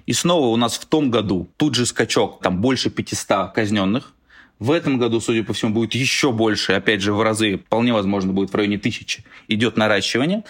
И 0.05 0.13
снова 0.13 0.48
у 0.48 0.55
нас 0.55 0.75
в 0.75 0.86
том 0.86 1.10
году 1.10 1.50
тут 1.58 1.74
же 1.74 1.88
скачок, 1.88 2.39
там 2.41 2.62
больше 2.62 2.91
500 2.91 3.51
казненных, 3.51 4.13
в 4.60 4.72
этом 4.72 4.98
году, 4.98 5.22
судя 5.22 5.44
по 5.44 5.54
всему, 5.54 5.74
будет 5.74 5.96
еще 5.96 6.32
больше, 6.32 6.74
опять 6.74 7.01
же, 7.01 7.13
в 7.13 7.22
разы, 7.22 7.58
вполне 7.58 7.94
возможно, 7.94 8.34
будет 8.34 8.51
в 8.51 8.56
районе 8.56 8.78
тысячи, 8.78 9.24
идет 9.48 9.78
наращивание. 9.78 10.44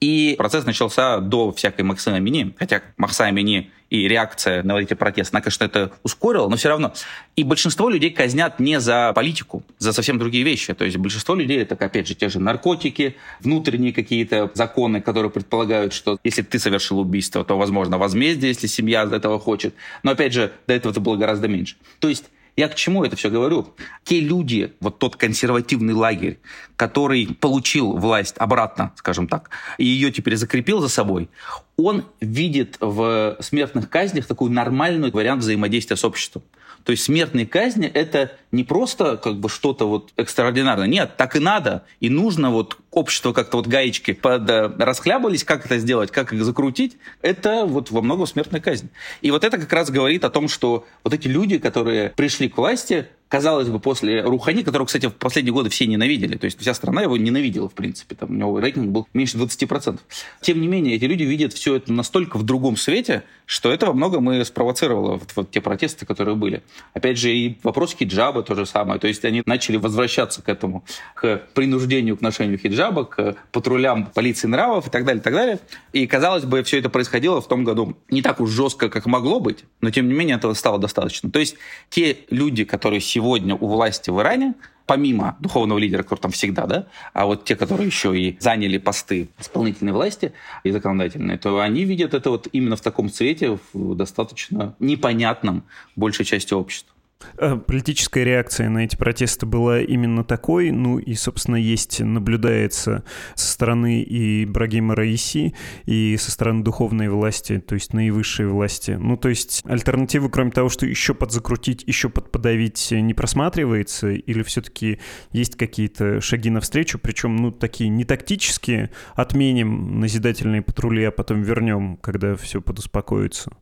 И 0.00 0.34
процесс 0.36 0.66
начался 0.66 1.18
до 1.18 1.52
всякой 1.52 1.82
Макса 1.82 2.18
Мини, 2.18 2.54
хотя 2.58 2.82
Макса 2.96 3.30
Мини 3.30 3.70
и 3.88 4.08
реакция 4.08 4.62
на 4.62 4.80
эти 4.80 4.94
протесты, 4.94 5.36
она, 5.36 5.42
конечно, 5.42 5.64
это 5.64 5.92
ускорила, 6.02 6.48
но 6.48 6.56
все 6.56 6.70
равно. 6.70 6.92
И 7.36 7.44
большинство 7.44 7.88
людей 7.88 8.10
казнят 8.10 8.58
не 8.58 8.80
за 8.80 9.12
политику, 9.14 9.62
за 9.78 9.92
совсем 9.92 10.18
другие 10.18 10.44
вещи. 10.44 10.74
То 10.74 10.84
есть 10.84 10.96
большинство 10.96 11.34
людей 11.34 11.60
это, 11.62 11.74
опять 11.74 12.08
же, 12.08 12.14
те 12.14 12.30
же 12.30 12.40
наркотики, 12.40 13.16
внутренние 13.40 13.92
какие-то 13.92 14.50
законы, 14.54 15.02
которые 15.02 15.30
предполагают, 15.30 15.92
что 15.92 16.18
если 16.24 16.42
ты 16.42 16.58
совершил 16.58 16.98
убийство, 16.98 17.44
то, 17.44 17.56
возможно, 17.56 17.98
возмездие, 17.98 18.48
если 18.48 18.66
семья 18.66 19.02
этого 19.04 19.38
хочет. 19.38 19.74
Но, 20.02 20.12
опять 20.12 20.32
же, 20.32 20.52
до 20.66 20.74
этого 20.74 20.90
это 20.90 21.00
было 21.00 21.16
гораздо 21.16 21.46
меньше. 21.46 21.76
То 22.00 22.08
есть 22.08 22.24
я 22.56 22.68
к 22.68 22.74
чему 22.74 23.04
это 23.04 23.16
все 23.16 23.30
говорю? 23.30 23.74
Те 24.04 24.20
люди, 24.20 24.74
вот 24.80 24.98
тот 24.98 25.16
консервативный 25.16 25.94
лагерь, 25.94 26.38
который 26.76 27.26
получил 27.40 27.92
власть 27.96 28.34
обратно, 28.38 28.92
скажем 28.96 29.26
так, 29.26 29.50
и 29.78 29.84
ее 29.84 30.12
теперь 30.12 30.36
закрепил 30.36 30.80
за 30.80 30.88
собой, 30.88 31.30
он 31.76 32.04
видит 32.20 32.76
в 32.80 33.36
смертных 33.40 33.88
казнях 33.88 34.26
такой 34.26 34.50
нормальный 34.50 35.10
вариант 35.10 35.42
взаимодействия 35.42 35.96
с 35.96 36.04
обществом. 36.04 36.42
То 36.84 36.92
есть 36.92 37.04
смертные 37.04 37.46
казни– 37.46 37.86
это 37.94 38.32
не 38.50 38.64
просто 38.64 39.16
как 39.16 39.36
бы 39.36 39.48
что-то 39.48 39.88
вот 39.88 40.10
экстраординарное. 40.16 40.86
Нет, 40.86 41.16
так 41.16 41.36
и 41.36 41.38
надо. 41.38 41.84
И 42.00 42.10
нужно 42.10 42.50
вот 42.50 42.78
общество 42.90 43.32
как-то 43.32 43.56
вот 43.56 43.66
гаечки 43.66 44.12
под, 44.12 44.48
э, 44.50 44.70
расхлябались, 44.78 45.44
как 45.44 45.64
это 45.64 45.78
сделать, 45.78 46.10
как 46.10 46.32
их 46.32 46.44
закрутить. 46.44 46.96
Это 47.22 47.64
вот 47.64 47.90
во 47.90 48.02
многом 48.02 48.26
смертная 48.26 48.60
казнь. 48.60 48.90
И 49.20 49.30
вот 49.30 49.44
это 49.44 49.58
как 49.58 49.72
раз 49.72 49.90
говорит 49.90 50.24
о 50.24 50.30
том, 50.30 50.48
что 50.48 50.86
вот 51.04 51.14
эти 51.14 51.28
люди, 51.28 51.58
которые 51.58 52.10
пришли 52.10 52.48
к 52.48 52.56
власти, 52.56 53.08
казалось 53.32 53.68
бы, 53.68 53.80
после 53.80 54.20
Рухани, 54.20 54.62
которого, 54.62 54.86
кстати, 54.86 55.06
в 55.06 55.14
последние 55.14 55.54
годы 55.54 55.70
все 55.70 55.86
ненавидели, 55.86 56.36
то 56.36 56.44
есть 56.44 56.60
вся 56.60 56.74
страна 56.74 57.00
его 57.00 57.16
ненавидела, 57.16 57.66
в 57.66 57.72
принципе, 57.72 58.14
там 58.14 58.28
у 58.28 58.34
него 58.34 58.60
рейтинг 58.60 58.90
был 58.90 59.08
меньше 59.14 59.38
20%. 59.38 60.00
Тем 60.42 60.60
не 60.60 60.68
менее, 60.68 60.96
эти 60.96 61.06
люди 61.06 61.22
видят 61.22 61.54
все 61.54 61.76
это 61.76 61.90
настолько 61.94 62.36
в 62.36 62.42
другом 62.42 62.76
свете, 62.76 63.22
что 63.46 63.72
это 63.72 63.86
во 63.86 63.94
многом 63.94 64.30
и 64.30 64.44
спровоцировало 64.44 65.12
вот, 65.12 65.30
вот 65.34 65.50
те 65.50 65.62
протесты, 65.62 66.04
которые 66.04 66.36
были. 66.36 66.62
Опять 66.92 67.16
же, 67.16 67.32
и 67.32 67.58
вопрос 67.62 67.94
хиджаба 67.94 68.42
то 68.42 68.54
же 68.54 68.66
самое, 68.66 69.00
то 69.00 69.08
есть 69.08 69.24
они 69.24 69.42
начали 69.46 69.78
возвращаться 69.78 70.42
к 70.42 70.50
этому, 70.50 70.84
к 71.14 71.40
принуждению 71.54 72.18
к 72.18 72.20
ношению 72.20 72.58
хиджаба, 72.58 73.06
к 73.06 73.36
патрулям 73.50 74.10
полиции 74.14 74.46
нравов 74.46 74.88
и 74.88 74.90
так 74.90 75.06
далее, 75.06 75.22
и 75.22 75.24
так 75.24 75.32
далее. 75.32 75.58
И, 75.94 76.06
казалось 76.06 76.44
бы, 76.44 76.62
все 76.64 76.80
это 76.80 76.90
происходило 76.90 77.40
в 77.40 77.48
том 77.48 77.64
году 77.64 77.96
не 78.10 78.20
так 78.20 78.40
уж 78.40 78.50
жестко, 78.50 78.90
как 78.90 79.06
могло 79.06 79.40
быть, 79.40 79.64
но, 79.80 79.88
тем 79.90 80.06
не 80.06 80.12
менее, 80.12 80.36
этого 80.36 80.52
стало 80.52 80.78
достаточно. 80.78 81.30
То 81.30 81.38
есть 81.38 81.56
те 81.88 82.18
люди, 82.28 82.64
которые 82.64 83.00
сегодня 83.00 83.21
сегодня 83.22 83.54
у 83.54 83.68
власти 83.68 84.10
в 84.10 84.20
Иране, 84.20 84.54
помимо 84.84 85.36
духовного 85.38 85.78
лидера, 85.78 86.02
который 86.02 86.18
там 86.18 86.32
всегда, 86.32 86.66
да, 86.66 86.86
а 87.12 87.26
вот 87.26 87.44
те, 87.44 87.54
которые 87.54 87.86
еще 87.86 88.18
и 88.18 88.36
заняли 88.40 88.78
посты 88.78 89.28
исполнительной 89.38 89.92
власти 89.92 90.32
и 90.64 90.72
законодательной, 90.72 91.38
то 91.38 91.60
они 91.60 91.84
видят 91.84 92.14
это 92.14 92.30
вот 92.30 92.48
именно 92.52 92.74
в 92.74 92.80
таком 92.80 93.10
цвете, 93.10 93.58
в 93.72 93.94
достаточно 93.94 94.74
непонятном 94.80 95.62
большей 95.94 96.24
части 96.24 96.52
общества. 96.52 96.91
Э, 97.38 97.56
политическая 97.56 98.24
реакция 98.24 98.68
на 98.68 98.84
эти 98.84 98.96
протесты 98.96 99.46
была 99.46 99.80
именно 99.80 100.24
такой, 100.24 100.70
ну 100.70 100.98
и, 100.98 101.14
собственно, 101.14 101.56
есть, 101.56 102.00
наблюдается 102.00 103.04
со 103.34 103.52
стороны 103.52 104.02
и 104.02 104.44
Брагима 104.44 104.94
Раиси, 104.94 105.54
и 105.86 106.16
со 106.18 106.30
стороны 106.30 106.62
духовной 106.62 107.08
власти, 107.08 107.58
то 107.58 107.74
есть 107.74 107.92
наивысшей 107.92 108.46
власти. 108.46 108.92
Ну, 108.92 109.16
то 109.16 109.28
есть 109.28 109.62
альтернативы, 109.64 110.30
кроме 110.30 110.50
того, 110.50 110.68
что 110.68 110.86
еще 110.86 111.14
подзакрутить, 111.14 111.84
еще 111.86 112.08
подподавить, 112.08 112.90
не 112.90 113.14
просматривается, 113.14 114.10
или 114.10 114.42
все-таки 114.42 114.98
есть 115.32 115.56
какие-то 115.56 116.20
шаги 116.20 116.50
навстречу, 116.50 116.98
причем, 116.98 117.36
ну, 117.36 117.50
такие 117.50 117.90
не 117.90 118.04
тактические, 118.04 118.90
отменим 119.14 120.00
назидательные 120.00 120.62
патрули, 120.62 121.04
а 121.04 121.10
потом 121.10 121.42
вернем, 121.42 121.96
когда 121.96 122.36
все 122.36 122.60
подуспокоится? 122.60 123.52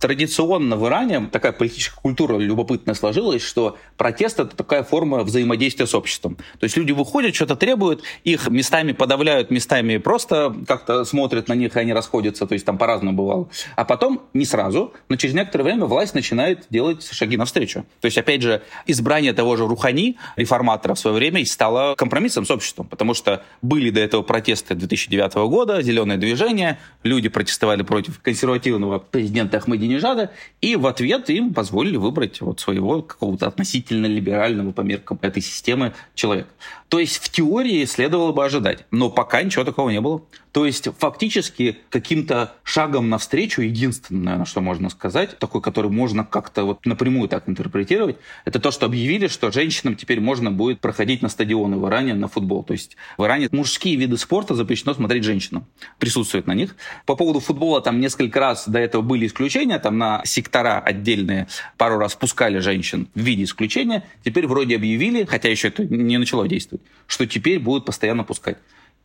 Традиционно 0.00 0.76
в 0.76 0.86
Иране 0.88 1.28
такая 1.30 1.52
политическая 1.52 2.00
культура 2.00 2.38
любопытная 2.38 2.94
сложилась, 2.94 3.42
что 3.42 3.76
протест— 3.96 4.40
это 4.40 4.56
такая 4.56 4.82
форма 4.82 5.22
взаимодействия 5.22 5.86
с 5.86 5.94
обществом. 5.94 6.36
То 6.58 6.64
есть 6.64 6.76
люди 6.76 6.92
выходят, 6.92 7.34
что-то 7.34 7.54
требуют, 7.54 8.02
их 8.24 8.48
местами 8.48 8.92
подавляют, 8.92 9.50
местами 9.50 9.98
просто 9.98 10.56
как-то 10.66 11.04
смотрят 11.04 11.48
на 11.48 11.52
них, 11.52 11.76
и 11.76 11.80
они 11.80 11.92
расходятся, 11.92 12.46
то 12.46 12.54
есть 12.54 12.64
там 12.64 12.78
по-разному 12.78 13.16
бывало. 13.16 13.48
А 13.76 13.84
потом, 13.84 14.22
не 14.32 14.46
сразу, 14.46 14.94
но 15.08 15.16
через 15.16 15.34
некоторое 15.34 15.64
время 15.64 15.84
власть 15.84 16.14
начинает 16.14 16.66
делать 16.70 17.06
шаги 17.12 17.36
навстречу. 17.36 17.84
То 18.00 18.06
есть, 18.06 18.16
опять 18.16 18.40
же, 18.40 18.62
избрание 18.86 19.34
того 19.34 19.56
же 19.56 19.66
Рухани, 19.66 20.16
реформатора 20.36 20.94
в 20.94 20.98
свое 20.98 21.14
время, 21.14 21.44
стало 21.44 21.94
компромиссом 21.94 22.46
с 22.46 22.50
обществом, 22.50 22.86
потому 22.86 23.12
что 23.12 23.44
были 23.60 23.90
до 23.90 24.00
этого 24.00 24.22
протесты 24.22 24.74
2009 24.74 25.34
года, 25.50 25.82
зеленое 25.82 26.18
движение, 26.18 26.78
люди 27.02 27.28
протестовали 27.28 27.82
против 27.82 28.20
консервативного 28.20 28.98
президента 28.98 29.58
Ахмадинежада, 29.58 29.89
Ахмадинежада, 29.90 30.30
и 30.60 30.76
в 30.76 30.86
ответ 30.86 31.30
им 31.30 31.52
позволили 31.52 31.96
выбрать 31.96 32.40
вот 32.40 32.60
своего 32.60 33.02
какого-то 33.02 33.46
относительно 33.46 34.06
либерального 34.06 34.72
по 34.72 34.82
меркам 34.82 35.18
этой 35.22 35.42
системы 35.42 35.92
человека. 36.14 36.48
То 36.88 36.98
есть 36.98 37.18
в 37.18 37.28
теории 37.30 37.84
следовало 37.84 38.32
бы 38.32 38.44
ожидать, 38.44 38.84
но 38.90 39.10
пока 39.10 39.42
ничего 39.42 39.64
такого 39.64 39.90
не 39.90 40.00
было. 40.00 40.22
То 40.52 40.66
есть 40.66 40.88
фактически 40.98 41.78
каким-то 41.90 42.54
шагом 42.64 43.08
навстречу, 43.08 43.62
единственное, 43.62 44.22
наверное, 44.22 44.46
что 44.46 44.60
можно 44.60 44.90
сказать, 44.90 45.38
такой, 45.38 45.62
который 45.62 45.90
можно 45.90 46.24
как-то 46.24 46.64
вот 46.64 46.84
напрямую 46.84 47.28
так 47.28 47.48
интерпретировать, 47.48 48.16
это 48.44 48.58
то, 48.58 48.70
что 48.70 48.86
объявили, 48.86 49.28
что 49.28 49.52
женщинам 49.52 49.94
теперь 49.94 50.20
можно 50.20 50.50
будет 50.50 50.80
проходить 50.80 51.22
на 51.22 51.28
стадионы 51.28 51.76
в 51.76 51.86
Иране 51.88 52.14
на 52.14 52.26
футбол. 52.26 52.64
То 52.64 52.72
есть 52.72 52.96
в 53.16 53.24
Иране 53.24 53.48
мужские 53.52 53.94
виды 53.96 54.16
спорта 54.16 54.54
запрещено 54.54 54.94
смотреть 54.94 55.22
женщинам, 55.22 55.66
присутствовать 55.98 56.46
на 56.48 56.52
них. 56.52 56.74
По 57.06 57.14
поводу 57.14 57.38
футбола 57.38 57.80
там 57.80 58.00
несколько 58.00 58.40
раз 58.40 58.68
до 58.68 58.80
этого 58.80 59.02
были 59.02 59.26
исключения, 59.26 59.78
там 59.78 59.98
на 59.98 60.22
сектора 60.24 60.80
отдельные 60.80 61.46
пару 61.76 61.98
раз 61.98 62.16
пускали 62.16 62.58
женщин 62.58 63.08
в 63.14 63.20
виде 63.20 63.44
исключения. 63.44 64.04
Теперь 64.24 64.48
вроде 64.48 64.76
объявили, 64.76 65.24
хотя 65.24 65.48
еще 65.48 65.68
это 65.68 65.84
не 65.84 66.18
начало 66.18 66.48
действовать, 66.48 66.84
что 67.06 67.26
теперь 67.26 67.60
будут 67.60 67.84
постоянно 67.84 68.24
пускать. 68.24 68.58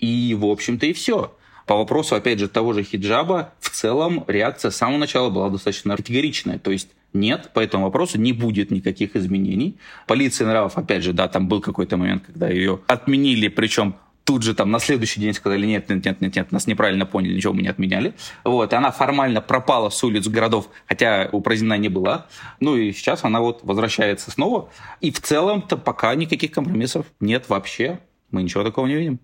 И, 0.06 0.36
в 0.36 0.46
общем-то, 0.46 0.86
и 0.86 0.94
все. 0.94 1.36
По 1.65 1.76
вопросу, 1.76 2.15
опять 2.15 2.38
же, 2.38 2.48
того 2.48 2.74
же 2.74 2.84
хиджаба, 2.84 3.54
в 3.60 3.72
целом 3.72 4.24
реакция 4.28 4.70
с 4.70 4.76
самого 4.76 4.98
начала 4.98 5.32
была 5.32 5.50
достаточно 5.50 5.96
категоричная. 5.96 6.60
То 6.60 6.70
есть 6.70 6.89
нет, 7.13 7.50
по 7.54 7.60
этому 7.60 7.86
вопросу 7.86 8.20
не 8.20 8.32
будет 8.32 8.70
никаких 8.70 9.15
изменений. 9.15 9.78
Полиция 10.06 10.48
нравов, 10.48 10.78
опять 10.78 11.02
же, 11.02 11.12
да, 11.12 11.28
там 11.28 11.48
был 11.48 11.62
какой-то 11.62 11.98
момент, 11.98 12.24
когда 12.26 12.50
ее 12.50 12.82
отменили, 12.86 13.48
причем 13.48 13.96
тут 14.26 14.44
же 14.44 14.54
там 14.54 14.70
на 14.70 14.80
следующий 14.80 15.20
день 15.20 15.34
сказали, 15.34 15.65
нет, 15.65 15.89
нет, 15.89 16.06
нет, 16.06 16.22
нет, 16.22 16.36
нет, 16.36 16.52
нас 16.52 16.68
неправильно 16.68 17.06
поняли, 17.08 17.34
ничего 17.34 17.54
мы 17.54 17.63
не 17.63 17.68
отменяли. 17.68 18.13
Вот, 18.44 18.74
и 18.74 18.76
она 18.76 18.91
формально 18.91 19.41
пропала 19.41 19.89
с 19.89 20.04
улиц 20.04 20.28
городов, 20.28 20.70
хотя 20.88 21.30
упразднена 21.32 21.78
не 21.78 21.89
была. 21.89 22.28
Ну 22.60 22.76
и 22.76 22.91
сейчас 22.91 23.24
она 23.24 23.39
вот 23.39 23.63
возвращается 23.63 24.30
снова. 24.30 24.70
И 25.02 25.10
в 25.10 25.20
целом-то 25.20 25.78
пока 25.78 26.13
никаких 26.13 26.52
компромиссов 26.52 27.08
нет 27.20 27.50
вообще. 27.50 28.00
Мы 28.30 28.44
ничего 28.44 28.63
такого 28.63 28.86
не 28.86 28.96
видим. 28.96 29.20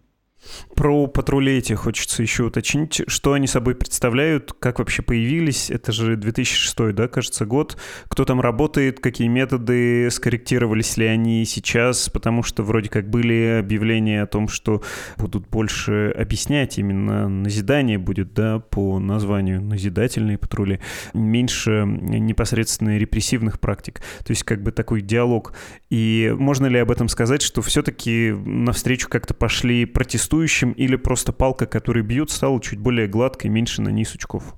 Про 0.76 1.08
патрули 1.08 1.58
эти 1.58 1.74
хочется 1.74 2.22
еще 2.22 2.44
уточнить, 2.44 3.02
что 3.08 3.34
они 3.34 3.46
собой 3.46 3.76
представляют, 3.76 4.54
как 4.54 4.80
вообще 4.80 5.02
появились. 5.02 5.70
Это 5.70 5.92
же 5.92 6.16
2006, 6.16 6.96
да, 6.96 7.08
кажется, 7.08 7.46
год. 7.46 7.78
Кто 8.08 8.26
там 8.26 8.42
работает, 8.42 9.00
какие 9.00 9.28
методы, 9.28 10.10
скорректировались 10.10 10.98
ли 10.98 11.06
они 11.06 11.46
сейчас, 11.46 12.10
потому 12.10 12.42
что 12.42 12.64
вроде 12.64 12.90
как 12.90 13.10
были 13.10 13.60
объявления 13.60 14.24
о 14.24 14.28
том, 14.28 14.48
что 14.48 14.82
будут 15.18 15.48
больше 15.48 16.14
объяснять, 16.18 16.80
именно 16.80 17.28
назидание 17.28 17.98
будет, 17.98 18.34
да, 18.34 18.60
по 18.60 19.00
названию 19.00 19.62
назидательные 19.62 20.38
патрули, 20.38 20.80
меньше 21.14 21.86
непосредственно 21.86 22.98
репрессивных 22.98 23.60
практик. 23.60 24.00
То 24.26 24.32
есть 24.32 24.44
как 24.44 24.64
бы 24.64 24.72
такой 24.72 25.02
диалог. 25.02 25.54
И 25.90 26.34
можно 26.38 26.66
ли 26.66 26.80
об 26.80 26.90
этом 26.90 27.10
сказать, 27.10 27.42
что 27.42 27.62
все-таки 27.62 28.32
навстречу 28.32 29.08
как-то 29.08 29.34
пошли 29.34 29.86
протесты 29.86 30.31
протестующим 30.32 30.72
или 30.72 30.96
просто 30.96 31.34
палка, 31.34 31.66
которой 31.66 32.04
бьют, 32.04 32.32
стала 32.32 32.62
чуть 32.62 32.80
более 32.80 33.08
гладкой, 33.08 33.50
меньше 33.50 33.82
на 33.82 34.06
сучков? 34.06 34.56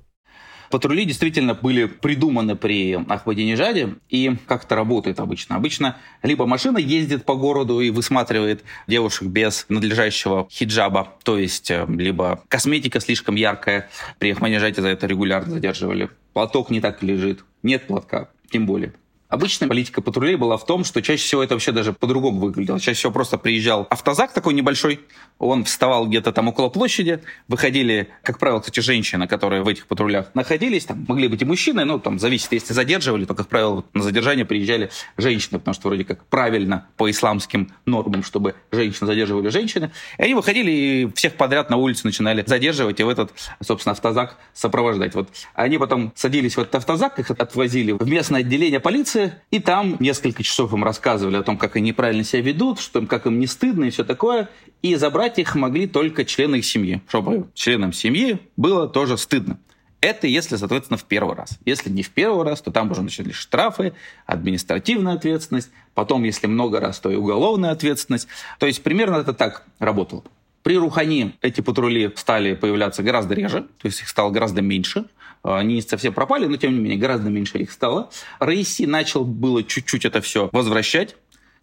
Патрули 0.70 1.04
действительно 1.04 1.54
были 1.54 1.86
придуманы 1.86 2.56
при 2.56 2.94
Ахмадинежаде, 2.94 3.96
и 4.08 4.36
как 4.46 4.64
это 4.64 4.74
работает 4.76 5.20
обычно? 5.20 5.56
Обычно 5.56 5.96
либо 6.22 6.46
машина 6.46 6.78
ездит 6.78 7.24
по 7.24 7.34
городу 7.34 7.80
и 7.80 7.90
высматривает 7.90 8.64
девушек 8.86 9.28
без 9.28 9.66
надлежащего 9.68 10.48
хиджаба, 10.50 11.08
то 11.22 11.38
есть 11.38 11.70
э, 11.70 11.86
либо 11.88 12.42
косметика 12.48 13.00
слишком 13.00 13.34
яркая, 13.34 13.88
при 14.18 14.32
Ахмадинежаде 14.32 14.80
за 14.80 14.88
это 14.88 15.06
регулярно 15.06 15.54
задерживали, 15.54 16.08
платок 16.32 16.70
не 16.70 16.80
так 16.80 17.02
лежит, 17.02 17.44
нет 17.62 17.86
платка, 17.86 18.30
тем 18.50 18.66
более. 18.66 18.92
Обычная 19.34 19.66
политика 19.66 20.00
патрулей 20.00 20.36
была 20.36 20.56
в 20.56 20.64
том, 20.64 20.84
что 20.84 21.02
чаще 21.02 21.24
всего 21.24 21.42
это 21.42 21.54
вообще 21.54 21.72
даже 21.72 21.92
по-другому 21.92 22.38
выглядело. 22.38 22.78
Чаще 22.78 22.98
всего 22.98 23.10
просто 23.10 23.36
приезжал 23.36 23.84
автозак 23.90 24.32
такой 24.32 24.54
небольшой, 24.54 25.00
он 25.40 25.64
вставал 25.64 26.06
где-то 26.06 26.30
там 26.30 26.46
около 26.46 26.68
площади, 26.68 27.20
выходили, 27.48 28.10
как 28.22 28.38
правило, 28.38 28.60
кстати, 28.60 28.78
женщины, 28.78 29.26
которые 29.26 29.64
в 29.64 29.66
этих 29.68 29.88
патрулях 29.88 30.30
находились, 30.34 30.84
там 30.84 31.04
могли 31.08 31.26
быть 31.26 31.42
и 31.42 31.44
мужчины, 31.44 31.84
ну, 31.84 31.98
там 31.98 32.20
зависит, 32.20 32.52
если 32.52 32.72
задерживали, 32.72 33.24
то, 33.24 33.34
как 33.34 33.48
правило, 33.48 33.84
на 33.92 34.04
задержание 34.04 34.44
приезжали 34.44 34.90
женщины, 35.16 35.58
потому 35.58 35.74
что 35.74 35.88
вроде 35.88 36.04
как 36.04 36.24
правильно 36.26 36.86
по 36.96 37.10
исламским 37.10 37.72
нормам, 37.86 38.22
чтобы 38.22 38.54
женщины 38.70 39.08
задерживали 39.08 39.48
женщины. 39.48 39.90
И 40.16 40.22
они 40.22 40.34
выходили 40.34 40.70
и 40.70 41.12
всех 41.12 41.34
подряд 41.34 41.70
на 41.70 41.76
улице 41.76 42.02
начинали 42.04 42.44
задерживать 42.46 43.00
и 43.00 43.02
в 43.02 43.08
этот, 43.08 43.32
собственно, 43.60 43.94
автозак 43.94 44.36
сопровождать. 44.52 45.16
Вот 45.16 45.28
они 45.54 45.78
потом 45.78 46.12
садились 46.14 46.56
в 46.56 46.60
этот 46.60 46.76
автозак, 46.76 47.18
их 47.18 47.30
отвозили 47.32 47.90
в 47.90 48.06
местное 48.08 48.40
отделение 48.40 48.78
полиции, 48.78 49.23
и 49.50 49.58
там 49.60 49.96
несколько 50.00 50.42
часов 50.42 50.72
им 50.72 50.84
рассказывали 50.84 51.36
о 51.36 51.42
том, 51.42 51.56
как 51.56 51.76
они 51.76 51.90
неправильно 51.90 52.24
себя 52.24 52.42
ведут, 52.42 52.80
что 52.80 52.98
им, 52.98 53.06
как 53.06 53.26
им 53.26 53.38
не 53.38 53.46
стыдно 53.46 53.84
и 53.84 53.90
все 53.90 54.04
такое. 54.04 54.48
И 54.82 54.94
забрать 54.96 55.38
их 55.38 55.54
могли 55.54 55.86
только 55.86 56.24
члены 56.24 56.56
их 56.56 56.64
семьи, 56.64 57.02
чтобы 57.08 57.48
членам 57.54 57.92
семьи 57.92 58.38
было 58.56 58.88
тоже 58.88 59.16
стыдно. 59.18 59.58
Это 60.00 60.26
если, 60.26 60.56
соответственно, 60.56 60.98
в 60.98 61.04
первый 61.04 61.34
раз. 61.34 61.58
Если 61.64 61.88
не 61.88 62.02
в 62.02 62.10
первый 62.10 62.44
раз, 62.44 62.60
то 62.60 62.70
там 62.70 62.90
уже 62.90 63.00
начались 63.00 63.36
штрафы, 63.36 63.94
административная 64.26 65.14
ответственность. 65.14 65.70
Потом, 65.94 66.24
если 66.24 66.46
много 66.46 66.78
раз, 66.78 67.00
то 67.00 67.10
и 67.10 67.16
уголовная 67.16 67.70
ответственность. 67.70 68.28
То 68.58 68.66
есть 68.66 68.82
примерно 68.82 69.16
это 69.16 69.32
так 69.32 69.64
работало. 69.78 70.24
При 70.62 70.76
Рухани 70.76 71.34
эти 71.40 71.62
патрули 71.62 72.12
стали 72.16 72.54
появляться 72.54 73.02
гораздо 73.02 73.34
реже, 73.34 73.66
то 73.78 73.86
есть 73.86 74.00
их 74.00 74.08
стало 74.08 74.30
гораздо 74.30 74.60
меньше. 74.60 75.04
Они 75.44 75.74
не 75.74 75.82
совсем 75.82 76.14
пропали, 76.14 76.46
но 76.46 76.56
тем 76.56 76.72
не 76.72 76.80
менее 76.80 76.98
гораздо 76.98 77.28
меньше 77.28 77.58
их 77.58 77.70
стало. 77.70 78.10
Раиси 78.40 78.84
начал 78.84 79.24
было 79.24 79.62
чуть-чуть 79.62 80.06
это 80.06 80.20
все 80.22 80.48
возвращать. 80.52 81.16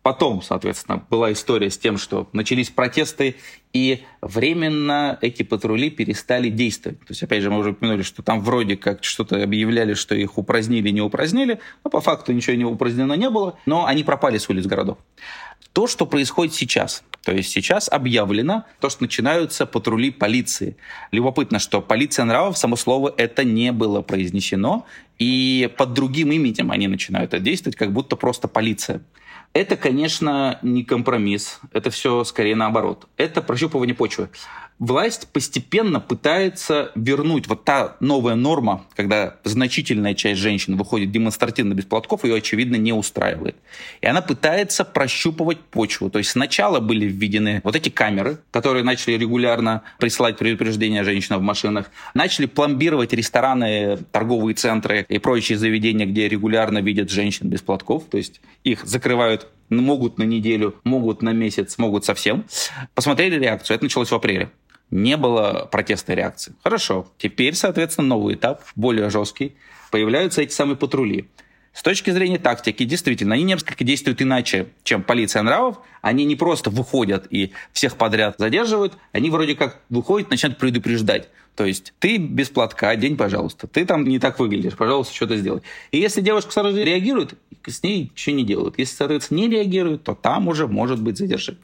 Потом, 0.04 0.42
соответственно, 0.42 1.04
была 1.12 1.32
история 1.32 1.70
с 1.70 1.78
тем, 1.78 2.00
что 2.00 2.28
начались 2.34 2.72
протесты, 2.72 3.36
и 3.72 4.04
временно 4.22 5.20
эти 5.22 5.44
патрули 5.44 5.92
перестали 5.92 6.50
действовать. 6.50 7.00
То 7.02 7.06
есть, 7.10 7.22
опять 7.22 7.44
же, 7.44 7.52
мы 7.52 7.60
уже 7.60 7.72
упомянули, 7.72 8.02
что 8.02 8.24
там 8.24 8.42
вроде 8.42 8.78
как 8.78 9.04
что-то 9.04 9.42
объявляли, 9.44 9.94
что 9.94 10.16
их 10.16 10.40
упразднили, 10.40 10.90
не 10.90 11.02
упразднили, 11.02 11.60
но 11.84 11.92
по 11.92 12.02
факту 12.02 12.34
ничего 12.34 12.56
не 12.56 12.66
упразднено 12.66 13.14
не 13.14 13.30
было, 13.30 13.60
но 13.68 13.86
они 13.86 14.04
пропали 14.04 14.40
с 14.40 14.50
улиц 14.50 14.66
городов. 14.66 14.98
То, 15.74 15.88
что 15.88 16.06
происходит 16.06 16.54
сейчас, 16.54 17.04
то 17.24 17.32
есть 17.32 17.52
сейчас 17.52 17.88
объявлено 17.90 18.66
то, 18.80 18.90
что 18.90 19.04
начинаются 19.04 19.66
патрули 19.66 20.12
полиции. 20.12 20.76
Любопытно, 21.12 21.60
что 21.60 21.82
полиция 21.82 22.26
нравов, 22.26 22.58
само 22.58 22.76
слово, 22.76 23.14
это 23.16 23.44
не 23.44 23.72
было 23.72 24.02
произнесено, 24.02 24.86
и 25.20 25.70
под 25.78 25.94
другим 25.94 26.32
именем 26.32 26.72
они 26.72 26.88
начинают 26.88 27.42
действовать, 27.42 27.78
как 27.78 27.94
будто 27.94 28.16
просто 28.16 28.48
полиция. 28.48 29.02
Это, 29.54 29.76
конечно, 29.76 30.60
не 30.62 30.84
компромисс. 30.84 31.60
Это 31.74 31.90
все 31.90 32.24
скорее 32.24 32.56
наоборот. 32.56 33.08
Это 33.18 33.42
прощупывание 33.42 33.94
почвы 33.94 34.30
власть 34.82 35.28
постепенно 35.32 36.00
пытается 36.00 36.92
вернуть 36.96 37.48
вот 37.48 37.64
та 37.64 37.98
новая 38.00 38.34
норма, 38.34 38.88
когда 38.96 39.38
значительная 39.44 40.16
часть 40.16 40.42
женщин 40.42 40.76
выходит 40.76 41.12
демонстративно 41.12 41.76
без 41.76 41.86
платков, 41.86 42.26
ее, 42.26 42.36
очевидно, 42.36 42.78
не 42.78 42.92
устраивает. 42.92 43.56
И 44.02 44.08
она 44.08 44.22
пытается 44.22 44.84
прощупывать 44.84 45.60
почву. 45.60 46.10
То 46.10 46.18
есть 46.18 46.32
сначала 46.32 46.80
были 46.80 47.06
введены 47.06 47.62
вот 47.64 47.76
эти 47.76 47.90
камеры, 47.90 48.40
которые 48.50 48.84
начали 48.84 49.14
регулярно 49.14 49.84
присылать 50.00 50.38
предупреждения 50.38 51.04
женщинам 51.04 51.42
в 51.42 51.44
машинах, 51.44 51.92
начали 52.16 52.48
пломбировать 52.48 53.14
рестораны, 53.14 54.00
торговые 54.12 54.56
центры 54.56 55.06
и 55.08 55.20
прочие 55.20 55.60
заведения, 55.60 56.08
где 56.08 56.28
регулярно 56.28 56.80
видят 56.80 57.12
женщин 57.12 57.50
без 57.50 57.62
платков. 57.62 58.06
То 58.10 58.18
есть 58.18 58.42
их 58.64 58.84
закрывают 58.86 59.48
могут 59.70 60.18
на 60.18 60.24
неделю, 60.24 60.76
могут 60.84 61.22
на 61.22 61.30
месяц, 61.30 61.78
могут 61.78 62.04
совсем. 62.04 62.46
Посмотрели 62.94 63.40
реакцию. 63.40 63.76
Это 63.76 63.86
началось 63.86 64.10
в 64.10 64.16
апреле 64.16 64.50
не 64.92 65.18
было 65.18 65.68
протестной 65.72 66.16
реакции. 66.16 66.54
Хорошо, 66.64 67.08
теперь, 67.18 67.56
соответственно, 67.56 68.10
новый 68.10 68.36
этап, 68.36 68.64
более 68.76 69.10
жесткий. 69.10 69.56
Появляются 69.90 70.42
эти 70.42 70.54
самые 70.54 70.76
патрули. 70.76 71.28
С 71.74 71.84
точки 71.84 72.12
зрения 72.12 72.38
тактики, 72.38 72.84
действительно, 72.84 73.36
они 73.36 73.44
несколько 73.44 73.86
действуют 73.86 74.22
иначе, 74.22 74.68
чем 74.84 75.04
полиция 75.04 75.42
нравов. 75.42 75.78
Они 76.02 76.26
не 76.26 76.36
просто 76.36 76.70
выходят 76.70 77.28
и 77.30 77.54
всех 77.72 77.96
подряд 77.96 78.36
задерживают, 78.38 78.98
они 79.14 79.30
вроде 79.30 79.56
как 79.56 79.80
выходят, 79.90 80.30
начинают 80.30 80.60
предупреждать. 80.60 81.30
То 81.56 81.66
есть 81.66 81.94
ты 82.00 82.18
без 82.18 82.50
платка, 82.50 82.96
день, 82.96 83.16
пожалуйста. 83.16 83.68
Ты 83.68 83.86
там 83.86 84.04
не 84.04 84.20
так 84.20 84.40
выглядишь, 84.40 84.76
пожалуйста, 84.76 85.14
что-то 85.16 85.38
сделай. 85.38 85.62
И 85.92 85.98
если 85.98 86.22
девушка 86.22 86.52
сразу 86.52 86.82
реагирует, 86.84 87.36
с 87.66 87.84
ней 87.84 88.12
ничего 88.12 88.36
не 88.36 88.44
делают. 88.44 88.78
Если, 88.78 88.96
соответственно, 88.96 89.40
не 89.40 89.50
реагирует, 89.50 90.04
то 90.04 90.14
там 90.16 90.48
уже 90.48 90.68
может 90.68 91.02
быть 91.02 91.18
задержать. 91.18 91.58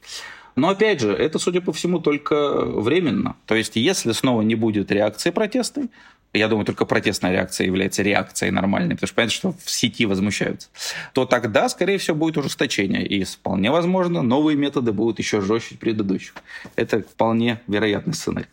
Но 0.58 0.70
опять 0.70 1.00
же, 1.00 1.14
это, 1.14 1.38
судя 1.40 1.62
по 1.62 1.72
всему, 1.72 2.00
только 2.00 2.66
временно. 2.66 3.36
То 3.46 3.56
есть, 3.56 3.76
если 3.76 4.12
снова 4.12 4.42
не 4.42 4.56
будет 4.56 4.92
реакции 4.92 5.30
протестной, 5.30 5.90
я 6.34 6.48
думаю, 6.48 6.66
только 6.66 6.86
протестная 6.86 7.32
реакция 7.32 7.68
является 7.68 8.02
реакцией 8.02 8.52
нормальной, 8.52 8.96
потому 8.96 9.08
что 9.08 9.16
понятно, 9.16 9.36
что 9.36 9.54
в 9.64 9.70
сети 9.70 10.06
возмущаются, 10.06 10.70
то 11.14 11.26
тогда, 11.26 11.70
скорее 11.70 12.00
всего, 12.00 12.18
будет 12.18 12.38
ужесточение. 12.38 13.06
И 13.06 13.24
вполне 13.24 13.72
возможно, 13.72 14.24
новые 14.24 14.58
методы 14.58 14.92
будут 14.92 15.20
еще 15.20 15.42
жестче 15.42 15.76
предыдущих. 15.76 16.34
Это 16.76 17.02
вполне 17.02 17.62
вероятный 17.68 18.16
сценарий. 18.16 18.48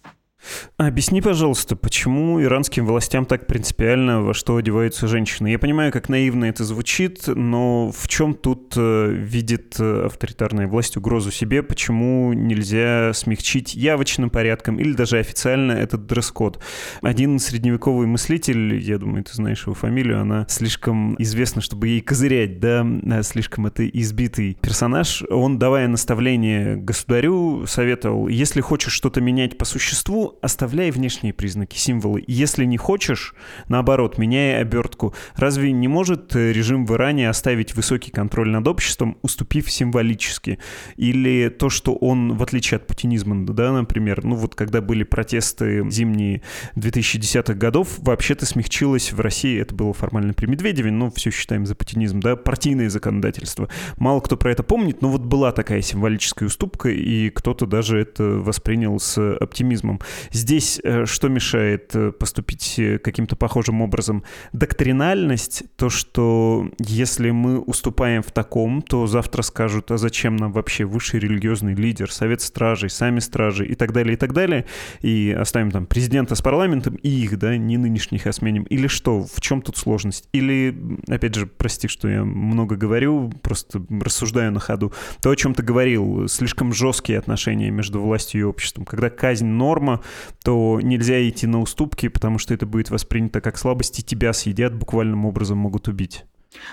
Объясни, 0.77 1.21
пожалуйста, 1.21 1.77
почему 1.77 2.43
иранским 2.43 2.87
властям 2.87 3.27
так 3.27 3.47
принципиально, 3.47 4.23
во 4.23 4.35
что 4.35 4.57
одеваются 4.57 5.07
женщины? 5.07 5.49
Я 5.49 5.59
понимаю, 5.59 5.93
как 5.93 6.09
наивно 6.09 6.47
это 6.47 6.65
звучит, 6.65 7.27
но 7.27 7.91
в 7.91 8.09
чем 8.09 8.35
тут 8.35 8.75
э, 8.77 9.11
видит 9.11 9.77
э, 9.79 10.07
авторитарная 10.07 10.67
власть 10.67 10.97
угрозу 10.97 11.31
себе? 11.31 11.63
Почему 11.63 12.33
нельзя 12.33 13.13
смягчить 13.15 13.75
явочным 13.75 14.31
порядком 14.31 14.79
или 14.79 14.93
даже 14.93 15.19
официально 15.19 15.73
этот 15.73 16.07
дресс-код? 16.07 16.61
Один 17.03 17.39
средневековый 17.39 18.07
мыслитель, 18.07 18.81
я 18.81 18.99
думаю, 18.99 19.25
ты 19.25 19.35
знаешь 19.35 19.63
его 19.63 19.75
фамилию, 19.75 20.21
она 20.21 20.47
слишком 20.49 21.15
известна, 21.21 21.63
чтобы 21.63 21.89
ей 21.89 22.01
козырять, 22.01 22.61
да, 22.61 22.85
э, 22.85 23.23
слишком 23.23 23.67
это 23.67 23.89
избитый 23.89 24.59
персонаж. 24.61 25.23
Он, 25.31 25.59
давая 25.59 25.89
наставление 25.89 26.77
государю, 26.77 27.65
советовал, 27.67 28.29
если 28.29 28.61
хочешь 28.61 28.93
что-то 28.93 29.21
менять 29.21 29.57
по 29.59 29.65
существу, 29.65 30.34
оставляй 30.43 30.91
внешние 30.91 31.33
признаки, 31.33 31.77
символы. 31.77 32.25
Если 32.27 32.65
не 32.65 32.77
хочешь, 32.77 33.35
наоборот, 33.69 34.19
меняй 34.19 34.61
обертку. 34.61 35.15
Разве 35.35 35.73
не 35.73 35.89
может 35.89 36.35
э, 36.37 36.53
режим 36.53 36.87
в 36.87 36.95
Иране 36.95 37.29
оставить 37.29 37.75
высокий 37.75 38.11
контроль 38.11 38.51
над 38.51 38.67
обществом, 38.69 39.19
уступив 39.23 39.71
символически? 39.71 40.59
Или 40.97 41.49
то, 41.49 41.71
что 41.71 41.95
он, 41.95 42.37
в 42.37 42.43
отличие 42.43 42.77
от 42.77 42.87
путинизма, 42.87 43.47
да, 43.47 43.73
например, 43.73 44.25
ну 44.25 44.37
вот 44.37 44.55
когда 44.55 44.81
были 44.81 45.03
протесты 45.03 45.89
зимние 45.91 46.43
2010-х 46.77 47.55
годов, 47.55 47.99
вообще-то 47.99 48.47
смягчилось 48.47 49.13
в 49.13 49.21
России, 49.21 49.61
это 49.61 49.75
было 49.75 49.93
формально 49.93 50.35
при 50.35 50.47
Медведеве, 50.47 50.91
но 50.91 51.11
все 51.11 51.31
считаем 51.31 51.67
за 51.67 51.75
путинизм, 51.75 52.21
да, 52.21 52.37
партийное 52.37 52.91
законодательство. 52.91 53.69
Мало 53.97 54.21
кто 54.21 54.37
про 54.37 54.51
это 54.51 54.63
помнит, 54.63 55.03
но 55.03 55.09
вот 55.09 55.23
была 55.23 55.53
такая 55.53 55.81
символическая 55.83 56.47
уступка, 56.47 56.91
и 56.91 57.31
кто-то 57.31 57.67
даже 57.67 57.99
это 57.99 58.25
воспринял 58.25 58.99
с 58.99 59.37
оптимизмом. 59.37 60.01
Здесь 60.33 60.81
э, 60.83 61.07
что 61.07 61.29
мешает 61.29 61.95
э, 61.95 62.13
поступить 62.13 62.79
э, 62.79 62.99
каким-то 62.99 63.37
похожим 63.37 63.83
образом? 63.83 64.25
Доктринальность, 64.53 65.65
то, 65.77 65.91
что 65.91 66.69
если 66.79 67.31
мы 67.31 67.59
уступаем 67.59 68.23
в 68.23 68.33
таком, 68.33 68.83
то 68.83 69.07
завтра 69.07 69.43
скажут, 69.43 69.91
а 69.91 69.99
зачем 69.99 70.37
нам 70.37 70.53
вообще 70.53 70.85
высший 70.85 71.21
религиозный 71.21 71.75
лидер, 71.75 72.11
совет 72.11 72.41
стражей, 72.41 72.91
сами 72.91 73.21
стражи 73.21 73.67
и 73.67 73.75
так 73.75 73.93
далее, 73.93 74.15
и 74.15 74.17
так 74.17 74.33
далее, 74.33 74.67
и 75.01 75.37
оставим 75.39 75.71
там 75.71 75.87
президента 75.87 76.35
с 76.35 76.43
парламентом 76.43 76.95
и 76.97 77.09
их, 77.09 77.39
да, 77.39 77.57
не 77.57 77.77
нынешних, 77.77 78.27
а 78.27 78.33
сменим. 78.33 78.65
Или 78.65 78.87
что? 78.87 79.23
В 79.23 79.41
чем 79.41 79.63
тут 79.63 79.77
сложность? 79.77 80.29
Или, 80.33 80.77
опять 81.09 81.35
же, 81.35 81.47
прости, 81.47 81.89
что 81.89 82.09
я 82.09 82.25
много 82.25 82.77
говорю, 82.77 83.31
просто 83.43 83.85
рассуждаю 84.01 84.53
на 84.53 84.61
ходу, 84.61 84.93
то, 85.23 85.31
о 85.31 85.37
чем 85.37 85.55
ты 85.55 85.63
говорил, 85.63 86.29
слишком 86.29 86.73
жесткие 86.73 87.19
отношения 87.19 87.71
между 87.71 88.01
властью 88.01 88.41
и 88.41 88.45
обществом, 88.45 88.85
когда 88.85 89.11
казнь 89.11 89.47
норма, 89.47 90.03
то 90.43 90.81
нельзя 90.83 91.27
идти 91.29 91.47
на 91.47 91.61
уступки, 91.61 92.09
потому 92.09 92.39
что 92.39 92.55
это 92.55 92.67
будет 92.67 92.91
воспринято 92.91 93.41
как 93.41 93.59
слабость, 93.59 93.99
и 93.99 94.03
тебя 94.03 94.33
съедят, 94.33 94.75
буквальным 94.75 95.27
образом 95.27 95.59
могут 95.59 95.89
убить. 95.89 96.25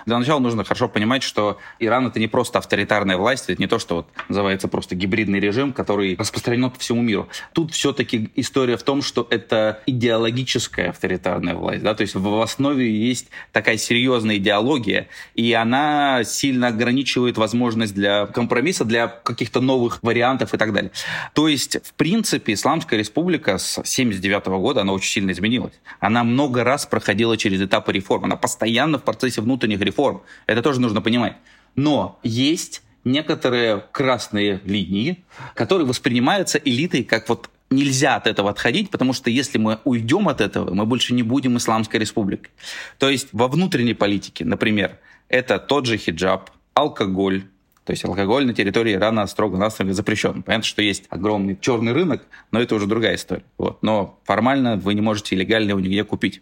Для 0.05 0.17
начала 0.17 0.39
нужно 0.39 0.63
хорошо 0.63 0.87
понимать, 0.87 1.23
что 1.23 1.57
Иран 1.79 2.07
это 2.07 2.19
не 2.19 2.27
просто 2.27 2.59
авторитарная 2.59 3.17
власть, 3.17 3.49
это 3.49 3.61
не 3.61 3.67
то, 3.67 3.79
что 3.79 3.97
вот 3.97 4.07
называется 4.29 4.67
просто 4.67 4.95
гибридный 4.95 5.39
режим, 5.39 5.73
который 5.73 6.15
распространен 6.17 6.69
по 6.69 6.79
всему 6.79 7.01
миру. 7.01 7.27
Тут 7.53 7.73
все-таки 7.73 8.31
история 8.35 8.77
в 8.77 8.83
том, 8.83 9.01
что 9.01 9.27
это 9.29 9.81
идеологическая 9.85 10.89
авторитарная 10.89 11.55
власть, 11.55 11.83
да, 11.83 11.93
то 11.93 12.01
есть 12.01 12.15
в 12.15 12.41
основе 12.41 12.89
есть 12.91 13.29
такая 13.51 13.77
серьезная 13.77 14.37
идеология, 14.37 15.07
и 15.35 15.53
она 15.53 16.23
сильно 16.23 16.67
ограничивает 16.67 17.37
возможность 17.37 17.93
для 17.93 18.25
компромисса, 18.27 18.85
для 18.85 19.07
каких-то 19.07 19.61
новых 19.61 19.99
вариантов 20.01 20.53
и 20.53 20.57
так 20.57 20.73
далее. 20.73 20.91
То 21.33 21.47
есть, 21.47 21.77
в 21.85 21.93
принципе, 21.93 22.53
Исламская 22.53 22.99
республика 22.99 23.57
с 23.57 23.81
79 23.83 24.45
года, 24.47 24.81
она 24.81 24.93
очень 24.93 25.11
сильно 25.11 25.31
изменилась. 25.31 25.73
Она 25.99 26.23
много 26.23 26.63
раз 26.63 26.85
проходила 26.85 27.37
через 27.37 27.61
этапы 27.61 27.91
реформ, 27.93 28.25
она 28.25 28.35
постоянно 28.35 28.97
в 28.97 29.03
процессе 29.03 29.41
внутренней 29.41 29.70
внутренних 29.71 29.81
реформ. 29.81 30.21
Это 30.47 30.61
тоже 30.61 30.79
нужно 30.79 31.01
понимать. 31.01 31.35
Но 31.75 32.19
есть 32.23 32.81
некоторые 33.03 33.83
красные 33.91 34.61
линии, 34.65 35.23
которые 35.55 35.87
воспринимаются 35.87 36.57
элитой 36.57 37.03
как 37.03 37.29
вот 37.29 37.49
нельзя 37.69 38.15
от 38.15 38.27
этого 38.27 38.49
отходить, 38.49 38.89
потому 38.89 39.13
что 39.13 39.29
если 39.29 39.57
мы 39.57 39.79
уйдем 39.85 40.27
от 40.27 40.41
этого, 40.41 40.73
мы 40.73 40.85
больше 40.85 41.13
не 41.13 41.23
будем 41.23 41.57
исламской 41.57 41.99
республикой. 41.99 42.51
То 42.99 43.09
есть 43.09 43.29
во 43.31 43.47
внутренней 43.47 43.93
политике, 43.93 44.45
например, 44.45 44.97
это 45.29 45.57
тот 45.57 45.85
же 45.85 45.97
хиджаб, 45.97 46.49
алкоголь, 46.73 47.43
то 47.85 47.93
есть 47.93 48.05
алкоголь 48.05 48.45
на 48.45 48.53
территории 48.53 48.93
Ирана 48.93 49.25
строго-настрого 49.25 49.93
запрещен. 49.93 50.43
Понятно, 50.43 50.67
что 50.67 50.81
есть 50.81 51.05
огромный 51.09 51.57
черный 51.59 51.93
рынок, 51.93 52.27
но 52.51 52.59
это 52.59 52.75
уже 52.75 52.85
другая 52.87 53.15
история. 53.15 53.43
Вот. 53.57 53.81
Но 53.81 54.19
формально 54.25 54.75
вы 54.75 54.93
не 54.93 55.01
можете 55.01 55.35
легально 55.35 55.69
его 55.69 55.79
нигде 55.79 56.03
купить. 56.03 56.41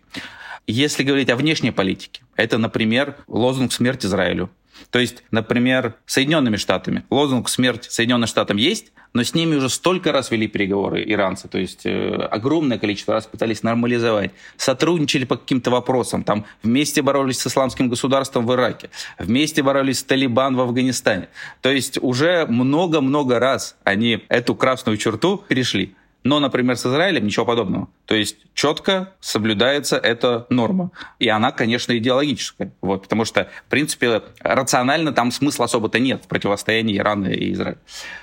Если 0.71 1.01
говорить 1.01 1.31
о 1.31 1.35
внешней 1.35 1.71
политике, 1.71 2.21
это, 2.35 2.59
например, 2.59 3.15
лозунг 3.27 3.73
«Смерть 3.73 4.05
Израилю». 4.05 4.51
То 4.91 4.99
есть, 4.99 5.23
например, 5.31 5.95
Соединенными 6.05 6.57
Штатами. 6.57 7.05
Лозунг 7.09 7.49
«Смерть 7.49 7.85
Соединенным 7.85 8.27
Штатам» 8.27 8.57
есть, 8.57 8.91
но 9.13 9.23
с 9.23 9.33
ними 9.33 9.55
уже 9.55 9.67
столько 9.69 10.11
раз 10.11 10.29
вели 10.29 10.47
переговоры 10.47 11.03
иранцы, 11.03 11.47
то 11.47 11.57
есть 11.57 11.87
э, 11.87 12.13
огромное 12.29 12.77
количество 12.77 13.15
раз 13.15 13.25
пытались 13.25 13.63
нормализовать, 13.63 14.29
сотрудничали 14.57 15.25
по 15.25 15.37
каким-то 15.37 15.71
вопросам, 15.71 16.23
там 16.23 16.45
вместе 16.61 17.01
боролись 17.01 17.39
с 17.39 17.47
исламским 17.47 17.89
государством 17.89 18.45
в 18.45 18.53
Ираке, 18.53 18.91
вместе 19.17 19.63
боролись 19.63 19.99
с 19.99 20.03
Талибан 20.03 20.55
в 20.55 20.61
Афганистане. 20.61 21.29
То 21.61 21.71
есть 21.71 21.97
уже 21.99 22.45
много-много 22.47 23.39
раз 23.39 23.75
они 23.83 24.23
эту 24.29 24.53
красную 24.53 24.97
черту 24.97 25.43
перешли. 25.47 25.95
Но, 26.23 26.39
например, 26.39 26.75
с 26.75 26.85
Израилем 26.85 27.25
ничего 27.25 27.45
подобного. 27.45 27.87
То 28.05 28.15
есть 28.15 28.37
четко 28.53 29.13
соблюдается 29.21 29.97
эта 29.97 30.45
норма. 30.49 30.91
И 31.17 31.29
она, 31.29 31.51
конечно, 31.51 31.97
идеологическая. 31.97 32.73
Вот, 32.81 33.03
потому 33.03 33.23
что, 33.23 33.49
в 33.67 33.69
принципе, 33.69 34.23
рационально 34.41 35.13
там 35.13 35.31
смысла 35.31 35.65
особо-то 35.65 35.99
нет 35.99 36.25
в 36.25 36.27
противостоянии 36.27 36.97
Ирана 36.97 37.27
и 37.27 37.53
Израиля. 37.53 37.77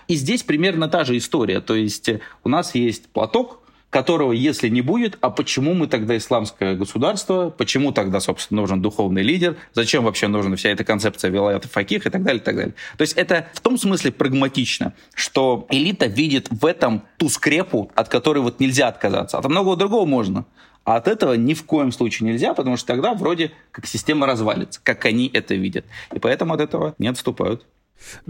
И 0.08 0.14
здесь 0.14 0.42
примерно 0.42 0.88
та 0.88 1.04
же 1.04 1.16
история. 1.16 1.60
То 1.60 1.74
есть 1.74 2.10
у 2.44 2.48
нас 2.48 2.74
есть 2.74 3.08
платок, 3.08 3.62
которого, 3.96 4.32
если 4.32 4.68
не 4.68 4.82
будет, 4.82 5.16
а 5.22 5.30
почему 5.30 5.72
мы 5.72 5.86
тогда 5.86 6.18
исламское 6.18 6.74
государство, 6.74 7.48
почему 7.48 7.92
тогда, 7.92 8.20
собственно, 8.20 8.60
нужен 8.60 8.82
духовный 8.82 9.22
лидер, 9.22 9.56
зачем 9.72 10.04
вообще 10.04 10.28
нужна 10.28 10.54
вся 10.56 10.68
эта 10.68 10.84
концепция 10.84 11.30
вилаята 11.30 11.66
факих 11.66 12.06
и 12.06 12.10
так 12.10 12.22
далее, 12.22 12.42
и 12.42 12.44
так 12.44 12.56
далее. 12.56 12.74
То 12.98 13.02
есть 13.02 13.14
это 13.14 13.48
в 13.54 13.62
том 13.62 13.78
смысле 13.78 14.12
прагматично, 14.12 14.92
что 15.14 15.66
элита 15.70 16.04
видит 16.04 16.48
в 16.50 16.66
этом 16.66 17.04
ту 17.16 17.30
скрепу, 17.30 17.90
от 17.94 18.10
которой 18.10 18.40
вот 18.40 18.60
нельзя 18.60 18.88
отказаться. 18.88 19.38
От 19.38 19.46
многого 19.46 19.76
другого 19.76 20.04
можно. 20.04 20.44
А 20.84 20.96
от 20.96 21.08
этого 21.08 21.32
ни 21.32 21.54
в 21.54 21.64
коем 21.64 21.90
случае 21.90 22.28
нельзя, 22.28 22.52
потому 22.52 22.76
что 22.76 22.88
тогда 22.88 23.14
вроде 23.14 23.52
как 23.70 23.86
система 23.86 24.26
развалится, 24.26 24.78
как 24.82 25.06
они 25.06 25.30
это 25.32 25.54
видят. 25.54 25.86
И 26.12 26.18
поэтому 26.18 26.52
от 26.52 26.60
этого 26.60 26.94
не 26.98 27.08
отступают. 27.08 27.64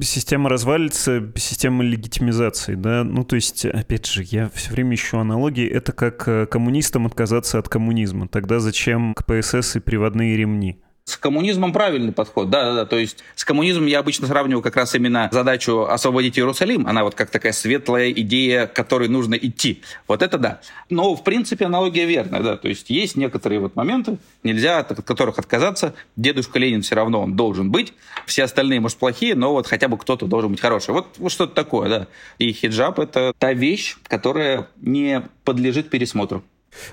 Система 0.01 0.49
развалится, 0.49 1.33
система 1.37 1.85
легитимизации, 1.85 2.75
да, 2.75 3.05
ну 3.05 3.25
то 3.25 3.37
есть, 3.37 3.65
опять 3.67 4.07
же, 4.07 4.23
я 4.25 4.49
все 4.51 4.73
время 4.73 4.95
ищу 4.95 5.19
аналогии, 5.19 5.69
это 5.69 5.93
как 5.93 6.27
э, 6.29 6.47
коммунистам 6.47 7.07
отказаться 7.07 7.59
от 7.59 7.69
коммунизма, 7.69 8.29
тогда 8.29 8.59
зачем 8.61 9.15
КПСС 9.15 9.77
и 9.77 9.81
приводные 9.81 10.37
ремни? 10.37 10.79
С 11.09 11.17
коммунизмом 11.17 11.73
правильный 11.73 12.13
подход, 12.13 12.51
да, 12.51 12.65
да, 12.65 12.75
да. 12.75 12.85
То 12.85 12.99
есть 12.99 13.23
с 13.37 13.45
коммунизмом 13.45 13.87
я 13.87 14.01
обычно 14.01 14.27
сравниваю 14.27 14.61
как 14.61 14.75
раз 14.75 14.93
именно 14.97 15.29
задачу 15.31 15.83
освободить 15.83 16.37
Иерусалим. 16.37 16.85
Она 16.85 17.05
вот 17.05 17.15
как 17.15 17.31
такая 17.31 17.53
светлая 17.53 18.11
идея, 18.11 18.67
к 18.67 18.73
которой 18.73 19.09
нужно 19.09 19.37
идти. 19.37 19.83
Вот 20.09 20.21
это 20.21 20.37
да. 20.37 20.61
Но 20.91 21.15
в 21.15 21.23
принципе 21.23 21.67
аналогия 21.67 22.07
верная, 22.07 22.43
да. 22.43 22.57
То 22.57 22.67
есть 22.67 22.91
есть 22.91 23.17
некоторые 23.17 23.61
вот 23.61 23.77
моменты, 23.77 24.19
нельзя 24.43 24.81
от 24.81 25.01
которых 25.05 25.39
отказаться. 25.39 25.95
Дедушка 26.17 26.59
Ленин 26.59 26.83
все 26.83 26.97
равно 26.97 27.23
он 27.23 27.37
должен 27.37 27.71
быть. 27.71 27.93
Все 28.27 28.43
остальные, 28.43 28.81
может, 28.81 28.99
плохие, 28.99 29.37
но 29.37 29.53
вот 29.53 29.69
хотя 29.69 29.87
бы 29.87 29.99
кто-то 29.99 30.27
должен 30.27 30.51
быть 30.51 30.61
хороший. 30.61 30.91
Вот, 30.91 31.07
вот 31.19 31.31
что-то 31.31 31.55
такое, 31.55 31.89
да. 31.89 32.07
И 32.39 32.53
хиджаб 32.53 32.99
это 32.99 33.33
та 33.39 33.53
вещь, 33.53 33.97
которая 34.09 34.67
не 34.81 35.23
подлежит 35.45 35.89
пересмотру. 35.89 36.43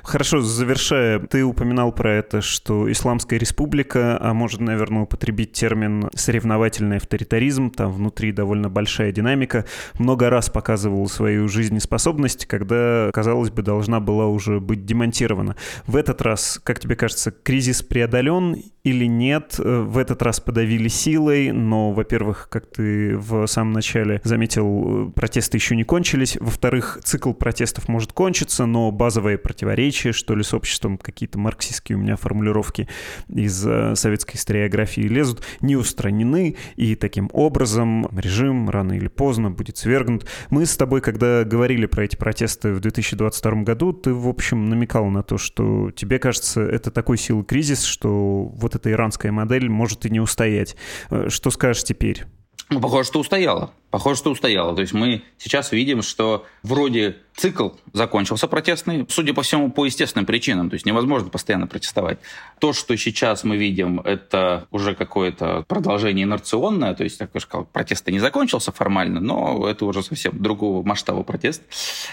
Хорошо, 0.01 0.41
завершая, 0.41 1.19
ты 1.19 1.43
упоминал 1.43 1.91
про 1.91 2.13
это, 2.13 2.41
что 2.41 2.91
Исламская 2.91 3.37
республика, 3.37 4.17
а 4.19 4.33
может, 4.33 4.61
наверное, 4.61 5.03
употребить 5.03 5.53
термин 5.53 6.09
соревновательный 6.15 6.97
авторитаризм, 6.97 7.69
там 7.69 7.91
внутри 7.91 8.31
довольно 8.31 8.69
большая 8.69 9.11
динамика, 9.11 9.65
много 9.99 10.29
раз 10.29 10.49
показывала 10.49 11.05
свою 11.07 11.47
жизнеспособность, 11.47 12.45
когда, 12.45 13.09
казалось 13.13 13.49
бы, 13.49 13.61
должна 13.61 13.99
была 13.99 14.27
уже 14.27 14.59
быть 14.59 14.85
демонтирована. 14.85 15.55
В 15.85 15.95
этот 15.95 16.21
раз, 16.21 16.59
как 16.63 16.79
тебе 16.79 16.95
кажется, 16.95 17.31
кризис 17.31 17.81
преодолен 17.83 18.55
или 18.83 19.05
нет? 19.05 19.55
В 19.57 19.97
этот 19.97 20.21
раз 20.21 20.39
подавили 20.39 20.87
силой, 20.87 21.51
но, 21.51 21.91
во-первых, 21.91 22.47
как 22.49 22.67
ты 22.67 23.17
в 23.17 23.45
самом 23.47 23.73
начале 23.73 24.21
заметил, 24.23 25.11
протесты 25.15 25.57
еще 25.57 25.75
не 25.75 25.83
кончились, 25.83 26.37
во-вторых, 26.39 26.99
цикл 27.03 27.33
протестов 27.33 27.87
может 27.87 28.13
кончиться, 28.13 28.65
но 28.65 28.91
базовое 28.91 29.37
противоречие 29.37 29.72
противоречия, 29.73 30.11
что 30.11 30.35
ли, 30.35 30.43
с 30.43 30.53
обществом, 30.53 30.97
какие-то 30.97 31.39
марксистские 31.39 31.97
у 31.97 32.01
меня 32.01 32.15
формулировки 32.15 32.87
из 33.27 33.65
э, 33.65 33.95
советской 33.95 34.35
историографии 34.35 35.01
лезут, 35.01 35.43
не 35.61 35.75
устранены, 35.75 36.55
и 36.75 36.95
таким 36.95 37.29
образом 37.33 38.07
режим 38.15 38.69
рано 38.69 38.93
или 38.93 39.07
поздно 39.07 39.49
будет 39.49 39.77
свергнут. 39.77 40.27
Мы 40.51 40.65
с 40.65 40.77
тобой, 40.77 41.01
когда 41.01 41.43
говорили 41.43 41.87
про 41.87 42.03
эти 42.03 42.15
протесты 42.15 42.73
в 42.73 42.81
2022 42.81 43.63
году, 43.63 43.93
ты, 43.93 44.13
в 44.13 44.27
общем, 44.27 44.69
намекал 44.69 45.07
на 45.07 45.23
то, 45.23 45.37
что 45.39 45.89
тебе 45.91 46.19
кажется, 46.19 46.61
это 46.61 46.91
такой 46.91 47.17
силы 47.17 47.43
кризис, 47.43 47.83
что 47.83 48.43
вот 48.45 48.75
эта 48.75 48.91
иранская 48.91 49.31
модель 49.31 49.69
может 49.69 50.05
и 50.05 50.11
не 50.11 50.19
устоять. 50.19 50.75
Э, 51.09 51.29
что 51.29 51.49
скажешь 51.49 51.83
теперь? 51.83 52.25
Ну, 52.69 52.79
похоже, 52.79 53.07
что 53.07 53.19
устояла. 53.19 53.71
Похоже, 53.91 54.17
что 54.19 54.31
устояла. 54.31 54.73
То 54.73 54.81
есть 54.81 54.93
мы 54.93 55.21
сейчас 55.37 55.71
видим, 55.71 56.01
что 56.01 56.47
вроде 56.63 57.17
цикл 57.35 57.69
закончился 57.91 58.47
протестный, 58.47 59.05
судя 59.09 59.35
по 59.35 59.43
всему, 59.43 59.69
по 59.69 59.85
естественным 59.85 60.25
причинам. 60.25 60.69
То 60.69 60.75
есть 60.75 60.85
невозможно 60.85 61.29
постоянно 61.29 61.67
протестовать. 61.67 62.17
То, 62.59 62.73
что 62.73 62.95
сейчас 62.95 63.43
мы 63.43 63.57
видим, 63.57 63.99
это 63.99 64.67
уже 64.71 64.95
какое-то 64.95 65.63
продолжение 65.67 66.23
инерционное. 66.23 66.95
То 66.95 67.03
есть, 67.03 67.19
как 67.19 67.29
я 67.35 67.39
сказал, 67.39 67.65
протест 67.65 68.07
не 68.07 68.19
закончился 68.19 68.71
формально, 68.71 69.19
но 69.19 69.67
это 69.69 69.85
уже 69.85 70.01
совсем 70.01 70.41
другого 70.41 70.83
масштаба 70.83 71.21
протест. 71.21 71.61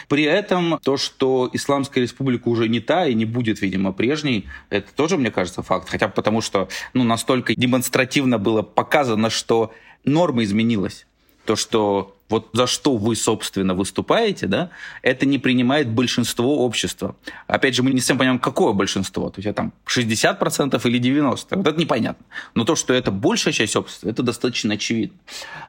При 0.08 0.24
этом 0.24 0.78
то, 0.82 0.98
что 0.98 1.48
Исламская 1.52 2.02
республика 2.02 2.48
уже 2.48 2.68
не 2.68 2.80
та 2.80 3.06
и 3.06 3.14
не 3.14 3.24
будет, 3.24 3.62
видимо, 3.62 3.92
прежней, 3.92 4.46
это 4.68 4.92
тоже, 4.94 5.16
мне 5.16 5.30
кажется, 5.30 5.62
факт. 5.62 5.88
Хотя 5.88 6.08
потому, 6.08 6.42
что 6.42 6.68
ну, 6.92 7.04
настолько 7.04 7.54
демонстративно 7.54 8.38
было 8.38 8.60
показано, 8.60 9.30
что 9.30 9.72
норма 10.04 10.44
изменилась. 10.44 11.06
То, 11.44 11.56
что 11.56 12.16
вот 12.30 12.48
за 12.52 12.66
что 12.66 12.96
вы, 12.96 13.16
собственно, 13.16 13.74
выступаете, 13.74 14.46
да, 14.46 14.70
это 15.02 15.26
не 15.26 15.38
принимает 15.38 15.88
большинство 15.90 16.64
общества. 16.64 17.16
Опять 17.48 17.74
же, 17.74 17.82
мы 17.82 17.90
не 17.90 17.98
совсем 17.98 18.18
понимаем, 18.18 18.38
какое 18.38 18.72
большинство. 18.72 19.30
То 19.30 19.40
есть, 19.40 19.54
там 19.56 19.72
60% 19.86 20.80
или 20.88 21.00
90%. 21.00 21.56
Вот 21.56 21.66
это 21.66 21.78
непонятно. 21.78 22.24
Но 22.54 22.64
то, 22.64 22.76
что 22.76 22.94
это 22.94 23.10
большая 23.10 23.52
часть 23.52 23.74
общества, 23.74 24.08
это 24.08 24.22
достаточно 24.22 24.74
очевидно. 24.74 25.18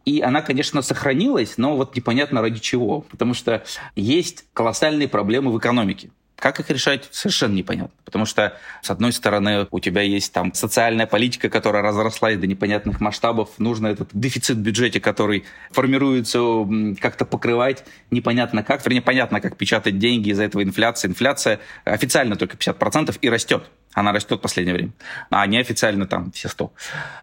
И 0.05 0.21
она, 0.21 0.41
конечно, 0.41 0.83
сохранилась, 0.83 1.57
но 1.57 1.75
вот 1.75 1.95
непонятно 1.95 2.41
ради 2.41 2.59
чего. 2.59 3.01
Потому 3.01 3.33
что 3.33 3.63
есть 3.95 4.45
колоссальные 4.53 5.07
проблемы 5.07 5.51
в 5.51 5.57
экономике. 5.57 6.11
Как 6.41 6.59
их 6.59 6.71
решать, 6.71 7.07
совершенно 7.11 7.53
непонятно. 7.53 7.93
Потому 8.03 8.25
что, 8.25 8.57
с 8.81 8.89
одной 8.89 9.13
стороны, 9.13 9.67
у 9.69 9.79
тебя 9.79 10.01
есть 10.01 10.33
там 10.33 10.55
социальная 10.55 11.05
политика, 11.05 11.51
которая 11.51 11.83
разрослась 11.83 12.39
до 12.39 12.47
непонятных 12.47 12.99
масштабов. 12.99 13.51
Нужно 13.59 13.85
этот 13.85 14.09
дефицит 14.13 14.57
в 14.57 14.61
бюджете, 14.61 14.99
который 14.99 15.45
формируется, 15.69 16.39
как-то 16.99 17.25
покрывать. 17.25 17.85
Непонятно 18.09 18.63
как. 18.63 18.83
Вернее, 18.83 19.03
понятно, 19.03 19.39
как 19.39 19.55
печатать 19.55 19.99
деньги, 19.99 20.29
из-за 20.29 20.45
этого 20.45 20.63
инфляция. 20.63 21.09
Инфляция 21.09 21.59
официально 21.85 22.35
только 22.35 22.57
50% 22.57 23.19
и 23.21 23.29
растет. 23.29 23.69
Она 23.93 24.13
растет 24.13 24.39
в 24.39 24.41
последнее 24.41 24.73
время, 24.73 24.91
а 25.29 25.45
неофициально 25.45 26.07
там 26.07 26.31
все 26.31 26.47
100. 26.47 26.71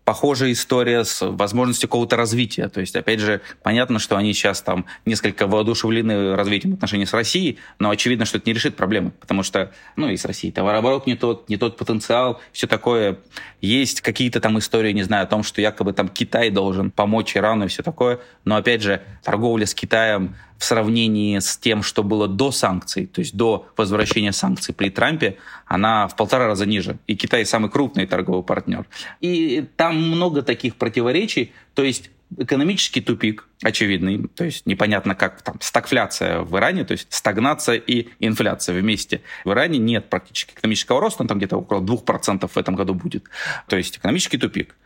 Похожая 0.05 0.53
история 0.53 1.05
с 1.05 1.27
возможностью 1.27 1.89
какого-то 1.89 2.17
развития. 2.17 2.69
То 2.69 2.81
есть, 2.81 2.95
опять 2.95 3.21
же, 3.21 3.41
понятно, 3.63 3.99
что 3.99 4.17
они 4.17 4.35
сейчас 4.35 4.61
там 4.61 4.85
несколько 5.07 5.47
воодушевлены 5.47 6.37
развитием 6.37 6.75
отношений 6.75 7.07
с 7.07 7.13
Россией, 7.13 7.59
но 7.79 7.91
очевидно, 7.91 8.25
что 8.27 8.39
это 8.39 8.49
не 8.49 8.55
решит 8.55 8.77
проблемы, 8.77 9.13
потому 9.13 9.43
что, 9.43 9.73
ну, 9.97 10.09
и 10.09 10.17
с 10.17 10.25
Россией 10.25 10.53
товарооборот 10.53 11.07
не 11.07 11.17
тот, 11.17 11.49
не 11.49 11.57
тот 11.57 11.77
потенциал, 11.77 12.41
все 12.53 12.67
такое. 12.67 13.19
Есть 13.61 14.03
какие-то 14.03 14.41
там 14.41 14.59
истории, 14.59 14.93
не 14.93 15.03
знаю, 15.03 15.25
о 15.25 15.27
том, 15.27 15.43
что 15.43 15.61
якобы 15.61 15.93
там 15.93 16.09
Китай 16.09 16.51
должен 16.51 16.91
помочь 16.91 17.37
Ирану 17.37 17.65
и 17.65 17.69
все 17.69 17.83
такое, 17.83 18.21
но, 18.45 18.57
опять 18.57 18.83
же, 18.83 19.03
торговля 19.23 19.67
с 19.67 19.75
Китаем 19.75 20.37
в 20.59 20.65
сравнении 20.65 21.39
с 21.39 21.57
тем, 21.57 21.83
что 21.83 22.03
было 22.03 22.29
до 22.29 22.51
санкций, 22.51 23.07
то 23.07 23.21
есть 23.21 23.37
до 23.37 23.69
возвращения 23.77 24.33
санкций 24.33 24.75
при 24.75 24.91
Трампе, 24.91 25.39
она 25.67 26.09
в 26.09 26.17
полтора 26.17 26.47
раза 26.47 26.67
ниже. 26.67 26.99
И 27.07 27.17
Китай 27.17 27.47
самый 27.47 27.71
крупный 27.71 28.07
торговый 28.07 28.43
партнер. 28.43 28.85
И 29.21 29.65
там 29.77 29.97
много 29.97 30.43
таких 30.43 30.75
противоречий. 30.75 31.53
То 31.75 31.85
есть 31.85 32.11
экономический 32.37 33.01
тупик 33.01 33.47
очевидный, 33.63 34.29
то 34.29 34.45
есть 34.45 34.67
непонятно 34.67 35.15
как 35.15 35.41
там 35.43 35.57
стагфляция 35.61 36.41
в 36.41 36.57
Иране, 36.57 36.85
то 36.85 36.93
есть 36.93 37.07
стагнация 37.11 37.77
и 37.77 38.09
инфляция 38.19 38.79
вместе. 38.79 39.23
В 39.45 39.51
Иране 39.53 39.79
нет 39.79 40.11
практически 40.11 40.53
экономического 40.53 41.01
роста, 41.01 41.25
там 41.25 41.39
где-то 41.39 41.57
около 41.57 41.81
2% 41.81 42.49
в 42.49 42.57
этом 42.57 42.75
году 42.75 42.95
будет. 42.95 43.25
То 43.69 43.77
есть 43.77 43.97
экономический 43.97 44.39
тупик. 44.39 44.77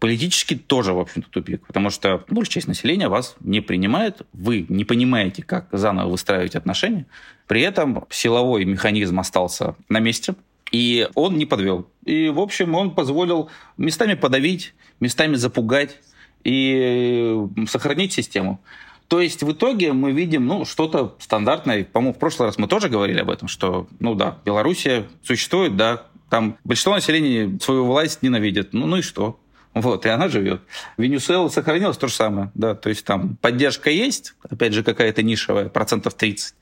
Политически 0.00 0.56
тоже, 0.56 0.94
в 0.94 0.98
общем-то, 0.98 1.28
тупик, 1.30 1.66
потому 1.66 1.90
что 1.90 2.24
большая 2.28 2.54
часть 2.54 2.68
населения 2.68 3.08
вас 3.08 3.36
не 3.40 3.60
принимает, 3.60 4.22
вы 4.32 4.64
не 4.68 4.84
понимаете, 4.84 5.42
как 5.42 5.68
заново 5.72 6.08
выстраивать 6.08 6.56
отношения, 6.56 7.06
при 7.46 7.60
этом 7.60 8.06
силовой 8.10 8.64
механизм 8.64 9.20
остался 9.20 9.76
на 9.90 10.00
месте, 10.00 10.34
и 10.72 11.06
он 11.14 11.36
не 11.36 11.46
подвел. 11.46 11.86
И, 12.06 12.30
в 12.30 12.40
общем, 12.40 12.74
он 12.74 12.94
позволил 12.94 13.50
местами 13.76 14.14
подавить, 14.14 14.72
местами 15.00 15.34
запугать 15.34 15.98
и 16.44 17.36
сохранить 17.68 18.14
систему. 18.14 18.60
То 19.08 19.20
есть 19.20 19.42
в 19.42 19.52
итоге 19.52 19.92
мы 19.92 20.12
видим 20.12 20.46
ну, 20.46 20.64
что-то 20.64 21.16
стандартное. 21.18 21.84
По-моему, 21.84 22.14
в 22.14 22.18
прошлый 22.18 22.46
раз 22.48 22.58
мы 22.58 22.68
тоже 22.68 22.88
говорили 22.88 23.18
об 23.18 23.28
этом, 23.28 23.48
что, 23.48 23.88
ну 23.98 24.14
да, 24.14 24.38
Белоруссия 24.44 25.08
существует, 25.24 25.76
да, 25.76 26.06
там 26.28 26.56
большинство 26.62 26.94
населения 26.94 27.58
свою 27.60 27.84
власть 27.86 28.22
ненавидит. 28.22 28.72
Ну, 28.72 28.86
ну 28.86 28.98
и 28.98 29.02
что? 29.02 29.39
Вот, 29.72 30.04
и 30.04 30.08
она 30.08 30.28
живет. 30.28 30.62
Венесуэла 30.96 31.48
сохранилась 31.48 31.96
то 31.96 32.08
же 32.08 32.14
самое, 32.14 32.50
да, 32.54 32.74
то 32.74 32.88
есть 32.88 33.04
там 33.04 33.36
поддержка 33.36 33.88
есть, 33.90 34.34
опять 34.42 34.72
же, 34.72 34.82
какая-то 34.82 35.22
нишевая, 35.22 35.68
процентов 35.68 36.14
30, 36.14 36.54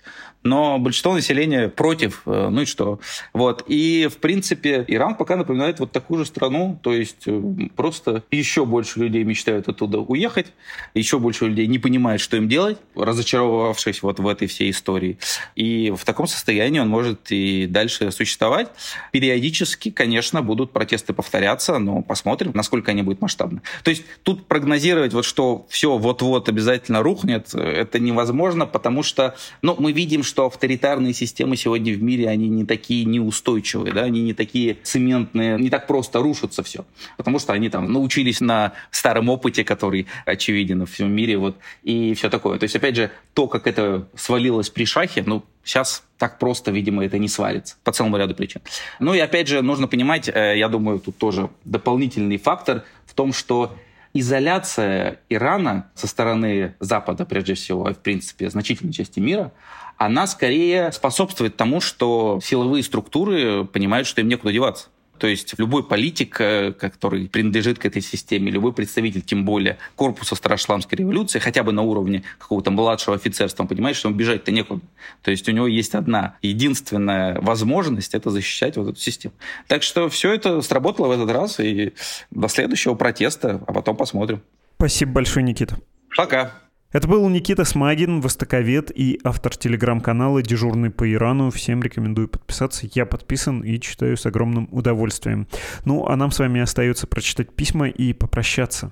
но 0.43 0.79
большинство 0.79 1.15
населения 1.15 1.69
против, 1.69 2.23
э, 2.27 2.49
ну 2.51 2.63
и 2.63 2.65
что. 2.65 3.01
Вот. 3.33 3.65
И, 3.67 4.09
в 4.11 4.19
принципе, 4.19 4.85
Иран 4.87 5.17
пока 5.17 5.37
напоминает 5.37 5.81
вот 5.81 5.91
такую 5.91 6.21
же 6.21 6.27
страну, 6.27 6.79
то 6.83 6.93
есть 6.93 7.27
э, 7.27 7.43
просто 7.75 8.23
еще 8.31 8.65
больше 8.65 9.01
людей 9.01 9.25
мечтают 9.25 9.69
оттуда 9.69 9.99
уехать, 9.99 10.53
еще 10.95 11.19
больше 11.19 11.47
людей 11.47 11.67
не 11.67 11.79
понимают, 11.79 12.23
что 12.23 12.37
им 12.37 12.49
делать, 12.49 12.79
разочаровавшись 12.95 14.03
вот 14.03 14.21
в 14.21 14.29
этой 14.29 14.47
всей 14.47 14.71
истории. 14.71 15.19
И 15.57 15.93
в 15.97 16.05
таком 16.05 16.29
состоянии 16.29 16.79
он 16.79 16.89
может 16.89 17.33
и 17.33 17.67
дальше 17.67 18.11
существовать. 18.13 18.69
Периодически, 19.13 19.91
конечно, 19.91 20.43
будут 20.43 20.73
протесты 20.73 21.13
повторяться, 21.13 21.79
но 21.79 22.03
посмотрим, 22.03 22.53
насколько 22.55 22.93
они 22.93 22.98
будут 23.03 23.21
масштабны. 23.21 23.63
То 23.83 23.91
есть 23.91 24.05
тут 24.23 24.47
прогнозировать, 24.47 25.13
вот 25.13 25.25
что 25.25 25.67
все 25.69 25.97
вот-вот 25.97 26.49
обязательно 26.49 27.03
рухнет, 27.03 27.55
это 27.55 27.99
невозможно, 27.99 28.67
потому 28.67 29.03
что 29.03 29.35
ну, 29.63 29.77
мы 29.79 29.93
видим, 29.93 30.23
что 30.23 30.47
авторитарные 30.47 31.13
системы 31.13 31.57
сегодня 31.57 31.95
в 31.95 32.03
мире, 32.03 32.29
они 32.29 32.49
не 32.49 32.65
такие 32.65 33.05
неустойчивые, 33.05 33.93
да, 33.93 34.03
они 34.03 34.23
не 34.23 34.35
такие 34.35 34.79
цементные, 34.83 35.59
не 35.59 35.71
так 35.71 35.87
просто 35.87 36.21
рушится 36.21 36.63
все, 36.63 36.85
потому 37.17 37.39
что 37.39 37.53
они 37.53 37.69
там 37.69 37.93
научились 37.93 38.41
на 38.41 38.73
старом 38.91 39.29
опыте, 39.29 39.65
который 39.65 40.07
очевиден 40.25 40.81
во 40.81 40.87
всем 40.87 41.13
мире, 41.13 41.39
вот, 41.39 41.57
и 41.83 42.15
все 42.15 42.31
такое. 42.31 42.59
То 42.59 42.65
есть, 42.65 42.77
опять 42.77 42.97
же, 42.97 43.11
то, 43.35 43.47
как 43.47 43.67
это 43.67 44.09
свалилось 44.15 44.71
при 44.71 44.85
шахе, 44.85 45.23
ну, 45.27 45.45
сейчас 45.69 46.03
так 46.17 46.39
просто, 46.39 46.71
видимо, 46.71 47.05
это 47.05 47.19
не 47.19 47.29
свалится 47.29 47.77
по 47.85 47.93
целому 47.93 48.17
ряду 48.17 48.35
причин. 48.35 48.63
Ну 48.99 49.15
и 49.15 49.19
опять 49.19 49.49
же, 49.49 49.63
нужно 49.63 49.87
понимать, 49.87 50.29
э, 50.29 50.55
я 50.57 50.69
думаю, 50.69 50.99
тут 50.99 51.19
тоже 51.19 51.51
дополнительный 51.65 52.39
фактор 52.39 52.85
в 53.07 53.15
том, 53.15 53.33
что 53.33 53.77
изоляция 54.15 55.21
Ирана 55.29 55.91
со 55.95 56.07
стороны 56.07 56.75
Запада, 56.81 57.27
прежде 57.27 57.55
всего, 57.55 57.85
в 57.85 57.99
принципе, 57.99 58.49
значительной 58.49 58.93
части 58.93 59.21
мира, 59.21 59.53
она 59.99 60.27
скорее 60.27 60.91
способствует 60.93 61.57
тому, 61.57 61.81
что 61.81 62.41
силовые 62.43 62.83
структуры 62.83 63.65
понимают, 63.65 64.07
что 64.07 64.21
им 64.23 64.29
некуда 64.29 64.53
деваться. 64.53 64.89
То 65.19 65.27
есть 65.27 65.55
любой 65.59 65.83
политик, 65.83 66.41
э, 66.41 66.73
который 66.73 67.29
принадлежит 67.29 67.79
к 67.79 67.87
этой 67.87 68.03
системе, 68.03 68.51
любой 68.51 68.73
представитель, 68.73 69.23
тем 69.23 69.45
более 69.45 69.79
корпуса 69.97 70.35
Старошламской 70.35 70.99
революции, 70.99 71.39
хотя 71.39 71.63
бы 71.63 71.73
на 71.73 71.83
уровне 71.83 72.23
какого-то 72.39 72.71
младшего 72.71 73.17
офицерства, 73.17 73.65
он 73.65 73.69
понимает, 73.69 73.97
что 73.97 74.09
ему 74.09 74.19
бежать-то 74.19 74.53
некуда. 74.53 74.81
То 75.23 75.31
есть 75.31 75.49
у 75.49 75.53
него 75.53 75.67
есть 75.67 75.95
одна 75.95 76.37
единственная 76.43 77.41
возможность 77.41 78.15
это 78.15 78.31
защищать 78.31 78.77
вот 78.77 78.91
эту 78.91 79.01
систему. 79.01 79.35
Так 79.67 79.83
что 79.83 80.09
все 80.09 80.33
это 80.33 80.63
сработало 80.63 81.09
в 81.09 81.11
этот 81.11 81.31
раз, 81.31 81.61
и 81.61 81.93
до 82.31 82.49
следующего 82.49 82.95
протеста, 82.95 83.61
а 83.67 83.73
потом 83.73 83.97
посмотрим. 83.97 84.43
Спасибо 84.77 85.13
большое, 85.13 85.45
Никита. 85.45 85.79
Пока. 86.17 86.53
Это 86.91 87.07
был 87.07 87.29
Никита 87.29 87.67
Смагин, 87.67 88.23
востоковед 88.23 88.91
и 88.95 89.21
автор 89.23 89.55
телеграм-канала 89.55 90.41
«Дежурный 90.41 90.89
по 90.89 91.11
Ирану». 91.13 91.51
Всем 91.51 91.83
рекомендую 91.83 92.29
подписаться. 92.29 92.89
Я 92.95 93.05
подписан 93.05 93.61
и 93.61 93.79
читаю 93.79 94.17
с 94.17 94.25
огромным 94.25 94.71
удовольствием. 94.73 95.49
Ну, 95.85 96.07
а 96.07 96.17
нам 96.17 96.31
с 96.31 96.39
вами 96.39 96.63
остается 96.63 97.07
прочитать 97.07 97.53
письма 97.53 97.89
и 97.89 98.15
попрощаться. 98.15 98.91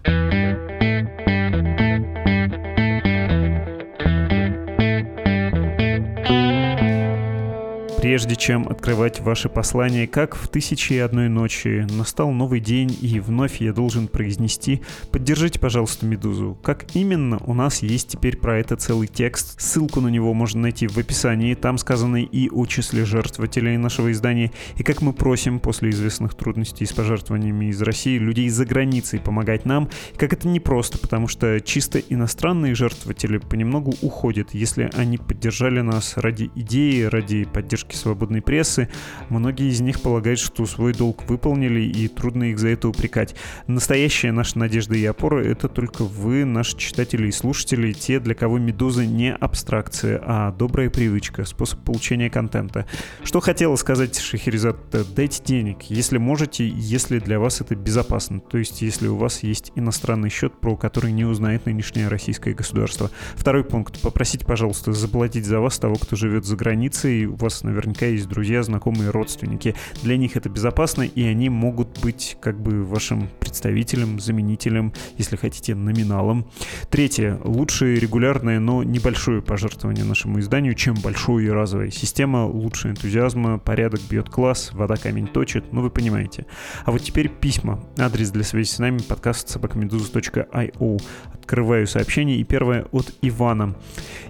Прежде 8.06 8.36
чем 8.36 8.68
открывать 8.68 9.18
ваши 9.18 9.48
послания, 9.48 10.06
как 10.06 10.36
в 10.36 10.46
«Тысячи 10.46 10.92
и 10.92 10.98
одной 10.98 11.28
ночи» 11.28 11.84
настал 11.90 12.30
новый 12.30 12.60
день, 12.60 12.96
и 13.00 13.18
вновь 13.18 13.60
я 13.60 13.72
должен 13.72 14.06
произнести 14.06 14.80
«Поддержите, 15.10 15.58
пожалуйста, 15.58 16.06
«Медузу». 16.06 16.56
Как 16.62 16.94
именно, 16.94 17.38
у 17.38 17.52
нас 17.52 17.82
есть 17.82 18.10
теперь 18.10 18.36
про 18.36 18.60
это 18.60 18.76
целый 18.76 19.08
текст. 19.08 19.60
Ссылку 19.60 20.00
на 20.00 20.06
него 20.06 20.32
можно 20.34 20.60
найти 20.60 20.86
в 20.86 20.96
описании. 20.96 21.54
Там 21.54 21.78
сказано 21.78 22.22
и 22.22 22.48
о 22.48 22.66
числе 22.66 23.04
жертвователей 23.04 23.76
нашего 23.76 24.12
издания, 24.12 24.52
и 24.76 24.84
как 24.84 25.02
мы 25.02 25.12
просим 25.12 25.58
после 25.58 25.90
известных 25.90 26.34
трудностей 26.34 26.86
с 26.86 26.92
пожертвованиями 26.92 27.70
из 27.70 27.82
России 27.82 28.18
людей 28.18 28.48
за 28.50 28.66
границей 28.66 29.18
помогать 29.18 29.64
нам, 29.64 29.90
как 30.16 30.32
это 30.32 30.46
непросто, 30.46 30.98
потому 30.98 31.26
что 31.26 31.60
чисто 31.60 31.98
иностранные 31.98 32.76
жертвователи 32.76 33.38
понемногу 33.38 33.94
уходят, 34.00 34.54
если 34.54 34.90
они 34.94 35.18
поддержали 35.18 35.80
нас 35.80 36.16
ради 36.16 36.52
идеи, 36.54 37.02
ради 37.02 37.46
поддержки 37.46 37.95
свободной 37.96 38.42
прессы. 38.42 38.88
Многие 39.28 39.68
из 39.70 39.80
них 39.80 40.00
полагают, 40.00 40.38
что 40.38 40.66
свой 40.66 40.92
долг 40.92 41.28
выполнили, 41.28 41.80
и 41.80 42.08
трудно 42.08 42.44
их 42.44 42.58
за 42.58 42.68
это 42.68 42.88
упрекать. 42.88 43.34
Настоящая 43.66 44.32
наша 44.32 44.58
надежда 44.58 44.94
и 44.94 45.04
опора— 45.04 45.42
это 45.44 45.68
только 45.68 46.04
вы, 46.04 46.44
наши 46.44 46.76
читатели 46.76 47.28
и 47.28 47.32
слушатели, 47.32 47.92
те, 47.92 48.20
для 48.20 48.34
кого 48.34 48.58
«Медуза» 48.58 49.06
не 49.06 49.34
абстракция, 49.34 50.20
а 50.24 50.52
добрая 50.52 50.90
привычка, 50.90 51.44
способ 51.44 51.80
получения 51.80 52.30
контента. 52.30 52.86
Что 53.24 53.40
хотела 53.40 53.76
сказать 53.76 54.18
Шахерезад? 54.18 54.76
Дайте 55.14 55.42
денег, 55.42 55.82
если 55.88 56.18
можете, 56.18 56.68
если 56.68 57.18
для 57.18 57.38
вас 57.38 57.60
это 57.60 57.74
безопасно. 57.74 58.40
То 58.40 58.58
есть, 58.58 58.82
если 58.82 59.08
у 59.08 59.16
вас 59.16 59.42
есть 59.42 59.72
иностранный 59.74 60.28
счет, 60.28 60.60
про 60.60 60.76
который 60.76 61.12
не 61.12 61.24
узнает 61.24 61.66
нынешнее 61.66 62.08
российское 62.08 62.52
государство. 62.52 63.10
Второй 63.34 63.64
пункт. 63.64 64.00
Попросите, 64.02 64.44
пожалуйста, 64.44 64.92
заплатить 64.92 65.46
за 65.46 65.60
вас 65.60 65.78
того, 65.78 65.94
кто 65.94 66.16
живет 66.16 66.44
за 66.44 66.56
границей. 66.56 67.26
У 67.26 67.36
вас 67.36 67.62
наверняка 67.62 67.85
есть 68.06 68.28
друзья, 68.28 68.62
знакомые, 68.62 69.10
родственники. 69.10 69.74
Для 70.02 70.16
них 70.16 70.36
это 70.36 70.48
безопасно, 70.48 71.02
и 71.02 71.22
они 71.22 71.48
могут 71.48 72.00
быть 72.00 72.36
как 72.40 72.60
бы 72.60 72.84
вашим 72.84 73.28
представителем, 73.40 74.20
заменителем, 74.20 74.92
если 75.18 75.36
хотите, 75.36 75.74
номиналом. 75.74 76.46
Третье. 76.90 77.38
Лучше 77.44 77.96
регулярное, 77.96 78.60
но 78.60 78.82
небольшое 78.82 79.42
пожертвование 79.42 80.04
нашему 80.04 80.40
изданию, 80.40 80.74
чем 80.74 80.94
большое 80.94 81.46
и 81.46 81.50
разовое. 81.50 81.90
Система 81.90 82.46
лучше 82.46 82.90
энтузиазма, 82.90 83.58
порядок 83.58 84.00
бьет 84.10 84.28
класс, 84.28 84.70
вода 84.72 84.96
камень 84.96 85.26
точит, 85.26 85.72
ну 85.72 85.82
вы 85.82 85.90
понимаете. 85.90 86.46
А 86.84 86.92
вот 86.92 87.02
теперь 87.02 87.28
письма. 87.28 87.82
Адрес 87.98 88.30
для 88.30 88.44
связи 88.44 88.68
с 88.68 88.78
нами 88.78 88.98
подкаст 88.98 89.48
собакамедуза.io. 89.48 91.02
Открываю 91.32 91.86
сообщение, 91.86 92.38
и 92.38 92.44
первое 92.44 92.86
от 92.90 93.12
Ивана. 93.22 93.76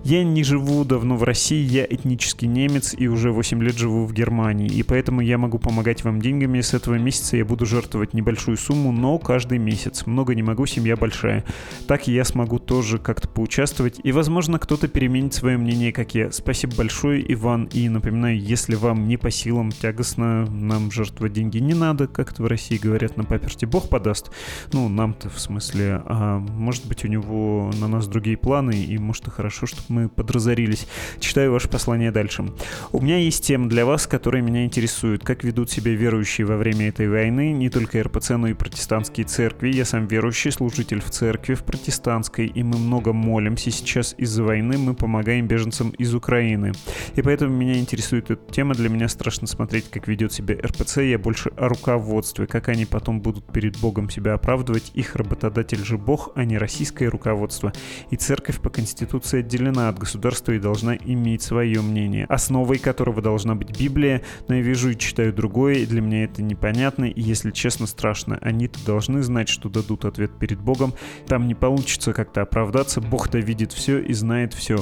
Я 0.05 0.23
не 0.23 0.45
живу 0.45 0.85
давно 0.85 1.17
в 1.17 1.23
России, 1.23 1.63
я 1.63 1.85
этнический 1.85 2.47
немец 2.47 2.95
и 2.97 3.09
уже 3.09 3.33
8 3.33 3.46
лет 3.53 3.77
живу 3.77 4.07
в 4.07 4.13
Германии, 4.13 4.69
и 4.69 4.83
поэтому 4.83 5.21
я 5.21 5.39
могу 5.39 5.59
помогать 5.59 6.05
вам 6.05 6.21
деньгами. 6.21 6.61
С 6.61 6.75
этого 6.75 6.97
месяца 6.97 7.37
я 7.37 7.45
буду 7.45 7.67
жертвовать 7.67 8.15
небольшую 8.15 8.57
сумму, 8.57 8.93
но 8.93 9.19
каждый 9.19 9.59
месяц. 9.59 10.07
Много 10.07 10.35
не 10.35 10.43
могу, 10.43 10.67
семья 10.67 10.97
большая. 10.97 11.45
Так 11.87 12.09
я 12.09 12.25
смогу 12.25 12.59
тоже 12.59 12.99
как-то 12.99 13.29
поучаствовать, 13.29 14.01
и, 14.03 14.13
возможно, 14.13 14.59
кто-то 14.59 14.89
переменит 14.89 15.35
свое 15.35 15.57
мнение, 15.59 15.93
как 15.93 16.15
я. 16.15 16.31
Спасибо 16.33 16.75
большое, 16.77 17.25
Иван, 17.33 17.69
и 17.73 17.89
напоминаю, 17.89 18.41
если 18.41 18.75
вам 18.75 19.07
не 19.09 19.17
по 19.17 19.31
силам, 19.31 19.71
тягостно 19.71 20.47
нам 20.47 20.91
жертвовать 20.91 21.33
деньги 21.33 21.59
не 21.59 21.75
надо, 21.75 22.07
как 22.07 22.33
это 22.33 22.43
в 22.43 22.47
России 22.47 22.79
говорят 22.79 23.17
на 23.17 23.25
паперте, 23.25 23.67
Бог 23.67 23.89
подаст. 23.89 24.31
Ну, 24.73 24.89
нам-то 24.89 25.31
в 25.31 25.39
смысле, 25.39 26.03
а 26.05 26.39
может 26.39 26.87
быть 26.87 27.05
у 27.05 27.09
него 27.09 27.71
на 27.79 27.89
нас 27.89 28.07
другие 28.09 28.37
планы, 28.37 28.73
и 28.73 28.99
может 28.99 29.29
и 29.29 29.31
хорошо, 29.31 29.67
чтобы 29.67 29.85
мы 29.89 30.09
подразорились. 30.09 30.87
Читаю 31.21 31.53
ваше 31.53 31.69
послание 31.69 32.11
дальше. 32.11 32.45
У 32.93 33.01
меня 33.01 33.19
есть 33.19 33.36
тема 33.41 33.69
для 33.69 33.85
вас, 33.85 34.07
которая 34.07 34.43
меня 34.43 34.65
интересует. 34.65 35.25
Как 35.25 35.45
ведут 35.45 35.71
себя 35.71 35.93
верующие 35.93 36.47
во 36.47 36.57
время 36.57 36.89
этой 36.89 37.09
войны, 37.09 37.53
не 37.53 37.71
только 37.71 38.03
РПЦ, 38.03 38.31
но 38.31 38.49
и 38.49 38.55
протестантские 38.55 39.27
церкви. 39.27 39.73
Я 39.73 39.85
сам 39.85 40.07
верующий 40.07 40.53
служитель 40.53 41.01
в 41.01 41.11
церкви, 41.11 41.55
в 41.55 41.63
протестантской, 41.63 42.47
и 42.47 42.63
мы 42.63 42.79
много 42.79 43.13
молимся 43.13 43.71
сейчас 43.71 44.15
из-за 44.19 44.43
войны, 44.43 44.79
мы 44.79 44.95
помогаем 44.95 45.47
беженцам 45.47 45.91
из 45.91 46.15
Украины. 46.15 46.73
И 47.15 47.23
поэтому 47.23 47.55
меня 47.55 47.79
интересует 47.79 48.31
эта 48.31 48.53
тема. 48.53 48.75
Для 48.75 48.89
меня 48.89 49.09
страшно 49.09 49.47
смотреть, 49.47 49.91
как 49.91 50.09
ведет 50.09 50.33
себя 50.33 50.55
РПЦ. 50.55 50.99
Я 50.99 51.19
больше 51.19 51.51
о 51.57 51.69
руководстве, 51.69 52.47
как 52.47 52.69
они 52.69 52.87
потом 52.87 53.21
будут 53.21 53.53
перед 53.53 53.79
Богом 53.79 54.11
себя 54.11 54.35
оправдывать. 54.35 54.93
Их 54.95 55.17
работодатель 55.17 55.85
же 55.85 55.99
Бог, 55.99 56.31
а 56.35 56.45
не 56.45 56.59
российское 56.59 57.09
руководство. 57.09 57.73
И 58.11 58.17
церковь 58.17 58.61
по 58.61 58.71
Конституции 58.71 59.41
отделена 59.41 59.89
от 59.89 59.99
государства 59.99 60.53
и 60.53 60.59
должна 60.59 60.97
иметь 60.97 61.43
свое 61.43 61.83
мнение, 61.83 62.27
основой 62.29 62.79
которого 62.79 63.16
должна 63.23 63.55
быть 63.55 63.79
Библия, 63.79 64.23
но 64.49 64.55
я 64.57 64.63
вижу 64.63 64.91
и 64.91 64.99
читаю 64.99 65.33
другое, 65.33 65.75
и 65.77 65.87
для 65.87 66.01
меня 66.01 66.25
это 66.25 66.43
непонятно, 66.43 67.05
и, 67.05 67.21
если 67.21 67.51
честно, 67.51 67.87
страшно. 67.87 68.39
Они-то 68.41 68.85
должны 68.85 69.23
знать, 69.23 69.49
что 69.49 69.69
дадут 69.69 70.05
ответ 70.05 70.33
перед 70.39 70.61
Богом. 70.61 70.95
Там 71.27 71.47
не 71.49 71.55
получится 71.55 72.13
как-то 72.13 72.43
оправдаться, 72.43 73.01
Бог-то 73.01 73.39
видит 73.39 73.73
все 73.73 73.99
и 73.99 74.13
знает 74.13 74.55
все. 74.55 74.79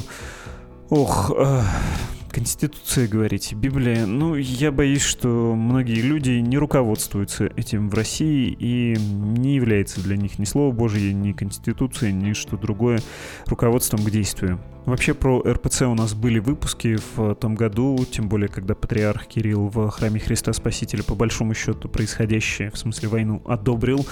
Ох, 0.91 1.33
Конституция, 2.35 3.07
говорите, 3.07 3.55
Библия. 3.55 4.07
Ну, 4.07 4.35
я 4.35 4.73
боюсь, 4.73 5.03
что 5.03 5.55
многие 5.55 6.01
люди 6.01 6.33
не 6.33 6.59
руководствуются 6.59 7.47
этим 7.57 7.89
в 7.89 7.95
России 7.95 8.57
и 8.59 8.97
не 8.99 9.55
является 9.55 10.03
для 10.03 10.17
них 10.17 10.41
ни 10.41 10.45
Слово 10.45 10.73
Божье, 10.73 11.15
ни 11.15 11.31
Конституция, 11.31 12.11
ни 12.11 12.33
что 12.33 12.57
другое 12.57 12.99
руководством 13.47 14.03
к 14.03 14.11
действию. 14.11 14.59
Вообще 14.87 15.15
про 15.15 15.41
РПЦ 15.41 15.83
у 15.83 15.95
нас 15.95 16.13
были 16.13 16.39
выпуски 16.39 16.99
в 17.17 17.35
том 17.37 17.55
году, 17.55 18.05
тем 18.11 18.29
более, 18.29 18.49
когда 18.49 18.75
патриарх 18.75 19.27
Кирилл 19.27 19.69
в 19.69 19.89
храме 19.91 20.21
Христа 20.21 20.53
Спасителя 20.53 21.03
по 21.03 21.15
большому 21.15 21.55
счету 21.55 21.89
происходящее, 21.89 22.71
в 22.71 22.77
смысле 22.77 23.09
войну, 23.09 23.41
одобрил. 23.47 24.07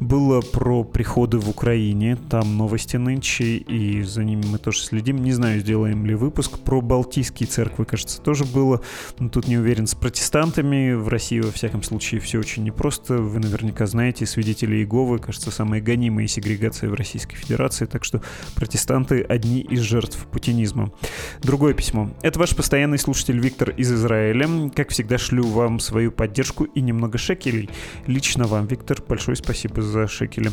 Было 0.00 0.42
про 0.42 0.84
приходы 0.84 1.38
в 1.38 1.48
Украине, 1.48 2.18
там 2.28 2.58
новости 2.58 2.96
нынче, 2.96 3.56
и 3.56 4.02
за 4.02 4.22
ними 4.22 4.44
мы 4.44 4.58
тоже 4.58 4.80
следим. 4.80 5.16
Не 5.22 5.32
знаю, 5.32 5.60
сделаем 5.60 6.04
ли 6.04 6.14
выпуск. 6.14 6.58
Про 6.58 6.82
Балтийские 6.82 7.46
церкви, 7.46 7.84
кажется, 7.84 8.20
тоже 8.20 8.44
было. 8.44 8.82
Но 9.18 9.30
тут 9.30 9.48
не 9.48 9.56
уверен 9.56 9.86
с 9.86 9.94
протестантами. 9.94 10.92
В 10.92 11.08
России, 11.08 11.40
во 11.40 11.52
всяком 11.52 11.82
случае, 11.82 12.20
все 12.20 12.38
очень 12.38 12.64
непросто. 12.64 13.14
Вы 13.14 13.38
наверняка 13.38 13.86
знаете, 13.86 14.26
свидетели 14.26 14.76
Иеговы, 14.76 15.20
кажется, 15.20 15.50
самая 15.50 15.80
гонимая 15.80 16.26
сегрегация 16.26 16.90
в 16.90 16.94
Российской 16.94 17.36
Федерации, 17.36 17.86
так 17.86 18.04
что 18.04 18.20
протестанты 18.54 19.22
одни 19.22 19.60
из 19.60 19.80
жертв 19.80 20.17
против 20.18 20.26
путинизма. 20.26 20.90
Другое 21.42 21.74
письмо. 21.74 22.10
Это 22.22 22.38
ваш 22.38 22.54
постоянный 22.54 22.98
слушатель 22.98 23.38
Виктор 23.38 23.70
из 23.70 23.92
Израиля. 23.92 24.70
Как 24.74 24.90
всегда, 24.90 25.18
шлю 25.18 25.46
вам 25.46 25.80
свою 25.80 26.12
поддержку 26.12 26.64
и 26.64 26.80
немного 26.80 27.18
шекелей. 27.18 27.68
Лично 28.06 28.46
вам, 28.46 28.66
Виктор, 28.66 28.98
большое 29.06 29.36
спасибо 29.36 29.82
за 29.82 30.08
шекели. 30.08 30.50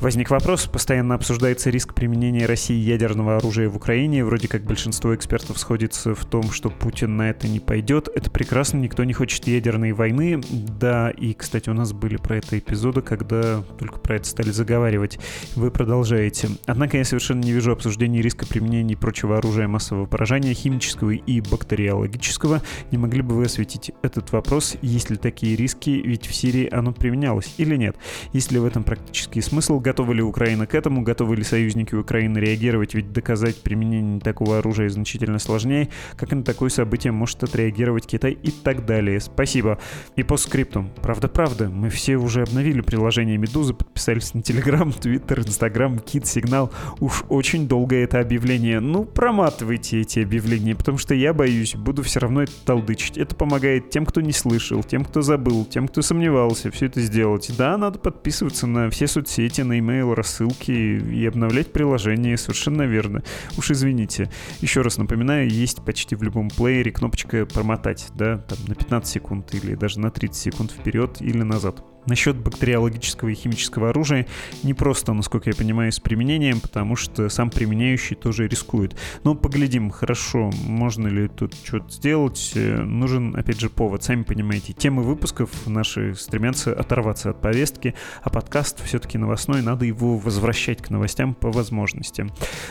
Возник 0.00 0.30
вопрос. 0.30 0.66
Постоянно 0.66 1.14
обсуждается 1.14 1.70
риск 1.70 1.94
применения 1.94 2.46
России 2.46 2.76
ядерного 2.76 3.36
оружия 3.36 3.68
в 3.68 3.76
Украине. 3.76 4.24
Вроде 4.24 4.48
как 4.48 4.64
большинство 4.64 5.14
экспертов 5.14 5.58
сходится 5.58 6.14
в 6.14 6.24
том, 6.24 6.50
что 6.50 6.70
Путин 6.70 7.16
на 7.16 7.30
это 7.30 7.48
не 7.48 7.60
пойдет. 7.60 8.08
Это 8.14 8.30
прекрасно, 8.30 8.78
никто 8.78 9.04
не 9.04 9.12
хочет 9.12 9.46
ядерной 9.46 9.92
войны. 9.92 10.40
Да, 10.50 11.10
и, 11.10 11.32
кстати, 11.32 11.70
у 11.70 11.74
нас 11.74 11.92
были 11.92 12.16
про 12.16 12.36
это 12.36 12.58
эпизоды, 12.58 13.02
когда 13.02 13.62
только 13.78 13.98
про 13.98 14.16
это 14.16 14.26
стали 14.26 14.50
заговаривать. 14.50 15.18
Вы 15.54 15.70
продолжаете. 15.70 16.50
Однако 16.66 16.98
я 16.98 17.04
совершенно 17.04 17.40
не 17.40 17.52
вижу 17.52 17.72
обсуждения 17.72 18.20
риска 18.20 18.46
применения 18.46 18.96
прочего 19.04 19.36
оружия 19.36 19.68
массового 19.68 20.06
поражения, 20.06 20.54
химического 20.54 21.10
и 21.10 21.42
бактериологического. 21.42 22.62
Не 22.90 22.96
могли 22.96 23.20
бы 23.20 23.34
вы 23.34 23.44
осветить 23.44 23.92
этот 24.00 24.32
вопрос? 24.32 24.78
Есть 24.80 25.10
ли 25.10 25.18
такие 25.18 25.56
риски? 25.56 25.90
Ведь 25.90 26.26
в 26.26 26.34
Сирии 26.34 26.70
оно 26.72 26.94
применялось 26.94 27.52
или 27.58 27.76
нет? 27.76 27.96
Есть 28.32 28.50
ли 28.50 28.58
в 28.58 28.64
этом 28.64 28.82
практический 28.82 29.42
смысл? 29.42 29.78
Готова 29.78 30.10
ли 30.14 30.22
Украина 30.22 30.66
к 30.66 30.74
этому? 30.74 31.02
Готовы 31.02 31.36
ли 31.36 31.44
союзники 31.44 31.94
Украины 31.94 32.38
реагировать? 32.38 32.94
Ведь 32.94 33.12
доказать 33.12 33.60
применение 33.60 34.20
такого 34.20 34.60
оружия 34.60 34.88
значительно 34.88 35.38
сложнее. 35.38 35.90
Как 36.16 36.32
на 36.32 36.42
такое 36.42 36.70
событие 36.70 37.12
может 37.12 37.44
отреагировать 37.44 38.06
Китай 38.06 38.32
и 38.32 38.50
так 38.50 38.86
далее? 38.86 39.20
Спасибо. 39.20 39.78
И 40.16 40.22
по 40.22 40.38
скрипту. 40.38 40.88
Правда-правда, 41.02 41.68
мы 41.68 41.90
все 41.90 42.16
уже 42.16 42.40
обновили 42.40 42.80
приложение 42.80 43.36
Медузы, 43.36 43.74
подписались 43.74 44.32
на 44.32 44.40
Телеграм, 44.40 44.90
Твиттер, 44.92 45.40
Инстаграм, 45.40 45.98
Кит, 45.98 46.26
Сигнал. 46.26 46.72
Уж 47.00 47.24
очень 47.28 47.68
долго 47.68 47.96
это 47.96 48.18
объявление 48.18 48.80
ну, 48.94 49.04
проматывайте 49.04 50.02
эти 50.02 50.20
объявления, 50.20 50.76
потому 50.76 50.98
что 50.98 51.16
я 51.16 51.34
боюсь, 51.34 51.74
буду 51.74 52.04
все 52.04 52.20
равно 52.20 52.44
это 52.44 52.52
толдычить. 52.64 53.18
Это 53.18 53.34
помогает 53.34 53.90
тем, 53.90 54.06
кто 54.06 54.20
не 54.20 54.30
слышал, 54.30 54.84
тем, 54.84 55.04
кто 55.04 55.20
забыл, 55.20 55.64
тем, 55.64 55.88
кто 55.88 56.00
сомневался 56.00 56.70
все 56.70 56.86
это 56.86 57.00
сделать. 57.00 57.50
Да, 57.58 57.76
надо 57.76 57.98
подписываться 57.98 58.68
на 58.68 58.90
все 58.90 59.08
соцсети, 59.08 59.62
на 59.62 59.80
email, 59.80 60.14
рассылки 60.14 60.70
и 60.70 61.26
обновлять 61.26 61.72
приложение, 61.72 62.36
совершенно 62.36 62.82
верно. 62.82 63.24
Уж 63.58 63.72
извините. 63.72 64.30
Еще 64.60 64.82
раз 64.82 64.96
напоминаю, 64.96 65.50
есть 65.50 65.84
почти 65.84 66.14
в 66.14 66.22
любом 66.22 66.48
плеере 66.48 66.92
кнопочка 66.92 67.46
промотать, 67.46 68.06
да, 68.14 68.38
там 68.38 68.58
на 68.68 68.76
15 68.76 69.12
секунд 69.12 69.54
или 69.54 69.74
даже 69.74 69.98
на 69.98 70.12
30 70.12 70.36
секунд 70.36 70.70
вперед 70.70 71.16
или 71.20 71.42
назад. 71.42 71.82
Насчет 72.06 72.36
бактериологического 72.36 73.30
и 73.30 73.34
химического 73.34 73.90
оружия 73.90 74.26
не 74.62 74.74
просто, 74.74 75.12
насколько 75.12 75.50
я 75.50 75.56
понимаю, 75.56 75.90
с 75.92 76.00
применением, 76.00 76.60
потому 76.60 76.96
что 76.96 77.28
сам 77.28 77.50
применяющий 77.50 78.16
тоже 78.16 78.46
рискует. 78.48 78.96
Но 79.24 79.34
поглядим, 79.34 79.90
хорошо, 79.90 80.50
можно 80.66 81.08
ли 81.08 81.28
тут 81.28 81.54
что-то 81.64 81.90
сделать. 81.90 82.52
Э, 82.54 82.82
нужен, 82.82 83.36
опять 83.36 83.60
же, 83.60 83.70
повод. 83.70 84.02
Сами 84.02 84.22
понимаете, 84.22 84.72
темы 84.72 85.02
выпусков 85.02 85.50
наши 85.66 86.14
стремятся 86.14 86.72
оторваться 86.72 87.30
от 87.30 87.40
повестки, 87.40 87.94
а 88.22 88.30
подкаст 88.30 88.84
все-таки 88.84 89.18
новостной, 89.18 89.62
надо 89.62 89.84
его 89.84 90.18
возвращать 90.18 90.82
к 90.82 90.90
новостям 90.90 91.34
по 91.34 91.50
возможности. 91.50 92.26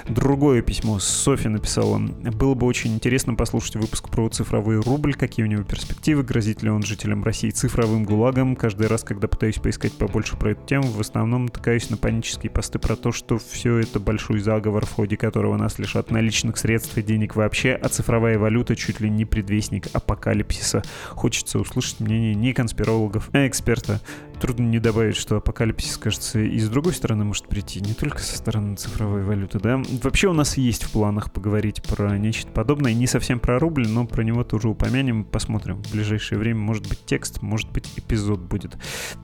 Другое 0.07 0.61
письмо 0.61 0.99
Софья 0.99 1.49
написала. 1.49 1.97
Было 1.97 2.53
бы 2.53 2.65
очень 2.65 2.93
интересно 2.93 3.35
послушать 3.35 3.75
выпуск 3.77 4.09
про 4.09 4.29
цифровой 4.29 4.79
рубль, 4.79 5.13
какие 5.13 5.45
у 5.45 5.49
него 5.49 5.63
перспективы, 5.63 6.23
грозит 6.23 6.63
ли 6.63 6.69
он 6.69 6.83
жителям 6.83 7.23
России 7.23 7.49
цифровым 7.49 8.03
гулагом. 8.03 8.55
Каждый 8.55 8.87
раз, 8.87 9.03
когда 9.03 9.22
пытаюсь 9.27 9.55
поискать 9.55 9.93
побольше 9.93 10.37
про 10.37 10.51
эту 10.51 10.65
тему, 10.65 10.87
в 10.87 10.99
основном 10.99 11.45
натыкаюсь 11.45 11.89
на 11.89 11.97
панические 11.97 12.49
посты 12.49 12.79
про 12.79 12.95
то, 12.95 13.11
что 13.11 13.37
все 13.37 13.77
это 13.77 13.99
большой 13.99 14.39
заговор, 14.39 14.85
в 14.85 14.91
ходе 14.91 15.17
которого 15.17 15.57
нас 15.57 15.79
лишат 15.79 16.11
наличных 16.11 16.57
средств 16.57 16.97
и 16.97 17.01
денег 17.01 17.35
вообще, 17.35 17.73
а 17.73 17.89
цифровая 17.89 18.37
валюта 18.37 18.75
чуть 18.75 18.99
ли 18.99 19.09
не 19.09 19.25
предвестник 19.25 19.87
апокалипсиса. 19.93 20.83
Хочется 21.09 21.59
услышать 21.59 21.99
мнение 21.99 22.35
не 22.35 22.53
конспирологов, 22.53 23.29
а 23.33 23.47
эксперта 23.47 24.01
трудно 24.43 24.65
не 24.65 24.79
добавить, 24.79 25.15
что 25.15 25.37
апокалипсис, 25.37 25.95
кажется, 25.95 26.37
и 26.39 26.59
с 26.59 26.67
другой 26.67 26.91
стороны 26.91 27.23
может 27.23 27.47
прийти, 27.47 27.79
не 27.79 27.93
только 27.93 28.19
со 28.19 28.35
стороны 28.35 28.75
цифровой 28.75 29.23
валюты, 29.23 29.57
да. 29.57 29.81
Вообще 30.01 30.27
у 30.27 30.33
нас 30.33 30.57
есть 30.57 30.83
в 30.83 30.91
планах 30.91 31.31
поговорить 31.31 31.81
про 31.81 32.17
нечто 32.17 32.51
подобное, 32.51 32.93
не 32.93 33.07
совсем 33.07 33.39
про 33.39 33.57
рубль, 33.57 33.87
но 33.87 34.05
про 34.05 34.21
него 34.21 34.43
тоже 34.43 34.67
упомянем, 34.67 35.23
посмотрим. 35.23 35.81
В 35.81 35.93
ближайшее 35.93 36.39
время 36.39 36.59
может 36.59 36.89
быть 36.89 37.05
текст, 37.05 37.41
может 37.41 37.71
быть 37.71 37.89
эпизод 37.95 38.41
будет. 38.41 38.75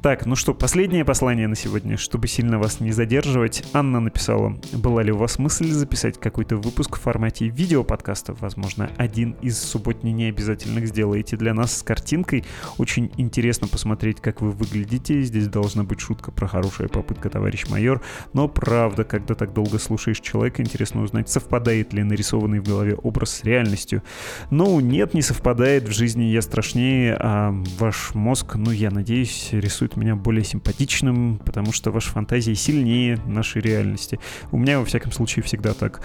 Так, 0.02 0.26
ну 0.26 0.38
что, 0.38 0.54
последнее 0.54 1.04
послание 1.04 1.50
на 1.50 1.56
сегодня, 1.58 1.98
чтобы 1.98 2.30
сильно 2.30 2.58
вас 2.58 2.80
не 2.80 2.94
задерживать. 2.94 3.66
Анна 3.74 4.00
написала, 4.00 4.58
была 4.72 5.04
ли 5.04 5.12
у 5.12 5.18
вас 5.18 5.38
мысль 5.38 5.70
записать 5.70 6.18
какой-то 6.18 6.56
выпуск 6.56 6.96
в 6.96 7.02
формате 7.02 7.50
видеоподкаста? 7.50 8.36
Возможно, 8.40 8.90
один 8.96 9.32
из 9.42 9.60
субботней 9.60 10.14
необязательных 10.14 10.88
сделаете 10.88 11.36
для 11.36 11.54
нас 11.54 11.78
с 11.78 11.84
картинкой. 11.84 12.46
Очень 12.78 13.12
интересно 13.18 13.68
посмотреть, 13.68 14.22
как 14.22 14.40
вы 14.40 14.52
выглядите 14.52 15.09
детей. 15.10 15.24
Здесь 15.24 15.48
должна 15.48 15.84
быть 15.84 16.00
шутка 16.00 16.32
про 16.32 16.48
хорошая 16.48 16.88
попытка, 16.88 17.30
товарищ 17.30 17.68
майор. 17.70 18.02
Но 18.34 18.48
правда, 18.48 19.04
когда 19.04 19.36
так 19.36 19.54
долго 19.54 19.80
слушаешь 19.80 20.20
человека, 20.20 20.62
интересно 20.62 21.02
узнать, 21.02 21.30
совпадает 21.30 21.94
ли 21.94 22.04
нарисованный 22.04 22.60
в 22.60 22.64
голове 22.64 22.96
образ 22.96 23.32
с 23.32 23.44
реальностью. 23.44 24.04
Ну, 24.52 24.80
нет, 24.80 25.14
не 25.14 25.22
совпадает. 25.22 25.88
В 25.88 25.92
жизни 25.92 26.24
я 26.24 26.42
страшнее, 26.42 27.16
а 27.20 27.52
ваш 27.78 28.14
мозг, 28.14 28.56
ну, 28.56 28.72
я 28.72 28.92
надеюсь, 28.92 29.50
рисует 29.52 29.98
меня 29.98 30.16
более 30.16 30.44
симпатичным, 30.44 31.40
потому 31.40 31.72
что 31.72 31.92
ваши 31.92 32.10
фантазии 32.10 32.54
сильнее 32.54 33.18
нашей 33.26 33.62
реальности. 33.62 34.20
У 34.52 34.58
меня, 34.58 34.80
во 34.80 34.86
всяком 34.86 35.12
случае, 35.12 35.44
всегда 35.44 35.74
так. 35.74 36.02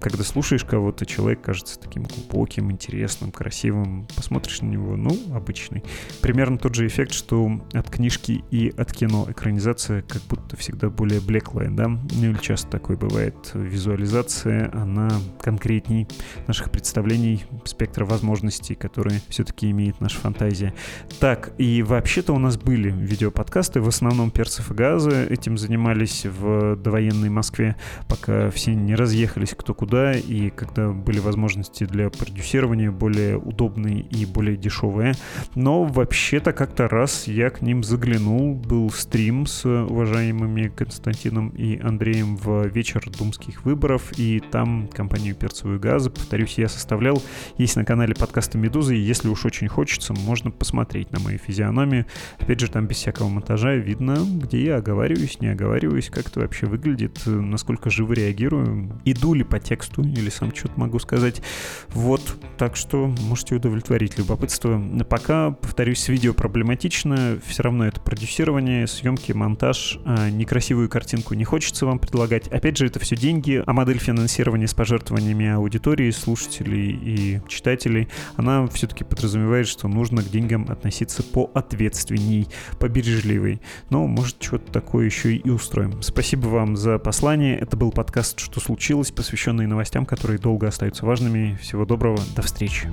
Когда 0.00 0.24
слушаешь 0.24 0.64
кого-то, 0.64 1.06
человек 1.06 1.42
кажется 1.42 1.78
таким 1.78 2.04
глубоким, 2.04 2.70
интересным, 2.70 3.32
красивым. 3.32 4.06
Посмотришь 4.14 4.60
на 4.60 4.66
него, 4.66 4.96
ну, 4.96 5.16
обычный. 5.34 5.82
Примерно 6.20 6.58
тот 6.58 6.74
же 6.74 6.86
эффект, 6.86 7.12
что 7.12 7.60
от 7.72 7.90
книжки 7.90 8.31
и 8.50 8.72
от 8.76 8.92
кино 8.92 9.26
экранизация 9.28 10.02
как 10.02 10.22
будто 10.22 10.56
всегда 10.56 10.88
более 10.88 11.20
блеклая, 11.20 11.70
да? 11.70 11.88
Ну 11.88 12.30
или 12.30 12.38
часто 12.38 12.70
такое 12.70 12.96
бывает. 12.96 13.34
Визуализация, 13.54 14.70
она 14.72 15.10
конкретней 15.40 16.08
наших 16.46 16.70
представлений, 16.70 17.44
спектра 17.64 18.04
возможностей, 18.04 18.74
которые 18.74 19.20
все-таки 19.28 19.70
имеет 19.70 20.00
наша 20.00 20.18
фантазия. 20.18 20.72
Так, 21.20 21.52
и 21.58 21.82
вообще-то 21.82 22.32
у 22.32 22.38
нас 22.38 22.56
были 22.56 22.90
видеоподкасты, 22.90 23.80
в 23.80 23.88
основном 23.88 24.30
«Перцев 24.30 24.70
и 24.70 24.74
газы» 24.74 25.26
этим 25.28 25.58
занимались 25.58 26.24
в 26.24 26.76
довоенной 26.76 27.28
Москве, 27.28 27.76
пока 28.08 28.50
все 28.50 28.74
не 28.74 28.94
разъехались 28.94 29.54
кто 29.56 29.74
куда, 29.74 30.12
и 30.14 30.50
когда 30.50 30.90
были 30.90 31.18
возможности 31.18 31.84
для 31.84 32.10
продюсирования 32.10 32.90
более 32.90 33.36
удобные 33.36 34.00
и 34.00 34.24
более 34.24 34.56
дешевые. 34.56 35.14
Но 35.54 35.84
вообще-то 35.84 36.52
как-то 36.52 36.88
раз 36.88 37.26
я 37.26 37.50
к 37.50 37.60
ним 37.62 37.84
заглянул 37.84 38.21
заглянул, 38.22 38.54
был 38.54 38.90
стрим 38.90 39.46
с 39.46 39.64
уважаемыми 39.66 40.68
Константином 40.68 41.48
и 41.50 41.78
Андреем 41.78 42.36
в 42.36 42.66
вечер 42.68 43.02
думских 43.18 43.64
выборов, 43.64 44.12
и 44.16 44.40
там 44.40 44.88
компанию 44.88 45.34
«Перцевую 45.34 45.80
газы», 45.80 46.10
повторюсь, 46.10 46.58
я 46.58 46.68
составлял, 46.68 47.22
есть 47.58 47.76
на 47.76 47.84
канале 47.84 48.14
подкаста 48.14 48.58
«Медузы», 48.58 48.96
и 48.96 49.00
если 49.00 49.28
уж 49.28 49.44
очень 49.44 49.68
хочется, 49.68 50.14
можно 50.14 50.50
посмотреть 50.50 51.10
на 51.12 51.18
мою 51.20 51.38
физиономию. 51.38 52.06
Опять 52.38 52.60
же, 52.60 52.68
там 52.68 52.86
без 52.86 52.96
всякого 52.96 53.28
монтажа 53.28 53.74
видно, 53.74 54.18
где 54.24 54.64
я 54.64 54.76
оговариваюсь, 54.76 55.40
не 55.40 55.48
оговариваюсь, 55.48 56.10
как 56.10 56.28
это 56.28 56.40
вообще 56.40 56.66
выглядит, 56.66 57.22
насколько 57.26 57.90
живо 57.90 58.12
реагирую, 58.12 59.00
иду 59.04 59.34
ли 59.34 59.44
по 59.44 59.58
тексту, 59.58 60.02
или 60.02 60.30
сам 60.30 60.54
что-то 60.54 60.78
могу 60.78 60.98
сказать. 60.98 61.42
Вот, 61.88 62.36
так 62.58 62.76
что 62.76 63.12
можете 63.22 63.56
удовлетворить 63.56 64.18
любопытство. 64.18 64.80
Пока, 65.08 65.50
повторюсь, 65.50 66.08
видео 66.08 66.34
проблематично, 66.34 67.38
все 67.44 67.62
равно 67.62 67.86
это 67.86 68.00
продюсирование, 68.12 68.86
съемки, 68.86 69.32
монтаж, 69.32 69.98
а, 70.04 70.28
некрасивую 70.28 70.90
картинку 70.90 71.32
не 71.32 71.44
хочется 71.44 71.86
вам 71.86 71.98
предлагать. 71.98 72.46
Опять 72.48 72.76
же, 72.76 72.86
это 72.86 73.00
все 73.00 73.16
деньги, 73.16 73.62
а 73.64 73.72
модель 73.72 73.96
финансирования 73.96 74.68
с 74.68 74.74
пожертвованиями 74.74 75.48
аудитории, 75.48 76.10
слушателей 76.10 76.90
и 76.90 77.40
читателей, 77.48 78.10
она 78.36 78.66
все-таки 78.66 79.02
подразумевает, 79.02 79.66
что 79.66 79.88
нужно 79.88 80.22
к 80.22 80.28
деньгам 80.28 80.66
относиться 80.68 81.22
поответственней, 81.22 82.48
побережливей. 82.78 83.62
Но, 83.88 84.06
может, 84.06 84.42
что-то 84.42 84.70
такое 84.70 85.06
еще 85.06 85.34
и 85.34 85.48
устроим. 85.48 86.02
Спасибо 86.02 86.48
вам 86.48 86.76
за 86.76 86.98
послание. 86.98 87.56
Это 87.56 87.78
был 87.78 87.92
подкаст 87.92 88.40
«Что 88.40 88.60
случилось?», 88.60 89.10
посвященный 89.10 89.66
новостям, 89.66 90.04
которые 90.04 90.38
долго 90.38 90.68
остаются 90.68 91.06
важными. 91.06 91.58
Всего 91.62 91.86
доброго, 91.86 92.18
до 92.36 92.42
встречи. 92.42 92.90